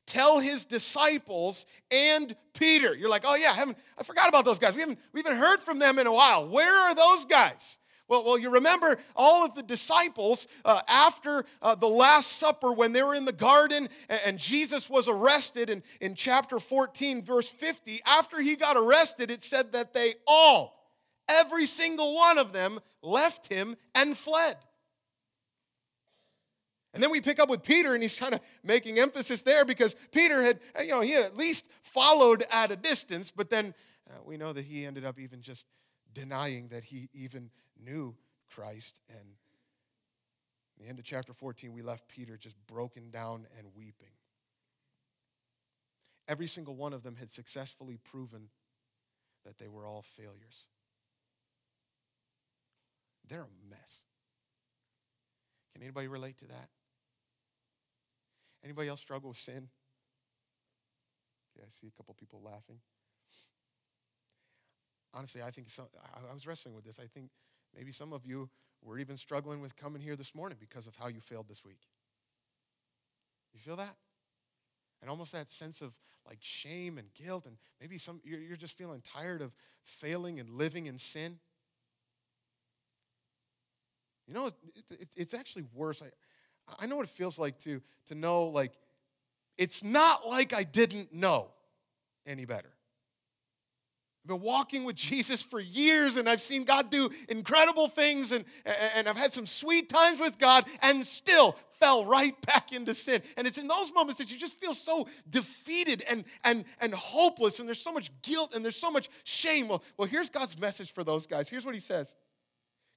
tell 0.09 0.39
his 0.39 0.65
disciples 0.65 1.65
and 1.91 2.35
Peter. 2.53 2.95
You're 2.95 3.09
like, 3.09 3.23
oh 3.25 3.35
yeah, 3.35 3.51
I, 3.51 3.55
haven't, 3.55 3.77
I 3.97 4.03
forgot 4.03 4.27
about 4.27 4.43
those 4.43 4.59
guys. 4.59 4.75
We 4.75 4.81
haven't, 4.81 4.99
we 5.13 5.21
haven't 5.21 5.37
heard 5.37 5.59
from 5.59 5.79
them 5.79 5.99
in 5.99 6.07
a 6.07 6.13
while. 6.13 6.49
Where 6.49 6.75
are 6.75 6.95
those 6.95 7.25
guys? 7.25 7.79
Well, 8.07 8.25
well, 8.25 8.39
you 8.39 8.49
remember 8.49 8.97
all 9.15 9.45
of 9.45 9.53
the 9.53 9.61
disciples 9.61 10.47
uh, 10.65 10.81
after 10.87 11.45
uh, 11.61 11.75
the 11.75 11.87
Last 11.87 12.39
Supper 12.39 12.73
when 12.73 12.91
they 12.91 13.03
were 13.03 13.13
in 13.13 13.23
the 13.23 13.31
garden 13.31 13.87
and, 14.09 14.19
and 14.25 14.39
Jesus 14.39 14.89
was 14.89 15.07
arrested 15.07 15.69
in, 15.69 15.83
in 16.01 16.15
chapter 16.15 16.59
14, 16.59 17.21
verse 17.23 17.47
50. 17.47 18.01
After 18.07 18.41
he 18.41 18.55
got 18.55 18.75
arrested, 18.75 19.29
it 19.29 19.43
said 19.43 19.73
that 19.73 19.93
they 19.93 20.15
all, 20.25 20.78
every 21.29 21.65
single 21.65 22.15
one 22.15 22.37
of 22.37 22.53
them, 22.53 22.79
left 23.01 23.51
him 23.51 23.75
and 23.95 24.17
fled. 24.17 24.57
And 26.93 27.03
then 27.03 27.11
we 27.11 27.21
pick 27.21 27.39
up 27.39 27.49
with 27.49 27.63
Peter, 27.63 27.93
and 27.93 28.01
he's 28.01 28.15
kind 28.15 28.33
of 28.33 28.39
making 28.63 28.97
emphasis 28.97 29.43
there 29.43 29.63
because 29.63 29.95
Peter 30.11 30.41
had, 30.41 30.59
you 30.81 30.89
know, 30.89 31.01
he 31.01 31.11
had 31.11 31.23
at 31.23 31.37
least 31.37 31.69
followed 31.81 32.43
at 32.51 32.71
a 32.71 32.75
distance, 32.75 33.31
but 33.31 33.49
then 33.49 33.75
uh, 34.09 34.13
we 34.25 34.37
know 34.37 34.53
that 34.53 34.65
he 34.65 34.85
ended 34.85 35.05
up 35.05 35.19
even 35.19 35.41
just 35.41 35.67
denying 36.13 36.69
that 36.69 36.83
he 36.83 37.09
even 37.13 37.51
knew 37.83 38.15
Christ. 38.53 39.01
And 39.09 39.35
the 40.79 40.87
end 40.87 40.97
of 40.97 41.05
chapter 41.05 41.33
14, 41.33 41.73
we 41.73 41.83
left 41.83 42.07
Peter 42.07 42.37
just 42.37 42.55
broken 42.65 43.11
down 43.11 43.45
and 43.57 43.67
weeping. 43.75 44.09
Every 46.27 46.47
single 46.47 46.75
one 46.75 46.93
of 46.93 47.03
them 47.03 47.15
had 47.15 47.31
successfully 47.31 47.97
proven 48.03 48.49
that 49.45 49.57
they 49.57 49.67
were 49.67 49.85
all 49.85 50.01
failures. 50.01 50.65
They're 53.29 53.43
a 53.43 53.69
mess. 53.69 54.03
Can 55.73 55.83
anybody 55.83 56.07
relate 56.07 56.37
to 56.39 56.47
that? 56.47 56.69
Anybody 58.63 58.89
else 58.89 58.99
struggle 58.99 59.29
with 59.29 59.37
sin? 59.37 59.69
Okay, 61.55 61.65
I 61.65 61.69
see 61.69 61.87
a 61.87 61.91
couple 61.91 62.13
people 62.15 62.41
laughing. 62.43 62.79
Honestly, 65.13 65.41
I 65.41 65.49
think 65.49 65.69
some, 65.69 65.85
I 66.29 66.33
was 66.33 66.45
wrestling 66.45 66.75
with 66.75 66.85
this. 66.85 66.99
I 66.99 67.07
think 67.07 67.29
maybe 67.75 67.91
some 67.91 68.13
of 68.13 68.25
you 68.25 68.49
were 68.83 68.99
even 68.99 69.17
struggling 69.17 69.59
with 69.61 69.75
coming 69.75 70.01
here 70.01 70.15
this 70.15 70.35
morning 70.35 70.57
because 70.59 70.87
of 70.87 70.95
how 70.95 71.07
you 71.07 71.19
failed 71.19 71.47
this 71.47 71.63
week. 71.63 71.87
You 73.53 73.59
feel 73.59 73.75
that? 73.77 73.95
And 75.01 75.09
almost 75.09 75.31
that 75.31 75.49
sense 75.49 75.81
of 75.81 75.93
like 76.27 76.39
shame 76.41 76.97
and 76.97 77.07
guilt, 77.13 77.45
and 77.45 77.57
maybe 77.79 77.97
some 77.97 78.21
you're, 78.23 78.39
you're 78.39 78.57
just 78.57 78.77
feeling 78.77 79.01
tired 79.01 79.41
of 79.41 79.55
failing 79.81 80.39
and 80.39 80.49
living 80.49 80.85
in 80.85 80.97
sin. 80.97 81.39
You 84.29 84.35
know, 84.35 84.45
it, 84.45 84.53
it, 84.91 85.07
it's 85.17 85.33
actually 85.33 85.65
worse. 85.73 86.03
I, 86.03 86.83
I 86.83 86.85
know 86.85 86.97
what 86.97 87.07
it 87.07 87.09
feels 87.09 87.39
like 87.39 87.57
to, 87.61 87.81
to 88.05 88.15
know, 88.15 88.45
like, 88.45 88.73
it's 89.57 89.83
not 89.83 90.27
like 90.27 90.53
I 90.53 90.61
didn't 90.61 91.11
know 91.11 91.47
any 92.27 92.45
better. 92.45 92.69
I've 94.23 94.29
been 94.29 94.41
walking 94.41 94.83
with 94.83 94.95
Jesus 94.97 95.41
for 95.41 95.59
years 95.59 96.17
and 96.17 96.29
I've 96.29 96.41
seen 96.41 96.63
God 96.63 96.91
do 96.91 97.09
incredible 97.27 97.87
things 97.87 98.31
and, 98.31 98.45
and 98.95 99.09
I've 99.09 99.17
had 99.17 99.33
some 99.33 99.47
sweet 99.47 99.89
times 99.89 100.19
with 100.19 100.37
God 100.37 100.65
and 100.83 101.03
still 101.03 101.55
fell 101.71 102.05
right 102.05 102.39
back 102.45 102.71
into 102.71 102.93
sin. 102.93 103.23
And 103.35 103.47
it's 103.47 103.57
in 103.57 103.67
those 103.67 103.91
moments 103.95 104.19
that 104.19 104.31
you 104.31 104.37
just 104.37 104.59
feel 104.59 104.75
so 104.75 105.07
defeated 105.27 106.03
and, 106.07 106.23
and, 106.43 106.65
and 106.79 106.93
hopeless 106.93 107.59
and 107.59 107.67
there's 107.67 107.81
so 107.81 107.91
much 107.91 108.11
guilt 108.21 108.53
and 108.53 108.63
there's 108.63 108.75
so 108.75 108.91
much 108.91 109.09
shame. 109.23 109.69
Well, 109.69 109.81
well, 109.97 110.07
here's 110.07 110.29
God's 110.29 110.59
message 110.59 110.93
for 110.93 111.03
those 111.03 111.25
guys. 111.25 111.49
Here's 111.49 111.65
what 111.65 111.73
he 111.73 111.81
says 111.81 112.13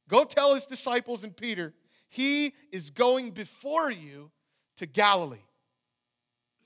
Go 0.08 0.24
tell 0.24 0.54
his 0.54 0.66
disciples 0.66 1.24
and 1.24 1.36
Peter, 1.36 1.74
he 2.08 2.52
is 2.70 2.90
going 2.90 3.30
before 3.30 3.90
you 3.90 4.30
to 4.76 4.86
Galilee. 4.86 5.38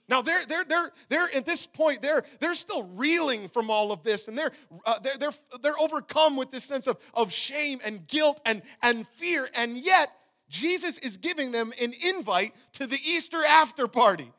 Now 0.09 0.22
they're 0.22 0.44
they're 0.46 0.64
they're 0.64 0.92
they're 1.09 1.29
at 1.35 1.44
this 1.44 1.66
point 1.66 2.01
they're 2.01 2.25
they're 2.38 2.55
still 2.55 2.85
reeling 2.85 3.49
from 3.49 3.70
all 3.70 3.90
of 3.92 4.03
this 4.05 4.29
and 4.29 4.38
they're 4.38 4.53
uh, 4.85 4.99
they're 5.01 5.16
they're 5.16 5.33
they're 5.62 5.81
overcome 5.81 6.37
with 6.37 6.51
this 6.51 6.64
sense 6.64 6.87
of 6.87 6.96
of 7.12 7.33
shame 7.33 7.81
and 7.85 8.07
guilt 8.07 8.40
and 8.46 8.62
and 8.83 9.07
fear 9.07 9.49
and 9.55 9.77
yet 9.77 10.09
Jesus 10.49 10.99
is 10.99 11.16
giving 11.16 11.51
them 11.51 11.72
an 11.83 11.92
invite 12.07 12.55
to 12.75 12.87
the 12.87 12.99
Easter 13.05 13.44
after 13.44 13.88
party. 13.88 14.33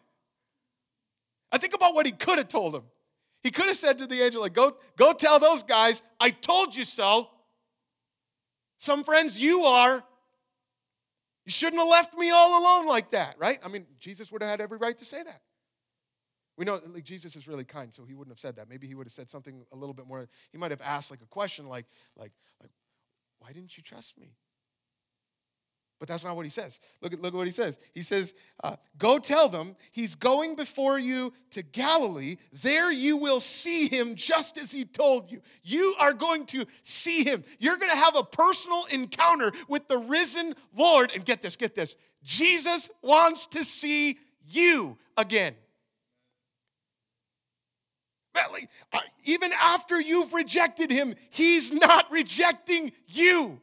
I 1.51 1.57
think 1.57 1.73
about 1.73 1.93
what 1.93 2.05
he 2.05 2.13
could 2.13 2.37
have 2.37 2.47
told 2.47 2.73
them. 2.73 2.83
He 3.43 3.51
could 3.51 3.65
have 3.65 3.75
said 3.75 3.97
to 3.97 4.07
the 4.07 4.21
angel 4.21 4.41
like 4.41 4.53
go 4.53 4.77
go 4.95 5.11
tell 5.11 5.37
those 5.37 5.63
guys 5.63 6.01
I 6.19 6.29
told 6.29 6.75
you 6.75 6.85
so. 6.85 7.29
Some 8.77 9.03
friends 9.03 9.39
you 9.39 9.61
are 9.61 10.03
you 11.47 11.51
shouldn't 11.51 11.79
have 11.81 11.87
left 11.87 12.13
me 12.17 12.29
all 12.29 12.61
alone 12.61 12.87
like 12.87 13.11
that, 13.11 13.35
right? 13.39 13.57
I 13.63 13.69
mean, 13.69 13.87
Jesus 14.01 14.33
would 14.33 14.41
have 14.41 14.51
had 14.51 14.59
every 14.59 14.77
right 14.77 14.97
to 14.97 15.05
say 15.05 15.23
that. 15.23 15.41
We 16.57 16.65
know 16.65 16.81
like, 16.87 17.05
Jesus 17.05 17.37
is 17.37 17.47
really 17.47 17.63
kind, 17.63 17.93
so 17.93 18.03
he 18.03 18.13
wouldn't 18.13 18.33
have 18.33 18.39
said 18.39 18.57
that. 18.57 18.67
Maybe 18.67 18.85
he 18.85 18.95
would 18.95 19.07
have 19.07 19.13
said 19.13 19.29
something 19.29 19.63
a 19.71 19.75
little 19.77 19.93
bit 19.93 20.07
more. 20.07 20.27
He 20.51 20.57
might 20.57 20.71
have 20.71 20.81
asked 20.81 21.09
like 21.09 21.21
a 21.21 21.27
question 21.27 21.67
like, 21.67 21.85
like, 22.17 22.33
like, 22.59 22.71
why 23.39 23.53
didn't 23.53 23.77
you 23.77 23.83
trust 23.83 24.17
me? 24.17 24.33
But 25.99 26.07
that's 26.07 26.23
not 26.23 26.35
what 26.35 26.45
he 26.45 26.51
says. 26.51 26.79
Look 27.01 27.13
at, 27.13 27.21
look 27.21 27.33
at 27.33 27.37
what 27.37 27.47
he 27.47 27.51
says. 27.51 27.79
He 27.93 28.03
says, 28.03 28.35
uh, 28.63 28.75
Go 28.99 29.17
tell 29.17 29.49
them 29.49 29.75
he's 29.91 30.13
going 30.13 30.55
before 30.55 30.99
you 30.99 31.33
to 31.51 31.63
Galilee. 31.63 32.35
There 32.61 32.91
you 32.91 33.17
will 33.17 33.39
see 33.39 33.87
him 33.87 34.15
just 34.15 34.57
as 34.57 34.71
he 34.71 34.85
told 34.85 35.31
you. 35.31 35.41
You 35.63 35.95
are 35.99 36.13
going 36.13 36.45
to 36.47 36.65
see 36.83 37.23
him. 37.23 37.43
You're 37.59 37.77
going 37.77 37.91
to 37.91 37.97
have 37.97 38.15
a 38.15 38.23
personal 38.23 38.83
encounter 38.91 39.51
with 39.67 39.87
the 39.87 39.97
risen 39.97 40.53
Lord. 40.75 41.11
And 41.15 41.25
get 41.25 41.41
this, 41.41 41.55
get 41.55 41.73
this. 41.73 41.97
Jesus 42.23 42.91
wants 43.01 43.47
to 43.47 43.63
see 43.63 44.19
you 44.45 44.97
again. 45.17 45.55
Uh, 48.93 48.99
even 49.25 49.51
after 49.61 49.99
you've 49.99 50.33
rejected 50.33 50.91
him, 50.91 51.15
he's 51.31 51.73
not 51.73 52.11
rejecting 52.11 52.91
you. 53.07 53.59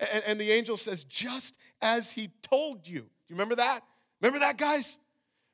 And, 0.00 0.24
and 0.26 0.40
the 0.40 0.50
angel 0.50 0.76
says, 0.76 1.04
just 1.04 1.58
as 1.82 2.12
he 2.12 2.30
told 2.42 2.88
you. 2.88 3.00
Do 3.00 3.06
you 3.28 3.34
remember 3.34 3.56
that? 3.56 3.80
Remember 4.20 4.40
that, 4.40 4.56
guys? 4.56 4.98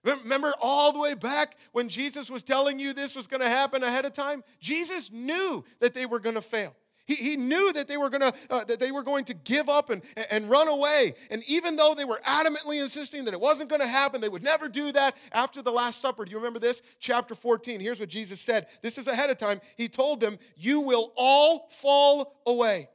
Remember 0.05 0.53
all 0.61 0.93
the 0.93 1.01
way 1.01 1.15
back 1.15 1.57
when 1.73 1.89
Jesus 1.89 2.31
was 2.31 2.45
telling 2.45 2.79
you 2.79 2.93
this 2.93 3.17
was 3.17 3.27
going 3.27 3.43
to 3.43 3.49
happen 3.49 3.83
ahead 3.83 4.05
of 4.05 4.13
time? 4.13 4.45
Jesus 4.61 5.11
knew 5.11 5.65
that 5.81 5.95
they 5.95 6.07
were 6.07 6.21
going 6.21 6.37
to 6.37 6.43
fail. 6.43 6.75
He, 7.07 7.15
he 7.15 7.37
knew 7.37 7.73
that 7.73 7.89
they 7.89 7.97
were 7.97 8.11
going 8.11 8.21
to 8.21 8.33
uh, 8.51 8.65
that 8.65 8.81
they 8.81 8.91
were 8.91 9.03
going 9.03 9.25
to 9.27 9.35
give 9.35 9.69
up 9.69 9.91
and, 9.91 10.03
and 10.31 10.51
run 10.51 10.69
away. 10.69 11.15
And 11.31 11.43
even 11.49 11.77
though 11.77 11.95
they 11.97 12.05
were 12.05 12.21
adamantly 12.27 12.83
insisting 12.83 13.25
that 13.25 13.35
it 13.35 13.41
wasn't 13.41 13.71
going 13.71 13.81
to 13.81 13.87
happen, 13.87 14.21
they 14.21 14.29
would 14.29 14.43
never 14.43 14.69
do 14.69 14.93
that 14.93 15.17
after 15.33 15.63
the 15.63 15.71
Last 15.71 16.01
Supper. 16.01 16.25
Do 16.25 16.33
you 16.33 16.37
remember 16.37 16.59
this? 16.59 16.83
Chapter 16.99 17.35
14. 17.35 17.81
Here's 17.81 18.01
what 18.01 18.09
Jesus 18.09 18.41
said. 18.41 18.67
This 18.83 18.99
is 18.99 19.07
ahead 19.07 19.31
of 19.31 19.37
time. 19.37 19.61
He 19.77 19.89
told 19.89 20.21
them, 20.21 20.39
You 20.57 20.81
will 20.81 21.13
all 21.17 21.69
fall 21.71 22.41
away. 22.45 22.89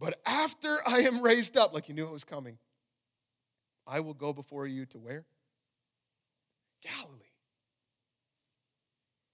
But 0.00 0.18
after 0.24 0.78
I 0.86 1.00
am 1.00 1.20
raised 1.20 1.56
up, 1.58 1.74
like 1.74 1.84
he 1.84 1.92
knew 1.92 2.06
it 2.06 2.12
was 2.12 2.24
coming, 2.24 2.58
I 3.86 4.00
will 4.00 4.14
go 4.14 4.32
before 4.32 4.66
you 4.66 4.86
to 4.86 4.98
where? 4.98 5.26
Galilee. 6.82 7.18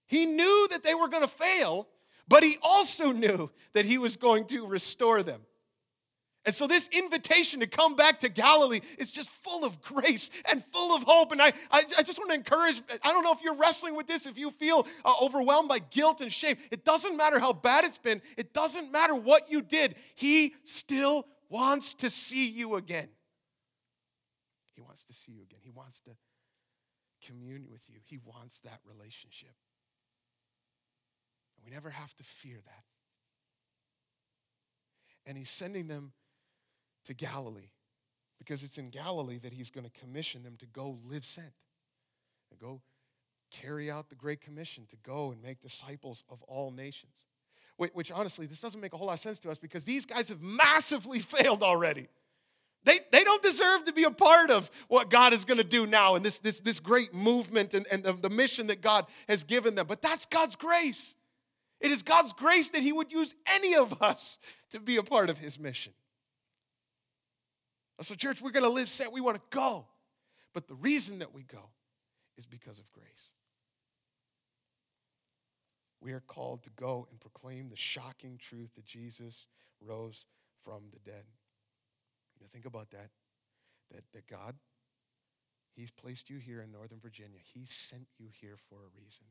He 0.07 0.25
knew 0.25 0.67
that 0.71 0.83
they 0.83 0.93
were 0.93 1.07
going 1.07 1.23
to 1.23 1.29
fail, 1.29 1.87
but 2.27 2.43
he 2.43 2.57
also 2.61 3.11
knew 3.11 3.49
that 3.73 3.85
he 3.85 3.97
was 3.97 4.17
going 4.17 4.45
to 4.47 4.67
restore 4.67 5.23
them. 5.23 5.41
And 6.47 6.55
so, 6.55 6.65
this 6.65 6.87
invitation 6.93 7.59
to 7.59 7.67
come 7.67 7.97
back 7.97 8.21
to 8.21 8.29
Galilee 8.29 8.79
is 8.97 9.11
just 9.11 9.29
full 9.29 9.65
of 9.65 9.81
grace 9.81 10.31
and 10.49 10.63
full 10.63 10.95
of 10.95 11.03
hope. 11.05 11.33
And 11.33 11.41
I, 11.41 11.51
I, 11.69 11.83
I 11.97 12.03
just 12.03 12.17
want 12.17 12.29
to 12.31 12.37
encourage 12.37 12.81
I 13.03 13.11
don't 13.11 13.25
know 13.25 13.33
if 13.33 13.41
you're 13.43 13.57
wrestling 13.57 13.97
with 13.97 14.07
this, 14.07 14.25
if 14.25 14.37
you 14.37 14.49
feel 14.49 14.87
uh, 15.03 15.13
overwhelmed 15.21 15.67
by 15.67 15.79
guilt 15.79 16.21
and 16.21 16.31
shame. 16.31 16.55
It 16.71 16.85
doesn't 16.85 17.17
matter 17.17 17.37
how 17.37 17.51
bad 17.51 17.83
it's 17.83 17.97
been, 17.97 18.21
it 18.37 18.53
doesn't 18.53 18.93
matter 18.93 19.13
what 19.13 19.51
you 19.51 19.61
did. 19.61 19.95
He 20.15 20.53
still 20.63 21.27
wants 21.49 21.93
to 21.95 22.09
see 22.09 22.49
you 22.49 22.75
again. 22.75 23.09
He 24.73 24.79
wants 24.79 25.03
to 25.03 25.13
see 25.13 25.33
you 25.33 25.43
again. 25.43 25.59
He 25.61 25.69
wants 25.69 25.99
to 26.01 26.11
commune 27.25 27.65
with 27.69 27.89
you, 27.89 27.97
He 28.05 28.19
wants 28.23 28.61
that 28.61 28.79
relationship. 28.85 29.53
And 31.57 31.65
we 31.65 31.71
never 31.71 31.89
have 31.89 32.15
to 32.15 32.23
fear 32.23 32.55
that. 32.55 32.83
And 35.25 35.37
He's 35.37 35.49
sending 35.49 35.89
them 35.89 36.13
to 37.07 37.13
Galilee 37.13 37.71
because 38.37 38.63
it's 38.63 38.77
in 38.77 38.89
Galilee 38.89 39.39
that 39.39 39.51
he's 39.51 39.71
going 39.71 39.85
to 39.85 39.99
commission 39.99 40.43
them 40.43 40.55
to 40.59 40.65
go 40.67 40.99
live 41.05 41.25
sent, 41.25 41.51
to 42.51 42.55
go 42.55 42.81
carry 43.49 43.89
out 43.89 44.09
the 44.09 44.15
Great 44.15 44.41
Commission, 44.41 44.85
to 44.89 44.95
go 44.97 45.31
and 45.31 45.41
make 45.41 45.59
disciples 45.59 46.23
of 46.29 46.41
all 46.43 46.71
nations. 46.71 47.25
Which, 47.77 48.11
honestly, 48.11 48.47
this 48.47 48.59
doesn't 48.59 48.81
make 48.81 48.93
a 48.93 48.97
whole 48.97 49.07
lot 49.07 49.13
of 49.13 49.19
sense 49.19 49.37
to 49.39 49.51
us 49.51 49.59
because 49.59 49.85
these 49.85 50.05
guys 50.05 50.29
have 50.29 50.41
massively 50.41 51.19
failed 51.35 51.61
already. 51.61 52.07
They, 52.83 52.99
they 53.11 53.23
don't 53.23 53.41
deserve 53.41 53.83
to 53.85 53.93
be 53.93 54.03
a 54.03 54.11
part 54.11 54.49
of 54.49 54.71
what 54.87 55.09
God 55.09 55.33
is 55.33 55.45
going 55.45 55.57
to 55.57 55.63
do 55.63 55.85
now 55.85 56.15
and 56.15 56.23
this, 56.23 56.39
this, 56.39 56.61
this 56.61 56.79
great 56.79 57.13
movement 57.13 57.73
and, 57.73 57.85
and 57.91 58.03
the, 58.03 58.13
the 58.13 58.29
mission 58.29 58.67
that 58.67 58.81
God 58.81 59.05
has 59.27 59.43
given 59.43 59.75
them. 59.75 59.87
But 59.87 60.01
that's 60.01 60.25
God's 60.25 60.55
grace. 60.55 61.15
It 61.79 61.91
is 61.91 62.01
God's 62.01 62.33
grace 62.33 62.69
that 62.71 62.81
He 62.81 62.91
would 62.91 63.11
use 63.11 63.35
any 63.53 63.75
of 63.75 64.01
us 64.01 64.39
to 64.71 64.79
be 64.79 64.97
a 64.97 65.03
part 65.03 65.29
of 65.29 65.37
His 65.37 65.59
mission. 65.59 65.93
So, 68.01 68.15
church, 68.15 68.41
we're 68.41 68.51
going 68.51 68.63
to 68.63 68.69
live 68.69 68.89
sent. 68.89 69.11
We 69.11 69.21
want 69.21 69.37
to 69.37 69.57
go. 69.57 69.85
But 70.53 70.67
the 70.67 70.75
reason 70.75 71.19
that 71.19 71.33
we 71.33 71.43
go 71.43 71.69
is 72.37 72.45
because 72.45 72.79
of 72.79 72.91
grace. 72.91 73.31
We 75.99 76.11
are 76.13 76.19
called 76.19 76.63
to 76.63 76.69
go 76.71 77.07
and 77.09 77.19
proclaim 77.19 77.69
the 77.69 77.75
shocking 77.75 78.37
truth 78.37 78.75
that 78.75 78.85
Jesus 78.85 79.47
rose 79.81 80.27
from 80.63 80.83
the 80.93 80.99
dead. 80.99 81.23
You 82.35 82.43
know, 82.43 82.47
think 82.51 82.65
about 82.65 82.91
that. 82.91 83.09
That, 83.91 84.03
that 84.13 84.27
God, 84.27 84.55
He's 85.75 85.91
placed 85.91 86.29
you 86.29 86.37
here 86.37 86.61
in 86.61 86.71
Northern 86.71 86.99
Virginia. 86.99 87.39
He 87.53 87.65
sent 87.65 88.07
you 88.17 88.27
here 88.41 88.57
for 88.57 88.77
a 88.77 88.99
reason. 88.99 89.25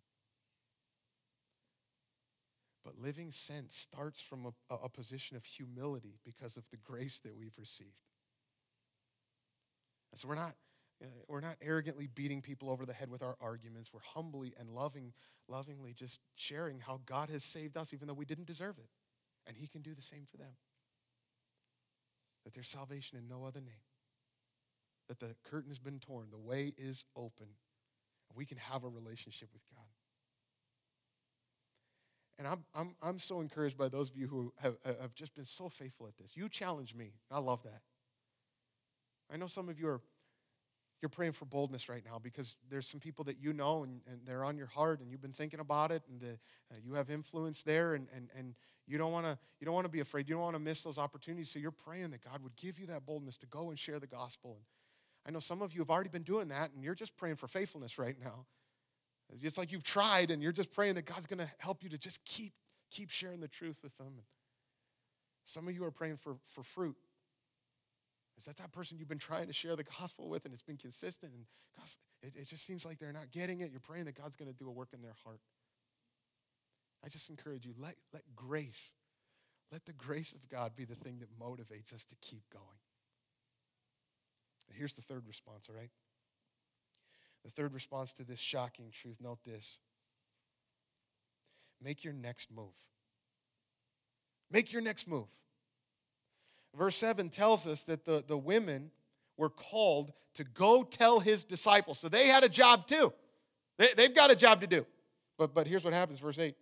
But 2.85 2.99
living 3.01 3.33
sent 3.33 3.73
starts 3.73 4.21
from 4.21 4.47
a, 4.47 4.75
a 4.77 4.89
position 4.89 5.37
of 5.37 5.45
humility 5.45 6.21
because 6.25 6.57
of 6.57 6.63
the 6.71 6.77
grace 6.77 7.19
that 7.19 7.37
we've 7.37 7.59
received. 7.59 8.06
And 10.17 10.21
so 10.23 10.29
we're 10.29 10.35
not, 10.37 10.55
uh, 11.05 11.09
we're 11.29 11.43
not 11.43 11.57
arrogantly 11.61 12.07
beating 12.07 12.41
people 12.41 12.71
over 12.71 12.87
the 12.87 12.95
head 12.95 13.11
with 13.11 13.23
our 13.23 13.37
arguments. 13.39 13.93
We're 13.93 14.01
humbly 14.01 14.55
and 14.59 14.71
loving, 14.71 15.13
lovingly 15.47 15.93
just 15.93 16.21
sharing 16.37 16.79
how 16.79 17.01
God 17.05 17.29
has 17.29 17.45
saved 17.45 17.77
us, 17.77 17.93
even 17.93 18.09
though 18.09 18.15
we 18.15 18.25
didn't 18.25 18.47
deserve 18.47 18.79
it. 18.79 18.89
And 19.47 19.59
He 19.59 19.67
can 19.67 19.83
do 19.83 19.95
the 19.95 20.01
same 20.01 20.25
for 20.25 20.39
them. 20.39 20.57
That 22.45 22.55
there's 22.55 22.67
salvation 22.67 23.19
in 23.19 23.29
no 23.29 23.45
other 23.45 23.61
name. 23.61 23.85
That 25.09 25.21
the 25.21 25.37
curtain 25.45 25.69
has 25.69 25.79
been 25.79 25.99
torn, 25.99 26.29
the 26.31 26.39
way 26.39 26.73
is 26.79 27.05
open. 27.15 27.49
And 28.31 28.37
we 28.37 28.47
can 28.47 28.57
have 28.57 28.85
a 28.85 28.89
relationship 28.89 29.51
with 29.53 29.65
God. 29.77 29.85
And 32.39 32.49
I'm, 32.49 32.65
I'm, 32.75 32.95
I'm 33.03 33.19
so 33.19 33.43
encouraged 33.43 33.77
by 33.77 33.91
those 33.91 34.09
of 34.09 34.17
you 34.17 34.29
who 34.29 34.55
have, 34.63 34.77
have 34.83 35.15
just 35.15 35.35
been 35.35 35.45
so 35.45 35.69
faithful 35.69 36.07
at 36.07 36.17
this. 36.17 36.39
You 36.39 36.49
challenge 36.49 36.95
me. 36.95 37.13
I 37.31 37.39
love 37.39 37.63
that. 37.65 37.83
I 39.33 39.37
know 39.37 39.47
some 39.47 39.69
of 39.69 39.79
you 39.79 39.89
are 39.89 40.01
you're 41.03 41.09
praying 41.11 41.33
for 41.33 41.45
boldness 41.45 41.89
right 41.89 42.03
now 42.05 42.19
because 42.19 42.59
there's 42.71 42.89
some 42.89 43.01
people 43.01 43.25
that 43.25 43.39
you 43.39 43.53
know 43.53 43.83
and, 43.83 44.01
and 44.11 44.21
they're 44.25 44.45
on 44.45 44.57
your 44.57 44.67
heart 44.67 45.01
and 45.01 45.11
you've 45.11 45.21
been 45.21 45.33
thinking 45.33 45.61
about 45.61 45.91
it 45.91 46.03
and 46.11 46.21
the, 46.21 46.33
uh, 46.73 46.77
you 46.83 46.95
have 46.95 47.11
influence 47.11 47.63
there 47.63 47.95
and, 47.95 48.09
and, 48.15 48.31
and 48.37 48.55
you 48.87 48.97
don't 48.97 49.13
want 49.13 49.27
to 49.27 49.39
you 49.61 49.65
don't 49.65 49.75
want 49.75 49.85
to 49.85 49.91
be 49.91 50.01
afraid. 50.01 50.29
You 50.29 50.37
don't 50.37 50.45
want 50.45 50.55
to 50.55 50.61
miss 50.61 50.83
those 50.83 50.99
opportunities. 50.99 51.51
So 51.51 51.59
you're 51.59 51.71
praying 51.71 52.11
that 52.13 52.23
god 52.23 52.43
would 52.43 52.57
give 52.57 52.79
you 52.79 52.87
that 52.87 53.05
boldness 53.05 53.37
to 53.39 53.47
go 53.47 53.69
and 53.69 53.79
share 53.79 53.99
the 53.99 54.07
gospel. 54.07 54.59
And 55.25 55.33
i 55.33 55.37
know 55.37 55.41
some 55.41 55.61
of 55.61 55.75
you 55.75 55.81
have 55.81 55.91
already 55.91 56.09
been 56.09 56.23
doing 56.23 56.49
that 56.49 56.73
and 56.75 56.83
you're 56.83 56.95
just 56.95 57.17
praying 57.17 57.37
for 57.37 57.47
faithfulness 57.47 57.99
right 57.99 58.17
now. 58.23 58.47
It's 59.43 59.59
like 59.59 59.73
you've 59.73 59.83
tried 59.83 60.31
and 60.31 60.43
you're 60.43 60.53
just 60.53 60.73
praying 60.73 60.95
that 60.95 61.05
god's 61.05 61.27
going 61.27 61.41
to 61.41 61.51
help 61.59 61.83
you 61.83 61.91
to 61.91 61.99
just 61.99 62.25
keep 62.25 62.53
keep 62.91 63.11
sharing 63.11 63.41
the 63.41 63.49
truth 63.49 63.81
with 63.83 63.97
them. 63.99 64.23
Some 65.45 65.69
of 65.69 65.75
you 65.75 65.85
are 65.85 65.91
praying 65.91 66.17
for, 66.17 66.37
for 66.45 66.63
fruit 66.63 66.97
is 68.39 68.45
that 68.45 68.57
that 68.59 68.73
person 68.73 68.99
you've 68.99 69.09
been 69.09 69.19
trying 69.19 69.47
to 69.47 69.53
share 69.53 69.77
the 69.77 69.85
gospel 69.85 70.29
with 70.29 70.45
and 70.45 70.53
it's 70.53 70.63
been 70.63 70.77
consistent 70.77 71.33
and 71.33 71.45
it, 72.23 72.33
it 72.37 72.49
just 72.49 72.67
seems 72.67 72.85
like 72.85 72.99
they're 72.99 73.13
not 73.13 73.31
getting 73.31 73.61
it? 73.61 73.71
You're 73.71 73.81
praying 73.81 74.05
that 74.07 74.15
God's 74.21 74.37
going 74.37 74.51
to 74.51 74.57
do 74.57 74.69
a 74.69 74.73
work 74.73 74.91
in 74.93 75.01
their 75.01 75.15
heart. 75.25 75.41
I 77.05 77.09
just 77.09 77.31
encourage 77.31 77.65
you 77.65 77.73
let, 77.79 77.95
let 78.13 78.23
grace, 78.35 78.93
let 79.73 79.85
the 79.85 79.93
grace 79.93 80.33
of 80.33 80.49
God 80.49 80.77
be 80.77 80.85
the 80.85 80.95
thing 80.95 81.19
that 81.21 81.39
motivates 81.39 81.95
us 81.95 82.05
to 82.07 82.17
keep 82.21 82.43
going. 82.53 82.65
And 84.69 84.77
here's 84.77 84.95
the 84.95 85.03
third 85.03 85.27
response, 85.27 85.69
all 85.69 85.77
right? 85.77 85.91
The 87.45 87.51
third 87.51 87.73
response 87.73 88.13
to 88.15 88.25
this 88.25 88.41
shocking 88.41 88.91
truth 88.91 89.19
note 89.21 89.45
this 89.45 89.79
make 91.81 92.05
your 92.05 92.13
next 92.13 92.51
move. 92.51 92.75
Make 94.51 94.73
your 94.73 94.83
next 94.83 95.09
move. 95.09 95.29
Verse 96.75 96.97
7 96.97 97.29
tells 97.31 97.67
us 97.67 97.83
that 97.85 98.05
the, 98.05 98.25
the 98.27 98.37
women 98.37 98.91
were 99.37 99.51
called 99.51 100.13
to 100.35 100.45
go 100.45 100.83
tell 100.83 101.21
his 101.21 101.45
disciples. 101.45 101.99
So 101.99 102.09
they 102.09 102.29
had 102.29 102.45
a 102.45 102.49
job 102.49 102.87
too. 102.87 103.13
They, 103.79 104.05
have 104.05 104.15
got 104.15 104.31
a 104.31 104.37
job 104.37 104.61
to 104.63 104.67
do. 104.67 104.87
But, 105.39 105.55
but 105.55 105.67
here's 105.67 105.85
what 105.85 105.93
happens, 105.93 106.19
verse 106.19 106.39
8. 106.39 106.55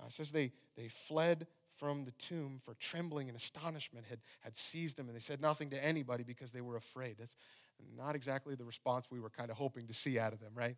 Uh, 0.00 0.08
says 0.08 0.30
they, 0.30 0.52
they 0.76 0.88
fled 0.88 1.46
from 1.76 2.04
the 2.04 2.10
tomb, 2.12 2.58
for 2.64 2.74
trembling 2.74 3.28
and 3.28 3.36
astonishment 3.36 4.04
had, 4.08 4.18
had 4.40 4.56
seized 4.56 4.96
them, 4.96 5.06
and 5.06 5.14
they 5.14 5.20
said 5.20 5.40
nothing 5.40 5.70
to 5.70 5.84
anybody 5.84 6.24
because 6.24 6.50
they 6.50 6.60
were 6.60 6.76
afraid. 6.76 7.16
That's 7.18 7.36
not 7.96 8.16
exactly 8.16 8.56
the 8.56 8.64
response 8.64 9.06
we 9.10 9.20
were 9.20 9.30
kind 9.30 9.50
of 9.50 9.56
hoping 9.56 9.86
to 9.86 9.94
see 9.94 10.18
out 10.18 10.32
of 10.32 10.40
them, 10.40 10.50
right? 10.54 10.76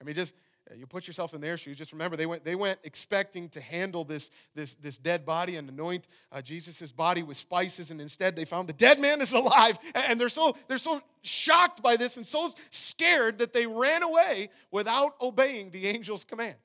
I 0.00 0.04
mean, 0.04 0.14
just 0.14 0.34
you 0.76 0.86
put 0.86 1.06
yourself 1.06 1.32
in 1.34 1.40
their 1.40 1.56
shoes. 1.56 1.78
Just 1.78 1.92
remember, 1.92 2.16
they 2.16 2.26
went, 2.26 2.44
they 2.44 2.54
went 2.54 2.78
expecting 2.84 3.48
to 3.50 3.60
handle 3.60 4.04
this, 4.04 4.30
this, 4.54 4.74
this 4.74 4.98
dead 4.98 5.24
body 5.24 5.56
and 5.56 5.68
anoint 5.68 6.08
uh, 6.30 6.42
Jesus' 6.42 6.92
body 6.92 7.22
with 7.22 7.36
spices, 7.36 7.90
and 7.90 8.00
instead 8.00 8.36
they 8.36 8.44
found 8.44 8.68
the 8.68 8.74
dead 8.74 8.98
man 9.00 9.20
is 9.20 9.32
alive. 9.34 9.78
And 9.94 10.20
they're 10.20 10.28
so, 10.28 10.56
they're 10.68 10.78
so 10.78 11.00
shocked 11.22 11.82
by 11.82 11.96
this 11.96 12.16
and 12.16 12.26
so 12.26 12.50
scared 12.70 13.38
that 13.38 13.52
they 13.52 13.66
ran 13.66 14.02
away 14.02 14.50
without 14.70 15.12
obeying 15.20 15.70
the 15.70 15.88
angel's 15.88 16.24
command. 16.24 16.56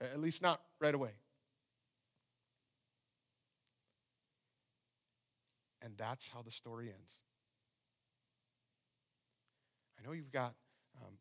At 0.00 0.20
least 0.20 0.40
not 0.40 0.60
right 0.80 0.94
away. 0.94 1.10
And 5.82 5.94
that's 5.96 6.28
how 6.28 6.42
the 6.42 6.50
story 6.50 6.86
ends. 6.86 7.20
I 9.98 10.06
know 10.06 10.12
you've 10.12 10.32
got 10.32 10.54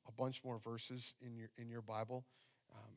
a 0.09 0.11
bunch 0.11 0.43
more 0.43 0.59
verses 0.59 1.13
in 1.21 1.37
your, 1.37 1.49
in 1.57 1.69
your 1.69 1.81
Bible, 1.81 2.25
um, 2.75 2.93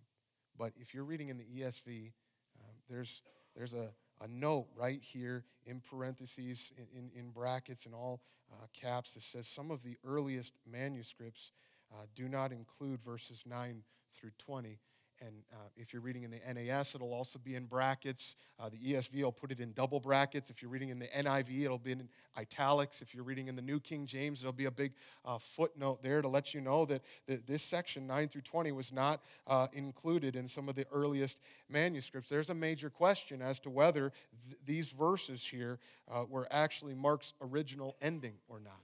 but 0.58 0.72
if 0.76 0.94
you're 0.94 1.04
reading 1.04 1.28
in 1.28 1.38
the 1.38 1.44
ESV, 1.44 2.12
um, 2.60 2.74
there's, 2.88 3.22
there's 3.54 3.74
a, 3.74 3.88
a 4.20 4.28
note 4.28 4.66
right 4.76 5.00
here 5.00 5.44
in 5.66 5.80
parentheses, 5.80 6.72
in, 6.76 6.86
in, 6.98 7.10
in 7.18 7.30
brackets, 7.30 7.86
and 7.86 7.94
all 7.94 8.20
uh, 8.52 8.66
caps 8.72 9.14
that 9.14 9.22
says 9.22 9.46
some 9.46 9.70
of 9.70 9.82
the 9.82 9.96
earliest 10.04 10.54
manuscripts 10.70 11.52
uh, 11.92 12.04
do 12.14 12.28
not 12.28 12.52
include 12.52 13.02
verses 13.02 13.44
9 13.46 13.82
through 14.14 14.30
20. 14.38 14.78
And 15.24 15.36
uh, 15.52 15.56
if 15.76 15.92
you're 15.92 16.02
reading 16.02 16.24
in 16.24 16.30
the 16.32 16.40
NAS, 16.52 16.94
it'll 16.94 17.14
also 17.14 17.38
be 17.38 17.54
in 17.54 17.66
brackets. 17.66 18.36
Uh, 18.58 18.68
the 18.68 18.78
ESV 18.78 19.22
will 19.22 19.30
put 19.30 19.52
it 19.52 19.60
in 19.60 19.72
double 19.72 20.00
brackets. 20.00 20.50
If 20.50 20.60
you're 20.60 20.70
reading 20.70 20.88
in 20.88 20.98
the 20.98 21.06
NIV, 21.06 21.64
it'll 21.64 21.78
be 21.78 21.92
in 21.92 22.08
italics. 22.36 23.02
If 23.02 23.14
you're 23.14 23.22
reading 23.22 23.46
in 23.46 23.54
the 23.54 23.62
New 23.62 23.78
King 23.78 24.04
James, 24.04 24.42
it'll 24.42 24.52
be 24.52 24.64
a 24.64 24.70
big 24.70 24.92
uh, 25.24 25.38
footnote 25.38 26.02
there 26.02 26.22
to 26.22 26.28
let 26.28 26.54
you 26.54 26.60
know 26.60 26.84
that, 26.86 27.02
that 27.26 27.46
this 27.46 27.62
section, 27.62 28.06
9 28.06 28.28
through 28.28 28.40
20, 28.40 28.72
was 28.72 28.92
not 28.92 29.22
uh, 29.46 29.68
included 29.72 30.34
in 30.34 30.48
some 30.48 30.68
of 30.68 30.74
the 30.74 30.86
earliest 30.92 31.40
manuscripts. 31.68 32.28
There's 32.28 32.50
a 32.50 32.54
major 32.54 32.90
question 32.90 33.40
as 33.42 33.60
to 33.60 33.70
whether 33.70 34.12
th- 34.44 34.58
these 34.66 34.90
verses 34.90 35.44
here 35.44 35.78
uh, 36.10 36.24
were 36.28 36.48
actually 36.50 36.94
Mark's 36.94 37.32
original 37.40 37.96
ending 38.02 38.34
or 38.48 38.58
not. 38.58 38.80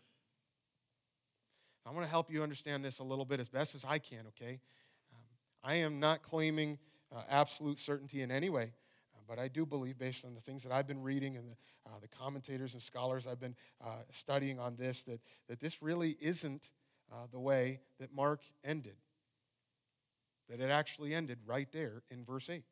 I 1.85 1.91
want 1.91 2.05
to 2.05 2.11
help 2.11 2.31
you 2.31 2.43
understand 2.43 2.85
this 2.85 2.99
a 2.99 3.05
little 3.05 3.25
bit 3.25 3.41
as 3.41 3.49
best 3.49 3.75
as 3.75 3.85
I 3.85 3.99
can, 3.99 4.27
okay? 4.29 4.61
I 5.63 5.75
am 5.77 6.01
not 6.01 6.23
claiming 6.23 6.79
uh, 7.15 7.23
absolute 7.29 7.79
certainty 7.79 8.23
in 8.23 8.31
any 8.31 8.51
way, 8.51 8.73
uh, 9.15 9.21
but 9.27 9.39
I 9.39 9.49
do 9.49 9.67
believe, 9.67 9.99
based 9.99 10.25
on 10.25 10.35
the 10.35 10.41
things 10.41 10.63
that 10.65 10.73
I've 10.73 10.87
been 10.87 11.03
reading 11.03 11.37
and 11.37 11.49
the, 11.49 11.57
uh, 11.87 11.99
the 12.01 12.09
commentators 12.09 12.75
and 12.75 12.83
scholars 12.83 13.27
I've 13.27 13.41
been 13.41 13.57
uh, 13.85 14.03
studying 14.11 14.59
on 14.59 14.77
this, 14.77 15.03
that, 15.05 15.21
that 15.49 15.61
this 15.61 15.83
really 15.83 16.17
isn't 16.21 16.71
uh, 17.13 17.27
the 17.31 17.41
way 17.41 17.81
that 17.99 18.15
Mark 18.15 18.43
ended. 18.65 18.97
That 20.49 20.61
it 20.61 20.71
actually 20.71 21.15
ended 21.15 21.39
right 21.47 21.71
there 21.73 22.03
in 22.11 22.25
verse 22.25 22.49
8. 22.49 22.63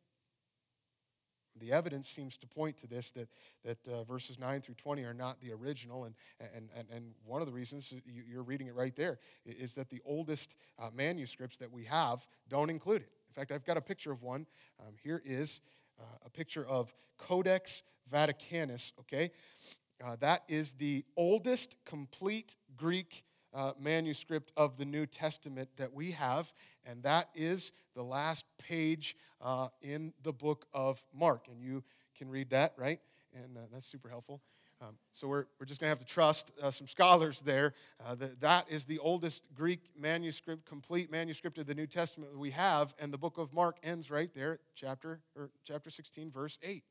The 1.60 1.72
evidence 1.72 2.08
seems 2.08 2.36
to 2.38 2.46
point 2.46 2.76
to 2.78 2.86
this 2.86 3.10
that, 3.10 3.28
that 3.64 3.78
uh, 3.88 4.04
verses 4.04 4.38
9 4.38 4.60
through 4.60 4.74
20 4.74 5.02
are 5.04 5.14
not 5.14 5.40
the 5.40 5.52
original. 5.52 6.04
And, 6.04 6.14
and, 6.54 6.68
and, 6.76 6.88
and 6.90 7.14
one 7.24 7.40
of 7.40 7.46
the 7.46 7.52
reasons 7.52 7.92
you're 8.04 8.42
reading 8.42 8.66
it 8.66 8.74
right 8.74 8.94
there 8.94 9.18
is 9.44 9.74
that 9.74 9.90
the 9.90 10.00
oldest 10.04 10.56
uh, 10.78 10.90
manuscripts 10.94 11.56
that 11.58 11.70
we 11.70 11.84
have 11.84 12.26
don't 12.48 12.70
include 12.70 13.02
it. 13.02 13.10
In 13.28 13.34
fact, 13.34 13.52
I've 13.52 13.64
got 13.64 13.76
a 13.76 13.82
picture 13.82 14.12
of 14.12 14.22
one. 14.22 14.46
Um, 14.80 14.94
here 15.02 15.22
is 15.24 15.60
uh, 15.98 16.02
a 16.24 16.30
picture 16.30 16.66
of 16.66 16.92
Codex 17.18 17.82
Vaticanus, 18.12 18.92
okay? 19.00 19.30
Uh, 20.04 20.16
that 20.20 20.42
is 20.48 20.74
the 20.74 21.04
oldest 21.16 21.78
complete 21.84 22.56
Greek 22.76 23.24
uh, 23.54 23.72
manuscript 23.80 24.52
of 24.56 24.76
the 24.76 24.84
New 24.84 25.06
Testament 25.06 25.68
that 25.76 25.92
we 25.92 26.10
have, 26.10 26.52
and 26.84 27.02
that 27.02 27.30
is 27.34 27.72
the 27.96 28.04
last 28.04 28.44
page 28.58 29.16
uh, 29.40 29.68
in 29.80 30.12
the 30.22 30.32
book 30.32 30.66
of 30.72 31.04
Mark. 31.12 31.48
And 31.50 31.60
you 31.60 31.82
can 32.16 32.28
read 32.28 32.50
that, 32.50 32.74
right? 32.76 33.00
And 33.34 33.56
uh, 33.56 33.62
that's 33.72 33.86
super 33.86 34.08
helpful. 34.08 34.42
Um, 34.82 34.98
so 35.12 35.26
we're, 35.26 35.46
we're 35.58 35.64
just 35.64 35.80
going 35.80 35.86
to 35.86 35.98
have 35.98 36.06
to 36.06 36.12
trust 36.12 36.52
uh, 36.62 36.70
some 36.70 36.86
scholars 36.86 37.40
there. 37.40 37.72
Uh, 38.06 38.14
that, 38.16 38.40
that 38.42 38.70
is 38.70 38.84
the 38.84 38.98
oldest 38.98 39.48
Greek 39.54 39.80
manuscript, 39.98 40.66
complete 40.66 41.10
manuscript 41.10 41.56
of 41.56 41.66
the 41.66 41.74
New 41.74 41.86
Testament 41.86 42.32
that 42.32 42.38
we 42.38 42.50
have, 42.50 42.94
and 42.98 43.10
the 43.10 43.18
book 43.18 43.38
of 43.38 43.54
Mark 43.54 43.78
ends 43.82 44.10
right 44.10 44.32
there, 44.34 44.60
chapter 44.74 45.20
or 45.34 45.50
chapter 45.64 45.88
16, 45.88 46.30
verse 46.30 46.58
8 46.62 46.84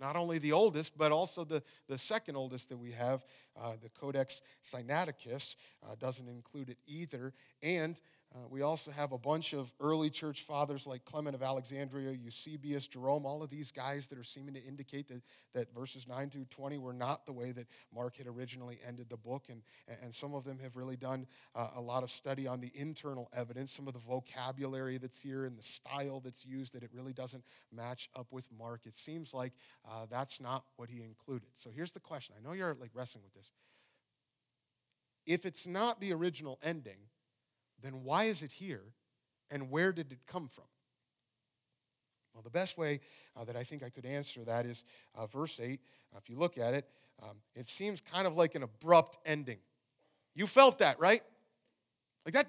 not 0.00 0.16
only 0.16 0.38
the 0.38 0.52
oldest, 0.52 0.96
but 0.96 1.12
also 1.12 1.44
the, 1.44 1.62
the 1.88 1.98
second 1.98 2.36
oldest 2.36 2.68
that 2.68 2.76
we 2.76 2.92
have, 2.92 3.24
uh, 3.60 3.72
the 3.82 3.88
Codex 3.88 4.42
Sinaiticus, 4.62 5.56
uh, 5.82 5.94
doesn't 5.98 6.28
include 6.28 6.70
it 6.70 6.78
either. 6.86 7.32
And 7.62 8.00
uh, 8.36 8.46
we 8.50 8.60
also 8.60 8.90
have 8.90 9.12
a 9.12 9.18
bunch 9.18 9.54
of 9.54 9.72
early 9.80 10.10
church 10.10 10.42
fathers 10.42 10.86
like 10.86 11.04
Clement 11.06 11.34
of 11.34 11.42
Alexandria, 11.42 12.10
Eusebius, 12.12 12.86
Jerome, 12.86 13.24
all 13.24 13.42
of 13.42 13.48
these 13.48 13.72
guys 13.72 14.08
that 14.08 14.18
are 14.18 14.24
seeming 14.24 14.52
to 14.54 14.62
indicate 14.62 15.08
that, 15.08 15.22
that 15.54 15.74
verses 15.74 16.06
9 16.06 16.28
through 16.28 16.44
20 16.50 16.76
were 16.76 16.92
not 16.92 17.24
the 17.24 17.32
way 17.32 17.52
that 17.52 17.66
Mark 17.94 18.16
had 18.16 18.26
originally 18.26 18.78
ended 18.86 19.08
the 19.08 19.16
book. 19.16 19.44
And, 19.48 19.62
and 20.02 20.12
some 20.14 20.34
of 20.34 20.44
them 20.44 20.58
have 20.58 20.76
really 20.76 20.96
done 20.96 21.26
uh, 21.54 21.68
a 21.76 21.80
lot 21.80 22.02
of 22.02 22.10
study 22.10 22.46
on 22.46 22.60
the 22.60 22.70
internal 22.74 23.30
evidence, 23.34 23.72
some 23.72 23.86
of 23.86 23.94
the 23.94 24.00
vocabulary 24.00 24.98
that's 24.98 25.20
here 25.20 25.46
and 25.46 25.56
the 25.56 25.62
style 25.62 26.20
that's 26.20 26.44
used, 26.44 26.74
that 26.74 26.82
it 26.82 26.90
really 26.92 27.14
doesn't 27.14 27.44
match 27.72 28.10
up 28.14 28.26
with 28.32 28.48
Mark. 28.58 28.82
It 28.84 28.96
seems 28.96 29.32
like 29.32 29.52
uh, 29.88 30.06
that's 30.10 30.40
not 30.40 30.64
what 30.76 30.90
he 30.90 31.02
included. 31.02 31.48
So 31.54 31.70
here's 31.74 31.92
the 31.92 32.00
question 32.00 32.34
I 32.38 32.46
know 32.46 32.52
you're 32.52 32.76
like 32.78 32.90
wrestling 32.92 33.24
with 33.24 33.34
this. 33.34 33.50
If 35.24 35.46
it's 35.46 35.66
not 35.66 36.00
the 36.00 36.12
original 36.12 36.58
ending, 36.62 36.98
then 37.82 38.04
why 38.04 38.24
is 38.24 38.42
it 38.42 38.52
here 38.52 38.82
and 39.50 39.70
where 39.70 39.92
did 39.92 40.12
it 40.12 40.18
come 40.26 40.48
from? 40.48 40.64
Well, 42.34 42.42
the 42.42 42.50
best 42.50 42.76
way 42.76 43.00
uh, 43.34 43.44
that 43.44 43.56
I 43.56 43.62
think 43.62 43.82
I 43.82 43.88
could 43.88 44.04
answer 44.04 44.44
that 44.44 44.66
is 44.66 44.84
uh, 45.14 45.26
verse 45.26 45.58
8. 45.58 45.80
Uh, 46.14 46.18
if 46.18 46.28
you 46.28 46.36
look 46.36 46.58
at 46.58 46.74
it, 46.74 46.86
um, 47.22 47.38
it 47.54 47.66
seems 47.66 48.02
kind 48.02 48.26
of 48.26 48.36
like 48.36 48.54
an 48.54 48.62
abrupt 48.62 49.16
ending. 49.24 49.58
You 50.34 50.46
felt 50.46 50.78
that, 50.78 51.00
right? 51.00 51.22
Like 52.26 52.34
that 52.34 52.46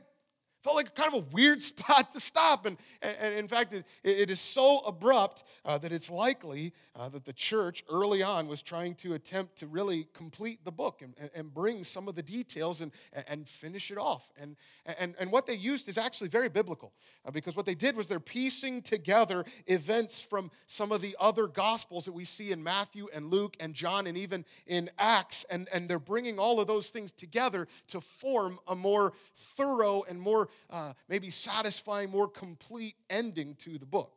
felt 0.64 0.76
like 0.76 0.94
kind 0.96 1.14
of 1.14 1.24
a 1.24 1.26
weird 1.32 1.62
spot 1.78 2.12
to 2.14 2.20
stop. 2.20 2.66
And, 2.66 2.78
and 3.02 3.34
in 3.34 3.48
fact, 3.48 3.74
it, 3.74 3.86
it 4.04 4.30
is 4.30 4.40
so 4.40 4.80
abrupt 4.86 5.44
uh, 5.66 5.78
that 5.78 5.92
it's 5.92 6.10
likely 6.10 6.74
uh, 6.96 7.10
that 7.10 7.26
the 7.26 7.34
church 7.34 7.84
early 7.90 8.24
on 8.24 8.48
was 8.48 8.62
trying 8.62 8.96
to 8.96 9.14
attempt 9.14 9.58
to 9.58 9.68
really 9.68 10.08
complete 10.14 10.64
the 10.66 10.72
book 10.72 11.02
and, 11.02 11.14
and 11.36 11.54
bring 11.54 11.84
some 11.84 12.08
of 12.08 12.16
the 12.16 12.24
details 12.24 12.82
and, 12.82 12.92
and 13.28 13.48
finish 13.48 13.92
it 13.92 13.98
off. 13.98 14.32
And, 14.40 14.56
and, 15.00 15.16
and 15.20 15.32
what 15.32 15.46
they 15.46 15.54
used 15.54 15.88
is 15.88 15.98
actually 15.98 16.30
very 16.30 16.50
biblical 16.50 16.94
uh, 17.26 17.32
because 17.32 17.56
what 17.56 17.66
they 17.66 17.76
did 17.76 17.96
was 17.96 18.08
they're 18.08 18.20
piecing 18.20 18.82
together 18.82 19.46
events 19.68 20.22
from 20.22 20.52
some 20.66 20.92
of 20.92 21.02
the 21.02 21.16
other 21.20 21.48
gospels 21.48 22.06
that 22.06 22.14
we 22.14 22.24
see 22.24 22.52
in 22.52 22.64
Matthew 22.64 23.08
and 23.14 23.30
Luke 23.30 23.56
and 23.60 23.74
John 23.74 24.08
and 24.08 24.18
even 24.18 24.46
in 24.66 24.90
Acts. 24.98 25.46
And, 25.50 25.68
and 25.74 25.88
they're 25.88 26.00
bringing 26.00 26.40
all 26.40 26.60
of 26.60 26.68
those 26.68 26.90
things 26.90 27.12
together 27.12 27.68
to 27.88 28.02
form 28.02 28.60
a 28.68 28.76
more 28.76 29.14
thorough 29.36 30.04
and 30.10 30.20
more 30.20 30.47
uh, 30.70 30.94
maybe 31.08 31.30
satisfying, 31.30 32.10
more 32.10 32.28
complete 32.28 32.96
ending 33.10 33.56
to 33.56 33.78
the 33.78 33.86
book. 33.86 34.14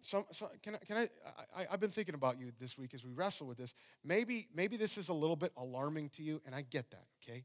So, 0.00 0.26
so 0.32 0.50
can, 0.62 0.74
I, 0.74 0.78
can 0.78 0.96
I, 0.98 1.08
I, 1.56 1.66
I've 1.72 1.80
been 1.80 1.90
thinking 1.90 2.14
about 2.14 2.38
you 2.38 2.52
this 2.60 2.76
week 2.76 2.92
as 2.92 3.04
we 3.04 3.12
wrestle 3.12 3.46
with 3.46 3.56
this. 3.56 3.74
Maybe, 4.04 4.48
maybe 4.54 4.76
this 4.76 4.98
is 4.98 5.08
a 5.08 5.14
little 5.14 5.34
bit 5.34 5.50
alarming 5.56 6.10
to 6.10 6.22
you, 6.22 6.42
and 6.44 6.54
I 6.54 6.60
get 6.60 6.90
that, 6.90 7.06
okay? 7.22 7.44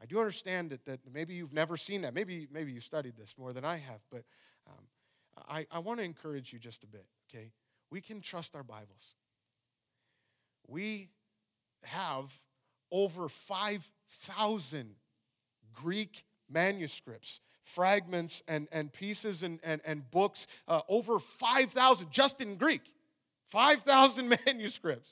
I 0.00 0.06
do 0.06 0.18
understand 0.18 0.70
that, 0.70 0.84
that 0.84 1.00
maybe 1.12 1.34
you've 1.34 1.52
never 1.52 1.76
seen 1.76 2.02
that. 2.02 2.14
Maybe, 2.14 2.46
maybe 2.52 2.70
you 2.70 2.80
studied 2.80 3.16
this 3.16 3.34
more 3.36 3.52
than 3.52 3.64
I 3.64 3.78
have, 3.78 4.00
but 4.10 4.22
um, 4.68 4.84
I, 5.48 5.66
I 5.70 5.80
want 5.80 5.98
to 5.98 6.04
encourage 6.04 6.52
you 6.52 6.60
just 6.60 6.84
a 6.84 6.86
bit, 6.86 7.06
okay? 7.28 7.50
We 7.90 8.00
can 8.00 8.20
trust 8.20 8.54
our 8.54 8.62
Bibles. 8.62 9.14
We 10.68 11.08
have 11.82 12.40
over 12.92 13.28
5,000 14.18 14.94
Greek 15.72 16.24
manuscripts, 16.48 17.40
fragments, 17.62 18.42
and, 18.48 18.68
and 18.72 18.92
pieces 18.92 19.42
and, 19.42 19.60
and, 19.64 19.80
and 19.84 20.10
books, 20.10 20.46
uh, 20.68 20.80
over 20.88 21.18
5,000 21.18 22.10
just 22.10 22.40
in 22.40 22.56
Greek. 22.56 22.82
5,000 23.48 24.28
manuscripts. 24.46 25.10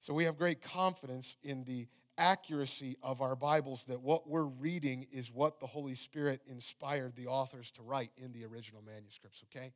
So 0.00 0.14
we 0.14 0.24
have 0.24 0.36
great 0.36 0.62
confidence 0.62 1.36
in 1.42 1.64
the 1.64 1.88
accuracy 2.18 2.96
of 3.02 3.20
our 3.20 3.36
Bibles 3.36 3.84
that 3.86 4.00
what 4.00 4.28
we're 4.28 4.44
reading 4.44 5.06
is 5.12 5.30
what 5.30 5.60
the 5.60 5.66
Holy 5.66 5.94
Spirit 5.94 6.40
inspired 6.46 7.14
the 7.16 7.26
authors 7.26 7.70
to 7.72 7.82
write 7.82 8.10
in 8.16 8.32
the 8.32 8.44
original 8.44 8.82
manuscripts, 8.82 9.42
okay? 9.44 9.72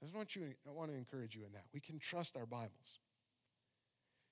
I 0.00 0.04
just 0.04 0.14
want 0.14 0.36
you 0.36 0.54
I 0.68 0.72
want 0.72 0.90
to 0.90 0.96
encourage 0.96 1.34
you 1.34 1.44
in 1.44 1.52
that. 1.52 1.64
We 1.72 1.80
can 1.80 1.98
trust 1.98 2.36
our 2.36 2.46
Bibles. 2.46 3.00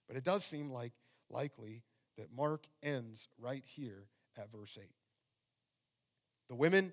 But 0.07 0.17
it 0.17 0.25
does 0.25 0.45
seem 0.45 0.71
like 0.71 0.93
likely 1.31 1.83
that 2.17 2.33
Mark 2.35 2.67
ends 2.83 3.29
right 3.39 3.65
here 3.65 4.07
at 4.39 4.51
verse 4.51 4.79
8. 4.81 4.89
The 6.49 6.55
women 6.55 6.93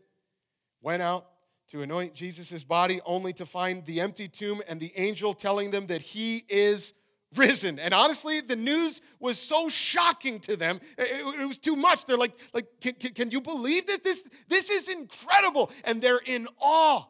went 0.82 1.02
out 1.02 1.28
to 1.70 1.82
anoint 1.82 2.14
Jesus' 2.14 2.64
body 2.64 3.00
only 3.06 3.34
to 3.34 3.46
find 3.46 3.86
the 3.86 4.02
empty 4.02 4.28
tomb 4.28 4.62
and 4.68 4.80
the 4.80 4.92
angel 4.96 5.34
telling 5.34 5.72
them 5.72 5.88
that 5.88 6.02
he 6.02 6.44
is 6.50 6.94
risen. 7.36 7.80
And 7.80 7.94
honestly, 7.94 8.42
the 8.42 8.56
news 8.56 9.02
was 9.20 9.38
so 9.38 9.70
shocking 9.70 10.40
to 10.42 10.56
them. 10.56 10.80
It, 10.98 11.40
it 11.42 11.48
was 11.48 11.58
too 11.58 11.76
much. 11.76 12.06
They're 12.06 12.18
like, 12.18 12.38
like 12.54 12.68
can, 12.82 12.94
can, 12.94 13.14
can 13.14 13.32
you 13.32 13.42
believe 13.42 13.88
this? 13.88 14.00
this? 14.00 14.30
This 14.50 14.70
is 14.70 14.90
incredible. 14.90 15.72
And 15.86 16.02
they're 16.02 16.22
in 16.26 16.48
awe. 16.60 17.06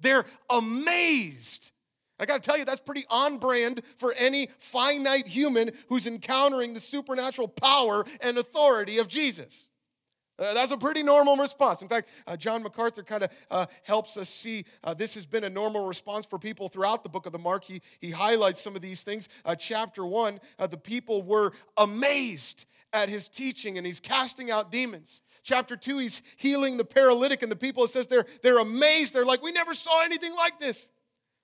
They're 0.00 0.24
amazed. 0.48 1.72
I 2.20 2.26
got 2.26 2.42
to 2.42 2.46
tell 2.48 2.58
you, 2.58 2.64
that's 2.64 2.80
pretty 2.80 3.04
on 3.08 3.38
brand 3.38 3.82
for 3.96 4.12
any 4.18 4.48
finite 4.58 5.28
human 5.28 5.70
who's 5.88 6.06
encountering 6.06 6.74
the 6.74 6.80
supernatural 6.80 7.48
power 7.48 8.04
and 8.20 8.36
authority 8.38 8.98
of 8.98 9.08
Jesus. 9.08 9.68
Uh, 10.38 10.54
that's 10.54 10.70
a 10.70 10.78
pretty 10.78 11.02
normal 11.02 11.36
response. 11.36 11.82
In 11.82 11.88
fact, 11.88 12.08
uh, 12.26 12.36
John 12.36 12.62
MacArthur 12.62 13.02
kind 13.02 13.24
of 13.24 13.30
uh, 13.50 13.66
helps 13.82 14.16
us 14.16 14.28
see 14.28 14.64
uh, 14.84 14.94
this 14.94 15.14
has 15.14 15.26
been 15.26 15.44
a 15.44 15.50
normal 15.50 15.84
response 15.84 16.26
for 16.26 16.38
people 16.38 16.68
throughout 16.68 17.02
the 17.02 17.08
book 17.08 17.26
of 17.26 17.32
the 17.32 17.38
Mark. 17.38 17.64
He, 17.64 17.82
he 18.00 18.10
highlights 18.10 18.60
some 18.60 18.76
of 18.76 18.80
these 18.80 19.02
things. 19.02 19.28
Uh, 19.44 19.56
chapter 19.56 20.06
one, 20.06 20.38
uh, 20.58 20.68
the 20.68 20.78
people 20.78 21.22
were 21.22 21.52
amazed 21.76 22.66
at 22.92 23.08
his 23.08 23.28
teaching 23.28 23.78
and 23.78 23.86
he's 23.86 24.00
casting 24.00 24.50
out 24.50 24.70
demons. 24.70 25.22
Chapter 25.42 25.76
two, 25.76 25.98
he's 25.98 26.22
healing 26.36 26.76
the 26.76 26.84
paralytic, 26.84 27.42
and 27.42 27.50
the 27.50 27.56
people, 27.56 27.84
it 27.84 27.90
says 27.90 28.06
they're, 28.06 28.26
they're 28.42 28.58
amazed. 28.58 29.14
They're 29.14 29.24
like, 29.24 29.42
We 29.42 29.50
never 29.50 29.74
saw 29.74 30.02
anything 30.02 30.34
like 30.36 30.58
this. 30.58 30.90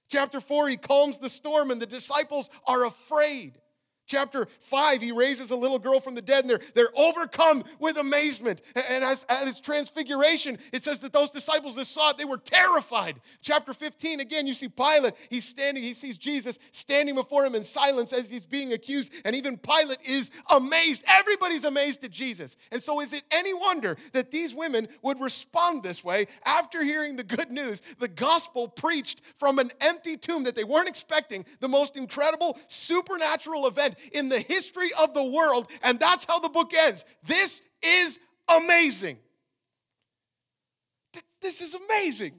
Chapter 0.08 0.40
four, 0.40 0.68
he 0.68 0.76
calms 0.76 1.18
the 1.18 1.28
storm, 1.28 1.70
and 1.70 1.80
the 1.80 1.86
disciples 1.86 2.50
are 2.66 2.86
afraid. 2.86 3.58
Chapter 4.06 4.48
5, 4.60 5.00
he 5.00 5.12
raises 5.12 5.50
a 5.50 5.56
little 5.56 5.78
girl 5.78 5.98
from 5.98 6.14
the 6.14 6.22
dead 6.22 6.44
and 6.44 6.50
they're, 6.50 6.60
they're 6.74 6.88
overcome 6.94 7.64
with 7.78 7.96
amazement. 7.96 8.60
And 8.90 9.02
as, 9.02 9.24
at 9.28 9.46
his 9.46 9.60
transfiguration, 9.60 10.58
it 10.72 10.82
says 10.82 10.98
that 11.00 11.12
those 11.12 11.30
disciples 11.30 11.76
that 11.76 11.86
saw 11.86 12.10
it, 12.10 12.18
they 12.18 12.26
were 12.26 12.36
terrified. 12.36 13.20
Chapter 13.40 13.72
15, 13.72 14.20
again, 14.20 14.46
you 14.46 14.52
see 14.52 14.68
Pilate. 14.68 15.14
He's 15.30 15.46
standing, 15.46 15.82
he 15.82 15.94
sees 15.94 16.18
Jesus 16.18 16.58
standing 16.70 17.14
before 17.14 17.46
him 17.46 17.54
in 17.54 17.64
silence 17.64 18.12
as 18.12 18.28
he's 18.28 18.44
being 18.44 18.74
accused. 18.74 19.12
And 19.24 19.34
even 19.34 19.56
Pilate 19.56 19.98
is 20.04 20.30
amazed. 20.50 21.04
Everybody's 21.08 21.64
amazed 21.64 22.04
at 22.04 22.10
Jesus. 22.10 22.56
And 22.72 22.82
so, 22.82 23.00
is 23.00 23.12
it 23.12 23.22
any 23.30 23.54
wonder 23.54 23.96
that 24.12 24.30
these 24.30 24.54
women 24.54 24.88
would 25.02 25.20
respond 25.20 25.82
this 25.82 26.04
way 26.04 26.26
after 26.44 26.84
hearing 26.84 27.16
the 27.16 27.24
good 27.24 27.50
news, 27.50 27.80
the 27.98 28.08
gospel 28.08 28.68
preached 28.68 29.22
from 29.38 29.58
an 29.58 29.70
empty 29.80 30.16
tomb 30.16 30.44
that 30.44 30.54
they 30.54 30.64
weren't 30.64 30.88
expecting, 30.88 31.44
the 31.60 31.68
most 31.68 31.96
incredible 31.96 32.58
supernatural 32.66 33.66
event 33.66 33.93
in 34.12 34.28
the 34.28 34.40
history 34.40 34.88
of 35.00 35.14
the 35.14 35.24
world. 35.24 35.70
And 35.82 35.98
that's 35.98 36.24
how 36.24 36.40
the 36.40 36.48
book 36.48 36.72
ends. 36.74 37.04
This 37.24 37.62
is 37.82 38.20
amazing. 38.48 39.18
This 41.40 41.60
is 41.60 41.74
amazing. 41.74 42.34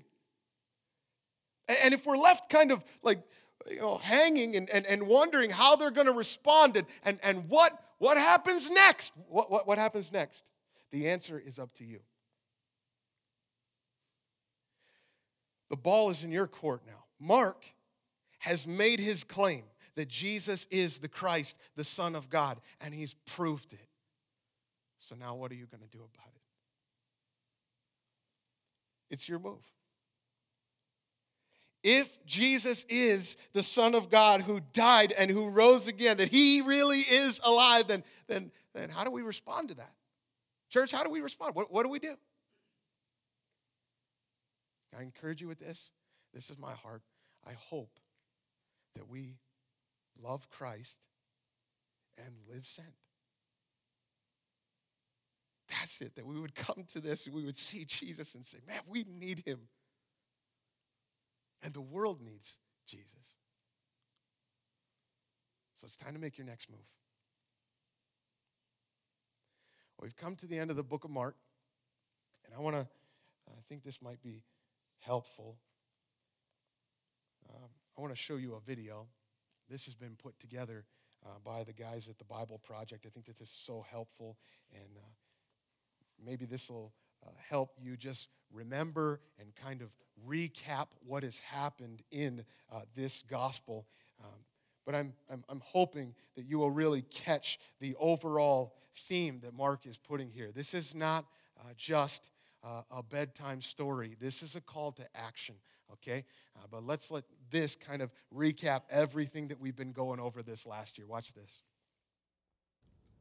And 1.83 1.93
if 1.93 2.05
we're 2.05 2.17
left 2.17 2.49
kind 2.49 2.71
of 2.71 2.83
like, 3.03 3.19
you 3.69 3.79
know, 3.79 3.97
hanging 3.97 4.55
and, 4.55 4.69
and, 4.69 4.85
and 4.85 5.07
wondering 5.07 5.49
how 5.49 5.75
they're 5.75 5.91
going 5.91 6.07
to 6.07 6.13
respond 6.13 6.77
and, 6.77 6.87
and, 7.03 7.19
and 7.23 7.49
what, 7.49 7.71
what 7.97 8.17
happens 8.17 8.69
next, 8.69 9.13
what, 9.27 9.49
what, 9.49 9.67
what 9.67 9.77
happens 9.77 10.11
next? 10.11 10.43
The 10.91 11.09
answer 11.09 11.41
is 11.43 11.59
up 11.59 11.73
to 11.75 11.85
you. 11.85 11.99
The 15.69 15.77
ball 15.77 16.09
is 16.09 16.23
in 16.23 16.31
your 16.31 16.47
court 16.47 16.83
now. 16.85 17.05
Mark 17.19 17.65
has 18.39 18.67
made 18.67 18.99
his 18.99 19.23
claim 19.23 19.63
that 19.95 20.07
Jesus 20.07 20.67
is 20.69 20.99
the 20.99 21.07
Christ, 21.07 21.57
the 21.75 21.83
Son 21.83 22.15
of 22.15 22.29
God, 22.29 22.59
and 22.81 22.93
he's 22.93 23.13
proved 23.25 23.73
it. 23.73 23.87
So 24.99 25.15
now 25.15 25.35
what 25.35 25.51
are 25.51 25.55
you 25.55 25.65
going 25.65 25.83
to 25.83 25.89
do 25.89 25.99
about 25.99 26.31
it? 26.35 26.41
It's 29.09 29.29
your 29.29 29.39
move. 29.39 29.63
If 31.83 32.25
Jesus 32.25 32.83
is 32.89 33.37
the 33.53 33.61
Son 33.61 33.93
of 33.93 34.09
God 34.09 34.41
who 34.41 34.59
died 34.73 35.13
and 35.15 35.29
who 35.29 35.49
rose 35.49 35.87
again, 35.87 36.17
that 36.17 36.29
he 36.29 36.61
really 36.61 37.01
is 37.01 37.39
alive, 37.43 37.87
then, 37.87 38.03
then, 38.27 38.51
then 38.73 38.89
how 38.89 39.03
do 39.03 39.11
we 39.11 39.21
respond 39.21 39.69
to 39.69 39.75
that? 39.75 39.93
Church, 40.69 40.91
how 40.91 41.03
do 41.03 41.11
we 41.11 41.21
respond? 41.21 41.53
What, 41.53 41.71
what 41.71 41.83
do 41.83 41.89
we 41.89 41.99
do? 41.99 42.15
I 44.97 45.03
encourage 45.03 45.41
you 45.41 45.47
with 45.47 45.59
this. 45.59 45.91
This 46.33 46.49
is 46.49 46.57
my 46.57 46.71
heart. 46.71 47.03
I 47.47 47.53
hope 47.53 47.99
that 48.95 49.07
we 49.07 49.37
love 50.21 50.49
Christ, 50.49 50.99
and 52.17 52.35
live 52.51 52.65
sent. 52.65 52.93
That's 55.69 56.01
it, 56.01 56.15
that 56.15 56.25
we 56.25 56.39
would 56.39 56.55
come 56.55 56.85
to 56.93 56.99
this 56.99 57.25
and 57.25 57.35
we 57.35 57.43
would 57.43 57.57
see 57.57 57.85
Jesus 57.85 58.35
and 58.35 58.45
say, 58.45 58.59
man, 58.67 58.81
we 58.87 59.05
need 59.19 59.43
him. 59.45 59.59
And 61.63 61.73
the 61.73 61.81
world 61.81 62.21
needs 62.21 62.57
Jesus. 62.87 63.35
So 65.75 65.85
it's 65.85 65.97
time 65.97 66.13
to 66.13 66.19
make 66.19 66.37
your 66.37 66.47
next 66.47 66.69
move. 66.69 66.79
we've 70.01 70.15
come 70.15 70.35
to 70.35 70.45
the 70.45 70.59
end 70.59 70.69
of 70.69 70.75
the 70.75 70.83
book 70.83 71.03
of 71.03 71.09
Mark, 71.09 71.35
and 72.45 72.53
I 72.53 72.61
want 72.61 72.75
to, 72.75 72.81
I 72.81 73.61
think 73.67 73.83
this 73.83 74.03
might 74.03 74.21
be 74.21 74.43
helpful. 74.99 75.57
Um, 77.49 77.69
I 77.97 78.01
want 78.01 78.13
to 78.13 78.15
show 78.15 78.35
you 78.35 78.53
a 78.53 78.59
video. 78.59 79.07
This 79.69 79.85
has 79.85 79.95
been 79.95 80.15
put 80.15 80.39
together 80.39 80.85
uh, 81.25 81.29
by 81.43 81.63
the 81.63 81.73
guys 81.73 82.07
at 82.07 82.17
the 82.17 82.25
Bible 82.25 82.59
Project. 82.63 83.05
I 83.05 83.09
think 83.09 83.25
that 83.25 83.37
this 83.37 83.49
is 83.49 83.53
so 83.53 83.85
helpful, 83.89 84.37
and 84.73 84.97
uh, 84.97 85.07
maybe 86.23 86.45
this 86.45 86.69
will 86.69 86.93
uh, 87.25 87.31
help 87.49 87.71
you 87.81 87.97
just 87.97 88.27
remember 88.53 89.21
and 89.39 89.55
kind 89.55 89.81
of 89.81 89.89
recap 90.27 90.87
what 91.05 91.23
has 91.23 91.39
happened 91.39 92.03
in 92.11 92.43
uh, 92.71 92.81
this 92.95 93.23
gospel. 93.23 93.87
Um, 94.23 94.39
but 94.85 94.93
I'm, 94.93 95.13
I'm, 95.31 95.43
I'm 95.49 95.61
hoping 95.65 96.13
that 96.35 96.45
you 96.45 96.59
will 96.59 96.69
really 96.69 97.01
catch 97.01 97.59
the 97.79 97.95
overall 97.99 98.75
theme 98.93 99.39
that 99.43 99.53
Mark 99.53 99.87
is 99.87 99.97
putting 99.97 100.29
here. 100.29 100.51
This 100.53 100.73
is 100.73 100.93
not 100.93 101.25
uh, 101.59 101.69
just 101.75 102.31
uh, 102.63 102.81
a 102.91 103.03
bedtime 103.03 103.61
story, 103.61 104.15
this 104.19 104.41
is 104.41 104.55
a 104.55 104.61
call 104.61 104.91
to 104.91 105.05
action 105.15 105.55
okay? 105.95 106.25
Uh, 106.55 106.65
but 106.69 106.83
let's 106.85 107.11
let 107.11 107.23
this 107.49 107.75
kind 107.75 108.01
of 108.01 108.11
recap 108.33 108.81
everything 108.89 109.47
that 109.49 109.59
we've 109.59 109.75
been 109.75 109.91
going 109.91 110.19
over 110.19 110.41
this 110.41 110.65
last 110.65 110.97
year. 110.97 111.07
Watch 111.07 111.33
this. 111.33 111.63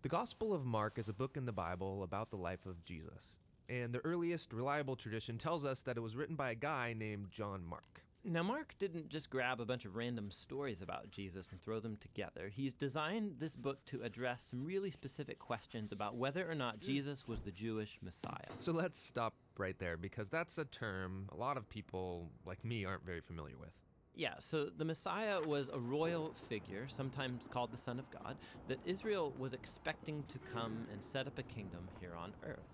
The 0.02 0.08
Gospel 0.08 0.52
of 0.52 0.64
Mark 0.64 0.98
is 0.98 1.08
a 1.08 1.14
book 1.14 1.36
in 1.36 1.46
the 1.46 1.52
Bible 1.52 2.02
about 2.02 2.30
the 2.30 2.36
life 2.36 2.66
of 2.66 2.84
Jesus. 2.84 3.38
And 3.68 3.92
the 3.92 4.04
earliest 4.04 4.52
reliable 4.52 4.96
tradition 4.96 5.38
tells 5.38 5.64
us 5.64 5.80
that 5.82 5.96
it 5.96 6.00
was 6.00 6.14
written 6.14 6.36
by 6.36 6.50
a 6.50 6.54
guy 6.54 6.94
named 6.96 7.30
John 7.30 7.64
Mark. 7.64 8.03
Now, 8.26 8.42
Mark 8.42 8.74
didn't 8.78 9.10
just 9.10 9.28
grab 9.28 9.60
a 9.60 9.66
bunch 9.66 9.84
of 9.84 9.96
random 9.96 10.30
stories 10.30 10.80
about 10.80 11.10
Jesus 11.10 11.50
and 11.52 11.60
throw 11.60 11.78
them 11.78 11.98
together. 11.98 12.48
He's 12.48 12.72
designed 12.72 13.34
this 13.38 13.54
book 13.54 13.84
to 13.86 14.00
address 14.02 14.48
some 14.50 14.64
really 14.64 14.90
specific 14.90 15.38
questions 15.38 15.92
about 15.92 16.16
whether 16.16 16.50
or 16.50 16.54
not 16.54 16.80
Jesus 16.80 17.28
was 17.28 17.42
the 17.42 17.52
Jewish 17.52 17.98
Messiah. 18.00 18.48
So 18.60 18.72
let's 18.72 18.98
stop 18.98 19.34
right 19.58 19.78
there 19.78 19.98
because 19.98 20.30
that's 20.30 20.56
a 20.56 20.64
term 20.64 21.28
a 21.32 21.36
lot 21.36 21.58
of 21.58 21.68
people 21.68 22.30
like 22.46 22.64
me 22.64 22.86
aren't 22.86 23.04
very 23.04 23.20
familiar 23.20 23.58
with. 23.60 23.72
Yeah, 24.16 24.34
so 24.38 24.70
the 24.74 24.86
Messiah 24.86 25.40
was 25.42 25.68
a 25.68 25.78
royal 25.78 26.32
figure, 26.48 26.86
sometimes 26.88 27.46
called 27.46 27.72
the 27.72 27.78
Son 27.78 27.98
of 27.98 28.10
God, 28.10 28.36
that 28.68 28.78
Israel 28.86 29.34
was 29.38 29.52
expecting 29.52 30.24
to 30.28 30.38
come 30.38 30.86
and 30.92 31.02
set 31.02 31.26
up 31.26 31.38
a 31.38 31.42
kingdom 31.42 31.88
here 32.00 32.14
on 32.16 32.32
earth. 32.44 32.73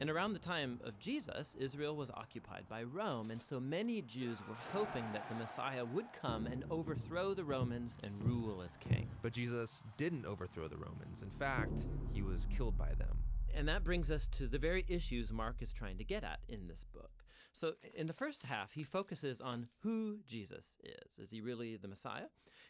And 0.00 0.08
around 0.08 0.32
the 0.32 0.38
time 0.38 0.78
of 0.84 0.96
Jesus, 1.00 1.56
Israel 1.58 1.96
was 1.96 2.10
occupied 2.10 2.66
by 2.68 2.84
Rome, 2.84 3.32
and 3.32 3.42
so 3.42 3.58
many 3.58 4.00
Jews 4.00 4.38
were 4.48 4.54
hoping 4.72 5.04
that 5.12 5.28
the 5.28 5.34
Messiah 5.34 5.84
would 5.84 6.06
come 6.12 6.46
and 6.46 6.64
overthrow 6.70 7.34
the 7.34 7.44
Romans 7.44 7.96
and 8.04 8.12
rule 8.22 8.62
as 8.62 8.76
king. 8.76 9.08
But 9.22 9.32
Jesus 9.32 9.82
didn't 9.96 10.24
overthrow 10.24 10.68
the 10.68 10.76
Romans. 10.76 11.22
In 11.22 11.30
fact, 11.30 11.86
he 12.12 12.22
was 12.22 12.46
killed 12.46 12.78
by 12.78 12.94
them. 12.94 13.18
And 13.52 13.66
that 13.68 13.82
brings 13.82 14.12
us 14.12 14.28
to 14.28 14.46
the 14.46 14.58
very 14.58 14.84
issues 14.86 15.32
Mark 15.32 15.56
is 15.62 15.72
trying 15.72 15.98
to 15.98 16.04
get 16.04 16.22
at 16.22 16.38
in 16.48 16.68
this 16.68 16.84
book. 16.84 17.10
So, 17.50 17.72
in 17.94 18.06
the 18.06 18.12
first 18.12 18.44
half, 18.44 18.72
he 18.72 18.84
focuses 18.84 19.40
on 19.40 19.66
who 19.82 20.18
Jesus 20.28 20.76
is. 20.84 21.18
Is 21.18 21.32
he 21.32 21.40
really 21.40 21.76
the 21.76 21.88
Messiah? 21.88 22.26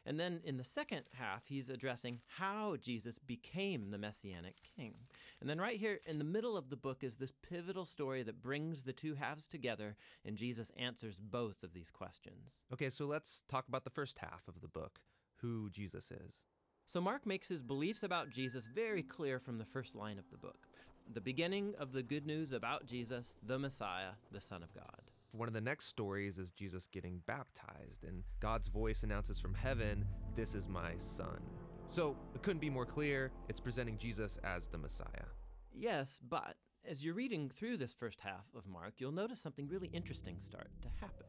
And 0.07 0.19
then 0.19 0.41
in 0.45 0.57
the 0.57 0.65
second 0.65 1.03
half, 1.13 1.43
he's 1.47 1.69
addressing 1.69 2.21
how 2.27 2.77
Jesus 2.77 3.19
became 3.19 3.91
the 3.91 3.99
messianic 3.99 4.57
king. 4.77 4.95
And 5.41 5.49
then 5.49 5.61
right 5.61 5.79
here 5.79 6.01
in 6.07 6.19
the 6.19 6.25
middle 6.25 6.57
of 6.57 6.69
the 6.69 6.77
book 6.77 7.05
is 7.05 7.17
this 7.17 7.33
pivotal 7.49 7.85
story 7.85 8.23
that 8.25 8.43
brings 8.43 8.83
the 8.83 8.93
two 8.93 9.15
halves 9.15 9.47
together, 9.47 9.97
and 10.25 10.37
Jesus 10.37 10.73
answers 10.77 11.21
both 11.21 11.63
of 11.63 11.73
these 11.73 11.91
questions. 11.91 12.63
Okay, 12.73 12.91
so 12.91 13.07
let's 13.07 13.45
talk 13.49 13.69
about 13.69 13.85
the 13.85 13.91
first 13.91 14.19
half 14.19 14.49
of 14.49 14.61
the 14.61 14.69
book 14.69 15.01
who 15.37 15.71
Jesus 15.71 16.11
is. 16.11 16.45
So, 16.87 17.01
Mark 17.01 17.27
makes 17.27 17.49
his 17.49 17.63
beliefs 17.63 18.03
about 18.03 18.31
Jesus 18.31 18.67
very 18.67 19.03
clear 19.03 19.39
from 19.39 19.59
the 19.59 19.65
first 19.65 19.95
line 19.95 20.19
of 20.19 20.31
the 20.31 20.39
book 20.39 20.69
the 21.15 21.21
beginning 21.21 21.75
of 21.79 21.93
the 21.93 22.03
good 22.03 22.27
news 22.27 22.53
about 22.53 22.87
Jesus, 22.87 23.39
the 23.47 23.59
Messiah, 23.59 24.11
the 24.31 24.41
Son 24.41 24.63
of 24.63 24.75
God. 24.75 25.03
One 25.33 25.49
of 25.49 25.55
the 25.55 25.61
next 25.61 25.87
stories 25.87 26.39
is 26.39 26.51
Jesus 26.51 26.87
getting 26.87 27.23
baptized, 27.27 28.05
and 28.05 28.25
God's 28.41 28.69
voice 28.69 29.03
announces 29.03 29.41
from 29.41 29.55
heaven, 29.55 30.05
This 30.35 30.55
is 30.55 30.69
my 30.69 30.97
son. 30.97 31.41
So 31.89 32.17
it 32.35 32.43
couldn't 32.43 32.61
be 32.61 32.71
more 32.71 32.85
clear. 32.87 33.31
It's 33.49 33.61
presenting 33.61 33.97
Jesus 33.97 34.39
as 34.45 34.67
the 34.67 34.79
Messiah. 34.79 35.27
Yes, 35.73 36.21
but 36.29 36.57
as 36.89 37.05
you're 37.05 37.15
reading 37.15 37.49
through 37.49 37.79
this 37.79 37.93
first 37.93 38.21
half 38.21 38.45
of 38.55 38.67
Mark, 38.67 38.95
you'll 38.99 39.11
notice 39.11 39.41
something 39.41 39.67
really 39.69 39.89
interesting 39.89 40.37
start 40.39 40.71
to 40.83 40.89
happen. 41.01 41.27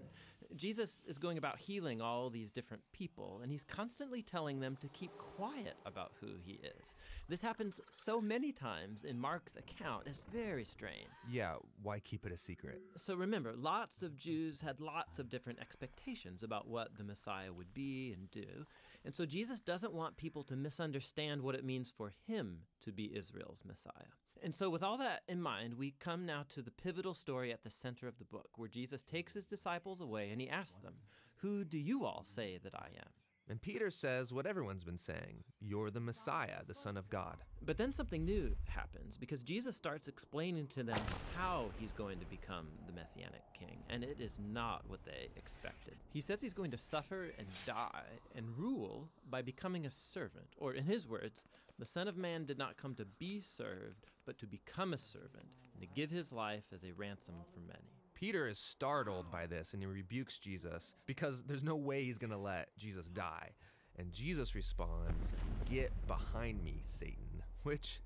Jesus 0.55 1.03
is 1.07 1.19
going 1.19 1.37
about 1.37 1.59
healing 1.59 2.01
all 2.01 2.29
these 2.29 2.49
different 2.49 2.81
people, 2.91 3.39
and 3.43 3.51
he's 3.51 3.63
constantly 3.63 4.23
telling 4.23 4.59
them 4.59 4.75
to 4.81 4.87
keep 4.89 5.15
quiet 5.17 5.75
about 5.85 6.11
who 6.19 6.27
he 6.43 6.53
is. 6.53 6.95
This 7.27 7.41
happens 7.41 7.79
so 7.91 8.19
many 8.19 8.51
times 8.51 9.03
in 9.03 9.19
Mark's 9.19 9.57
account, 9.57 10.03
it's 10.07 10.21
very 10.33 10.65
strange. 10.65 11.07
Yeah, 11.29 11.55
why 11.83 11.99
keep 11.99 12.25
it 12.25 12.31
a 12.31 12.37
secret? 12.37 12.79
So 12.97 13.13
remember, 13.13 13.53
lots 13.55 14.01
of 14.01 14.19
Jews 14.19 14.59
had 14.59 14.79
lots 14.79 15.19
of 15.19 15.29
different 15.29 15.59
expectations 15.59 16.41
about 16.41 16.67
what 16.67 16.97
the 16.97 17.03
Messiah 17.03 17.53
would 17.53 17.71
be 17.75 18.13
and 18.13 18.31
do. 18.31 18.65
And 19.05 19.15
so 19.15 19.25
Jesus 19.25 19.59
doesn't 19.59 19.93
want 19.93 20.17
people 20.17 20.43
to 20.43 20.55
misunderstand 20.55 21.41
what 21.41 21.55
it 21.55 21.63
means 21.63 21.91
for 21.95 22.13
him 22.27 22.59
to 22.81 22.91
be 22.91 23.15
Israel's 23.15 23.63
Messiah. 23.65 24.11
And 24.41 24.55
so, 24.55 24.69
with 24.69 24.83
all 24.83 24.97
that 24.97 25.23
in 25.27 25.41
mind, 25.41 25.73
we 25.73 25.95
come 25.99 26.25
now 26.25 26.45
to 26.49 26.61
the 26.61 26.71
pivotal 26.71 27.13
story 27.13 27.51
at 27.51 27.63
the 27.63 27.69
center 27.69 28.07
of 28.07 28.17
the 28.17 28.25
book, 28.25 28.49
where 28.55 28.69
Jesus 28.69 29.03
takes 29.03 29.33
his 29.33 29.45
disciples 29.45 29.99
away 29.99 30.29
and 30.31 30.39
he 30.39 30.49
asks 30.49 30.75
them, 30.75 30.95
Who 31.37 31.65
do 31.65 31.77
you 31.77 32.05
all 32.05 32.23
say 32.23 32.57
that 32.63 32.73
I 32.73 32.87
am? 32.97 33.11
And 33.49 33.59
Peter 33.59 33.89
says 33.89 34.31
what 34.31 34.45
everyone's 34.45 34.83
been 34.83 34.97
saying 34.97 35.43
You're 35.59 35.89
the 35.89 35.99
Messiah, 35.99 36.61
the 36.67 36.75
Son 36.75 36.97
of 36.97 37.09
God. 37.09 37.37
But 37.65 37.77
then 37.77 37.91
something 37.91 38.23
new 38.23 38.55
happens 38.67 39.17
because 39.17 39.41
Jesus 39.41 39.75
starts 39.75 40.07
explaining 40.07 40.67
to 40.67 40.83
them 40.83 40.99
how 41.35 41.65
he's 41.79 41.91
going 41.91 42.19
to 42.19 42.25
become 42.27 42.67
the 42.85 42.93
Messianic 42.93 43.41
king, 43.57 43.79
and 43.89 44.03
it 44.03 44.17
is 44.19 44.39
not 44.39 44.83
what 44.87 45.03
they 45.03 45.29
expected. 45.35 45.95
He 46.13 46.21
says 46.21 46.41
he's 46.41 46.53
going 46.53 46.71
to 46.71 46.77
suffer 46.77 47.29
and 47.37 47.47
die 47.65 48.19
and 48.35 48.45
rule 48.57 49.09
by 49.29 49.41
becoming 49.41 49.87
a 49.87 49.91
servant, 49.91 50.47
or 50.57 50.73
in 50.73 50.83
his 50.83 51.07
words, 51.07 51.43
the 51.79 51.85
Son 51.85 52.07
of 52.07 52.17
Man 52.17 52.45
did 52.45 52.57
not 52.57 52.77
come 52.77 52.93
to 52.95 53.05
be 53.05 53.41
served, 53.41 54.05
but 54.25 54.37
to 54.37 54.45
become 54.45 54.93
a 54.93 54.97
servant 54.97 55.47
and 55.73 55.81
to 55.81 55.87
give 55.95 56.11
his 56.11 56.31
life 56.31 56.65
as 56.73 56.83
a 56.83 56.93
ransom 56.93 57.35
for 57.51 57.61
many. 57.61 57.98
Peter 58.19 58.47
is 58.47 58.59
startled 58.59 59.31
by 59.31 59.47
this 59.47 59.73
and 59.73 59.81
he 59.81 59.87
rebukes 59.87 60.37
Jesus 60.39 60.93
because 61.05 61.43
there's 61.43 61.63
no 61.63 61.77
way 61.77 62.03
he's 62.03 62.17
going 62.17 62.31
to 62.31 62.37
let 62.37 62.75
Jesus 62.77 63.07
die. 63.07 63.51
And 63.97 64.11
Jesus 64.11 64.55
responds, 64.55 65.31
Get 65.69 65.91
behind 66.05 66.61
me, 66.61 66.79
Satan, 66.81 67.43
which 67.63 68.01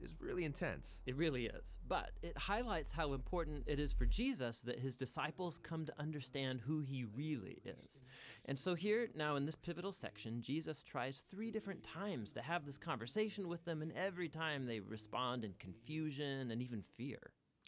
is 0.00 0.14
really 0.20 0.44
intense. 0.44 1.02
It 1.04 1.16
really 1.16 1.46
is. 1.46 1.76
But 1.86 2.12
it 2.22 2.38
highlights 2.38 2.92
how 2.92 3.12
important 3.12 3.64
it 3.66 3.78
is 3.78 3.92
for 3.92 4.06
Jesus 4.06 4.60
that 4.62 4.78
his 4.78 4.96
disciples 4.96 5.58
come 5.62 5.84
to 5.84 6.00
understand 6.00 6.60
who 6.60 6.80
he 6.80 7.04
really 7.14 7.58
is. 7.66 8.04
And 8.46 8.58
so, 8.58 8.74
here 8.74 9.10
now 9.14 9.36
in 9.36 9.44
this 9.44 9.56
pivotal 9.56 9.92
section, 9.92 10.40
Jesus 10.40 10.82
tries 10.82 11.24
three 11.30 11.50
different 11.50 11.82
times 11.82 12.32
to 12.32 12.40
have 12.40 12.64
this 12.64 12.78
conversation 12.78 13.48
with 13.48 13.64
them, 13.66 13.82
and 13.82 13.92
every 13.92 14.28
time 14.28 14.64
they 14.64 14.80
respond 14.80 15.44
in 15.44 15.52
confusion 15.58 16.50
and 16.50 16.62
even 16.62 16.80
fear. 16.80 17.18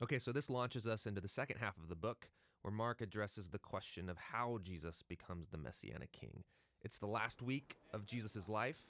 Okay, 0.02 0.18
so 0.18 0.32
this 0.32 0.48
launches 0.48 0.86
us 0.86 1.06
into 1.06 1.20
the 1.20 1.28
second 1.28 1.58
half 1.58 1.76
of 1.76 1.90
the 1.90 1.94
book, 1.94 2.30
where 2.62 2.72
Mark 2.72 3.02
addresses 3.02 3.48
the 3.48 3.58
question 3.58 4.08
of 4.08 4.16
how 4.16 4.58
Jesus 4.62 5.02
becomes 5.02 5.48
the 5.48 5.58
Messianic 5.58 6.10
king. 6.10 6.42
It's 6.82 6.98
the 6.98 7.06
last 7.06 7.42
week 7.42 7.76
of 7.92 8.06
Jesus' 8.06 8.48
life. 8.48 8.82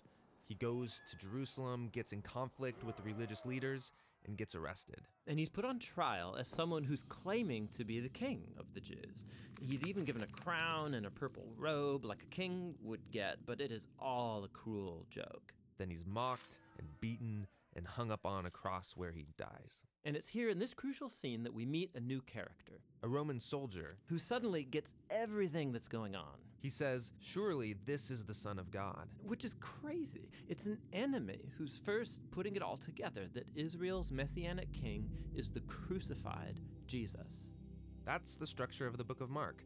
He 0.44 0.54
goes 0.54 1.00
to 1.10 1.18
Jerusalem, 1.18 1.88
gets 1.92 2.12
in 2.12 2.22
conflict 2.22 2.84
with 2.84 2.96
the 2.96 3.02
religious 3.02 3.44
leaders, 3.44 3.90
and 4.24 4.36
gets 4.36 4.54
arrested. 4.54 5.00
And 5.26 5.36
he's 5.36 5.48
put 5.48 5.64
on 5.64 5.80
trial 5.80 6.36
as 6.38 6.46
someone 6.46 6.84
who's 6.84 7.02
claiming 7.08 7.66
to 7.68 7.84
be 7.84 7.98
the 7.98 8.08
king 8.08 8.44
of 8.56 8.72
the 8.72 8.80
Jews. 8.80 9.24
He's 9.60 9.84
even 9.84 10.04
given 10.04 10.22
a 10.22 10.26
crown 10.26 10.94
and 10.94 11.06
a 11.06 11.10
purple 11.10 11.46
robe 11.56 12.04
like 12.04 12.22
a 12.22 12.34
king 12.34 12.76
would 12.82 13.10
get, 13.10 13.38
but 13.46 13.60
it 13.60 13.72
is 13.72 13.88
all 13.98 14.44
a 14.44 14.48
cruel 14.48 15.06
joke. 15.10 15.54
Then 15.76 15.90
he's 15.90 16.04
mocked 16.06 16.58
and 16.78 16.86
beaten 17.00 17.48
and 17.74 17.84
hung 17.84 18.12
up 18.12 18.24
on 18.24 18.46
a 18.46 18.50
cross 18.50 18.94
where 18.96 19.10
he 19.10 19.26
dies. 19.36 19.82
And 20.04 20.16
it's 20.16 20.28
here 20.28 20.48
in 20.48 20.58
this 20.58 20.72
crucial 20.74 21.08
scene 21.10 21.42
that 21.42 21.52
we 21.54 21.66
meet 21.66 21.90
a 21.94 22.00
new 22.00 22.20
character 22.22 22.80
A 23.02 23.08
Roman 23.08 23.38
soldier. 23.38 23.96
who 24.06 24.18
suddenly 24.18 24.64
gets 24.64 24.94
everything 25.10 25.72
that's 25.72 25.88
going 25.88 26.14
on, 26.16 26.38
He 26.60 26.70
says, 26.70 27.12
Surely 27.20 27.74
this 27.84 28.10
is 28.10 28.24
the 28.24 28.34
Son 28.34 28.58
of 28.58 28.70
God. 28.70 29.08
which 29.22 29.44
is 29.44 29.54
crazy. 29.60 30.30
It's 30.48 30.66
an 30.66 30.78
enemy 30.92 31.50
who's 31.58 31.76
first 31.78 32.20
putting 32.30 32.56
it 32.56 32.62
all 32.62 32.76
together 32.78 33.28
that 33.34 33.48
Israel's 33.54 34.10
messianic 34.10 34.72
king 34.72 35.08
is 35.34 35.50
the 35.50 35.60
crucified 35.60 36.60
Jesus. 36.86 37.52
That's 38.04 38.36
the 38.36 38.46
structure 38.46 38.86
of 38.86 38.96
the 38.96 39.04
book 39.04 39.20
of 39.20 39.28
Mark. 39.30 39.62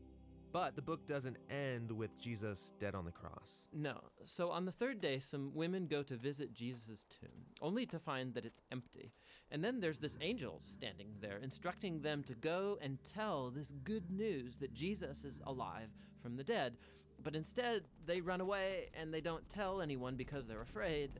But 0.54 0.76
the 0.76 0.82
book 0.82 1.04
doesn't 1.08 1.36
end 1.50 1.90
with 1.90 2.16
Jesus 2.16 2.74
dead 2.78 2.94
on 2.94 3.04
the 3.04 3.10
cross. 3.10 3.64
No. 3.72 3.98
So 4.22 4.52
on 4.52 4.64
the 4.64 4.70
third 4.70 5.00
day, 5.00 5.18
some 5.18 5.50
women 5.52 5.88
go 5.88 6.04
to 6.04 6.14
visit 6.14 6.54
Jesus' 6.54 7.04
tomb, 7.10 7.28
only 7.60 7.86
to 7.86 7.98
find 7.98 8.32
that 8.34 8.46
it's 8.46 8.62
empty. 8.70 9.10
And 9.50 9.64
then 9.64 9.80
there's 9.80 9.98
this 9.98 10.16
angel 10.20 10.60
standing 10.62 11.08
there, 11.20 11.38
instructing 11.38 12.00
them 12.00 12.22
to 12.22 12.34
go 12.34 12.78
and 12.80 13.02
tell 13.02 13.50
this 13.50 13.72
good 13.82 14.08
news 14.12 14.58
that 14.58 14.72
Jesus 14.72 15.24
is 15.24 15.40
alive 15.44 15.88
from 16.22 16.36
the 16.36 16.44
dead. 16.44 16.76
But 17.20 17.34
instead, 17.34 17.82
they 18.06 18.20
run 18.20 18.40
away 18.40 18.90
and 18.94 19.12
they 19.12 19.20
don't 19.20 19.48
tell 19.48 19.80
anyone 19.80 20.14
because 20.14 20.46
they're 20.46 20.62
afraid, 20.62 21.10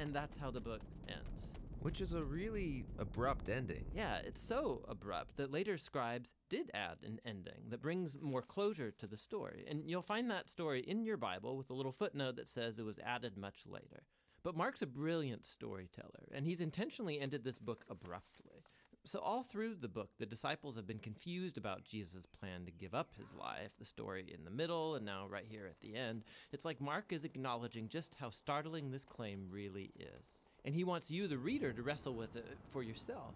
and 0.00 0.14
that's 0.14 0.36
how 0.36 0.52
the 0.52 0.60
book 0.60 0.82
ends. 1.08 1.54
Which 1.84 2.00
is 2.00 2.14
a 2.14 2.24
really 2.24 2.86
abrupt 2.98 3.50
ending. 3.50 3.84
Yeah, 3.92 4.16
it's 4.24 4.40
so 4.40 4.86
abrupt 4.88 5.36
that 5.36 5.52
later 5.52 5.76
scribes 5.76 6.32
did 6.48 6.70
add 6.72 6.96
an 7.04 7.20
ending 7.26 7.68
that 7.68 7.82
brings 7.82 8.16
more 8.22 8.40
closure 8.40 8.90
to 8.92 9.06
the 9.06 9.18
story. 9.18 9.66
And 9.68 9.82
you'll 9.86 10.00
find 10.00 10.30
that 10.30 10.48
story 10.48 10.80
in 10.80 11.04
your 11.04 11.18
Bible 11.18 11.58
with 11.58 11.68
a 11.68 11.74
little 11.74 11.92
footnote 11.92 12.36
that 12.36 12.48
says 12.48 12.78
it 12.78 12.86
was 12.86 12.98
added 13.00 13.36
much 13.36 13.64
later. 13.66 14.04
But 14.42 14.56
Mark's 14.56 14.80
a 14.80 14.86
brilliant 14.86 15.44
storyteller, 15.44 16.28
and 16.32 16.46
he's 16.46 16.62
intentionally 16.62 17.20
ended 17.20 17.44
this 17.44 17.58
book 17.58 17.84
abruptly. 17.90 18.64
So, 19.04 19.18
all 19.18 19.42
through 19.42 19.74
the 19.74 19.86
book, 19.86 20.08
the 20.18 20.24
disciples 20.24 20.76
have 20.76 20.86
been 20.86 20.98
confused 20.98 21.58
about 21.58 21.84
Jesus' 21.84 22.24
plan 22.24 22.64
to 22.64 22.72
give 22.72 22.94
up 22.94 23.10
his 23.18 23.34
life, 23.34 23.72
the 23.78 23.84
story 23.84 24.24
in 24.34 24.44
the 24.46 24.50
middle, 24.50 24.94
and 24.94 25.04
now 25.04 25.26
right 25.28 25.44
here 25.46 25.66
at 25.66 25.80
the 25.80 25.94
end. 25.94 26.24
It's 26.50 26.64
like 26.64 26.80
Mark 26.80 27.12
is 27.12 27.24
acknowledging 27.24 27.90
just 27.90 28.14
how 28.18 28.30
startling 28.30 28.90
this 28.90 29.04
claim 29.04 29.48
really 29.50 29.92
is. 29.98 30.43
And 30.64 30.74
he 30.74 30.84
wants 30.84 31.10
you, 31.10 31.28
the 31.28 31.36
reader, 31.36 31.72
to 31.72 31.82
wrestle 31.82 32.14
with 32.14 32.36
it 32.36 32.46
for 32.70 32.82
yourself. 32.82 33.34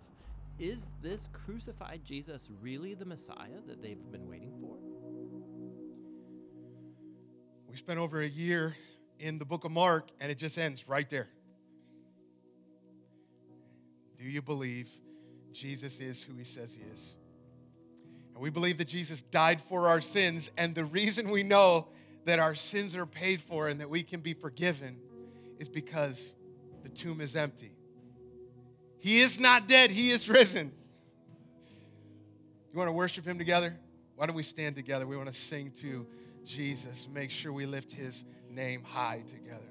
Is 0.59 0.91
this 1.03 1.29
crucified 1.33 2.01
Jesus 2.05 2.49
really 2.61 2.95
the 2.95 3.05
Messiah 3.05 3.61
that 3.67 3.83
they've 3.83 4.11
been 4.11 4.27
waiting 4.29 4.53
for? 4.61 4.77
We 7.69 7.77
spent 7.77 7.99
over 7.99 8.23
a 8.23 8.29
year 8.29 8.75
in 9.19 9.39
the 9.39 9.45
book 9.45 9.65
of 9.65 9.71
Mark, 9.71 10.09
and 10.21 10.33
it 10.33 10.39
just 10.39 10.59
ends 10.59 10.89
right 10.89 11.09
there. 11.09 11.29
Do 14.17 14.25
you 14.25 14.43
believe 14.43 14.89
Jesus 15.53 16.01
is 16.01 16.25
who 16.25 16.35
he 16.35 16.45
says 16.45 16.75
he 16.75 16.83
is? 16.91 17.17
And 18.35 18.43
we 18.43 18.51
believe 18.51 18.79
that 18.79 18.89
Jesus 18.89 19.23
died 19.23 19.61
for 19.61 19.87
our 19.89 20.01
sins, 20.01 20.51
and 20.57 20.75
the 20.75 20.85
reason 20.85 21.31
we 21.31 21.43
know 21.43 21.89
that 22.25 22.39
our 22.39 22.55
sins 22.55 22.97
are 22.97 23.07
paid 23.07 23.41
for 23.41 23.69
and 23.69 23.81
that 23.81 23.89
we 23.89 24.03
can 24.03 24.21
be 24.21 24.35
forgiven 24.35 24.99
is 25.59 25.69
because 25.69 26.35
the 26.83 26.89
tomb 26.89 27.21
is 27.21 27.37
empty. 27.37 27.73
He 28.99 29.19
is 29.19 29.39
not 29.39 29.69
dead, 29.69 29.91
he 29.91 30.11
is 30.11 30.29
risen. 30.29 30.73
You 32.73 32.79
want 32.79 32.89
to 32.89 32.93
worship 32.93 33.25
him 33.25 33.39
together? 33.39 33.77
Why 34.17 34.27
don't 34.27 34.37
we 34.37 34.43
stand 34.43 34.77
together? 34.77 35.07
We 35.07 35.17
want 35.17 35.29
to 35.29 35.35
sing 35.35 35.71
to 35.77 36.07
Jesus. 36.45 37.09
Make 37.13 37.31
sure 37.31 37.53
we 37.53 37.67
lift 37.67 37.93
his 37.93 38.25
name 38.51 38.83
high 38.83 39.23
together. 39.27 39.69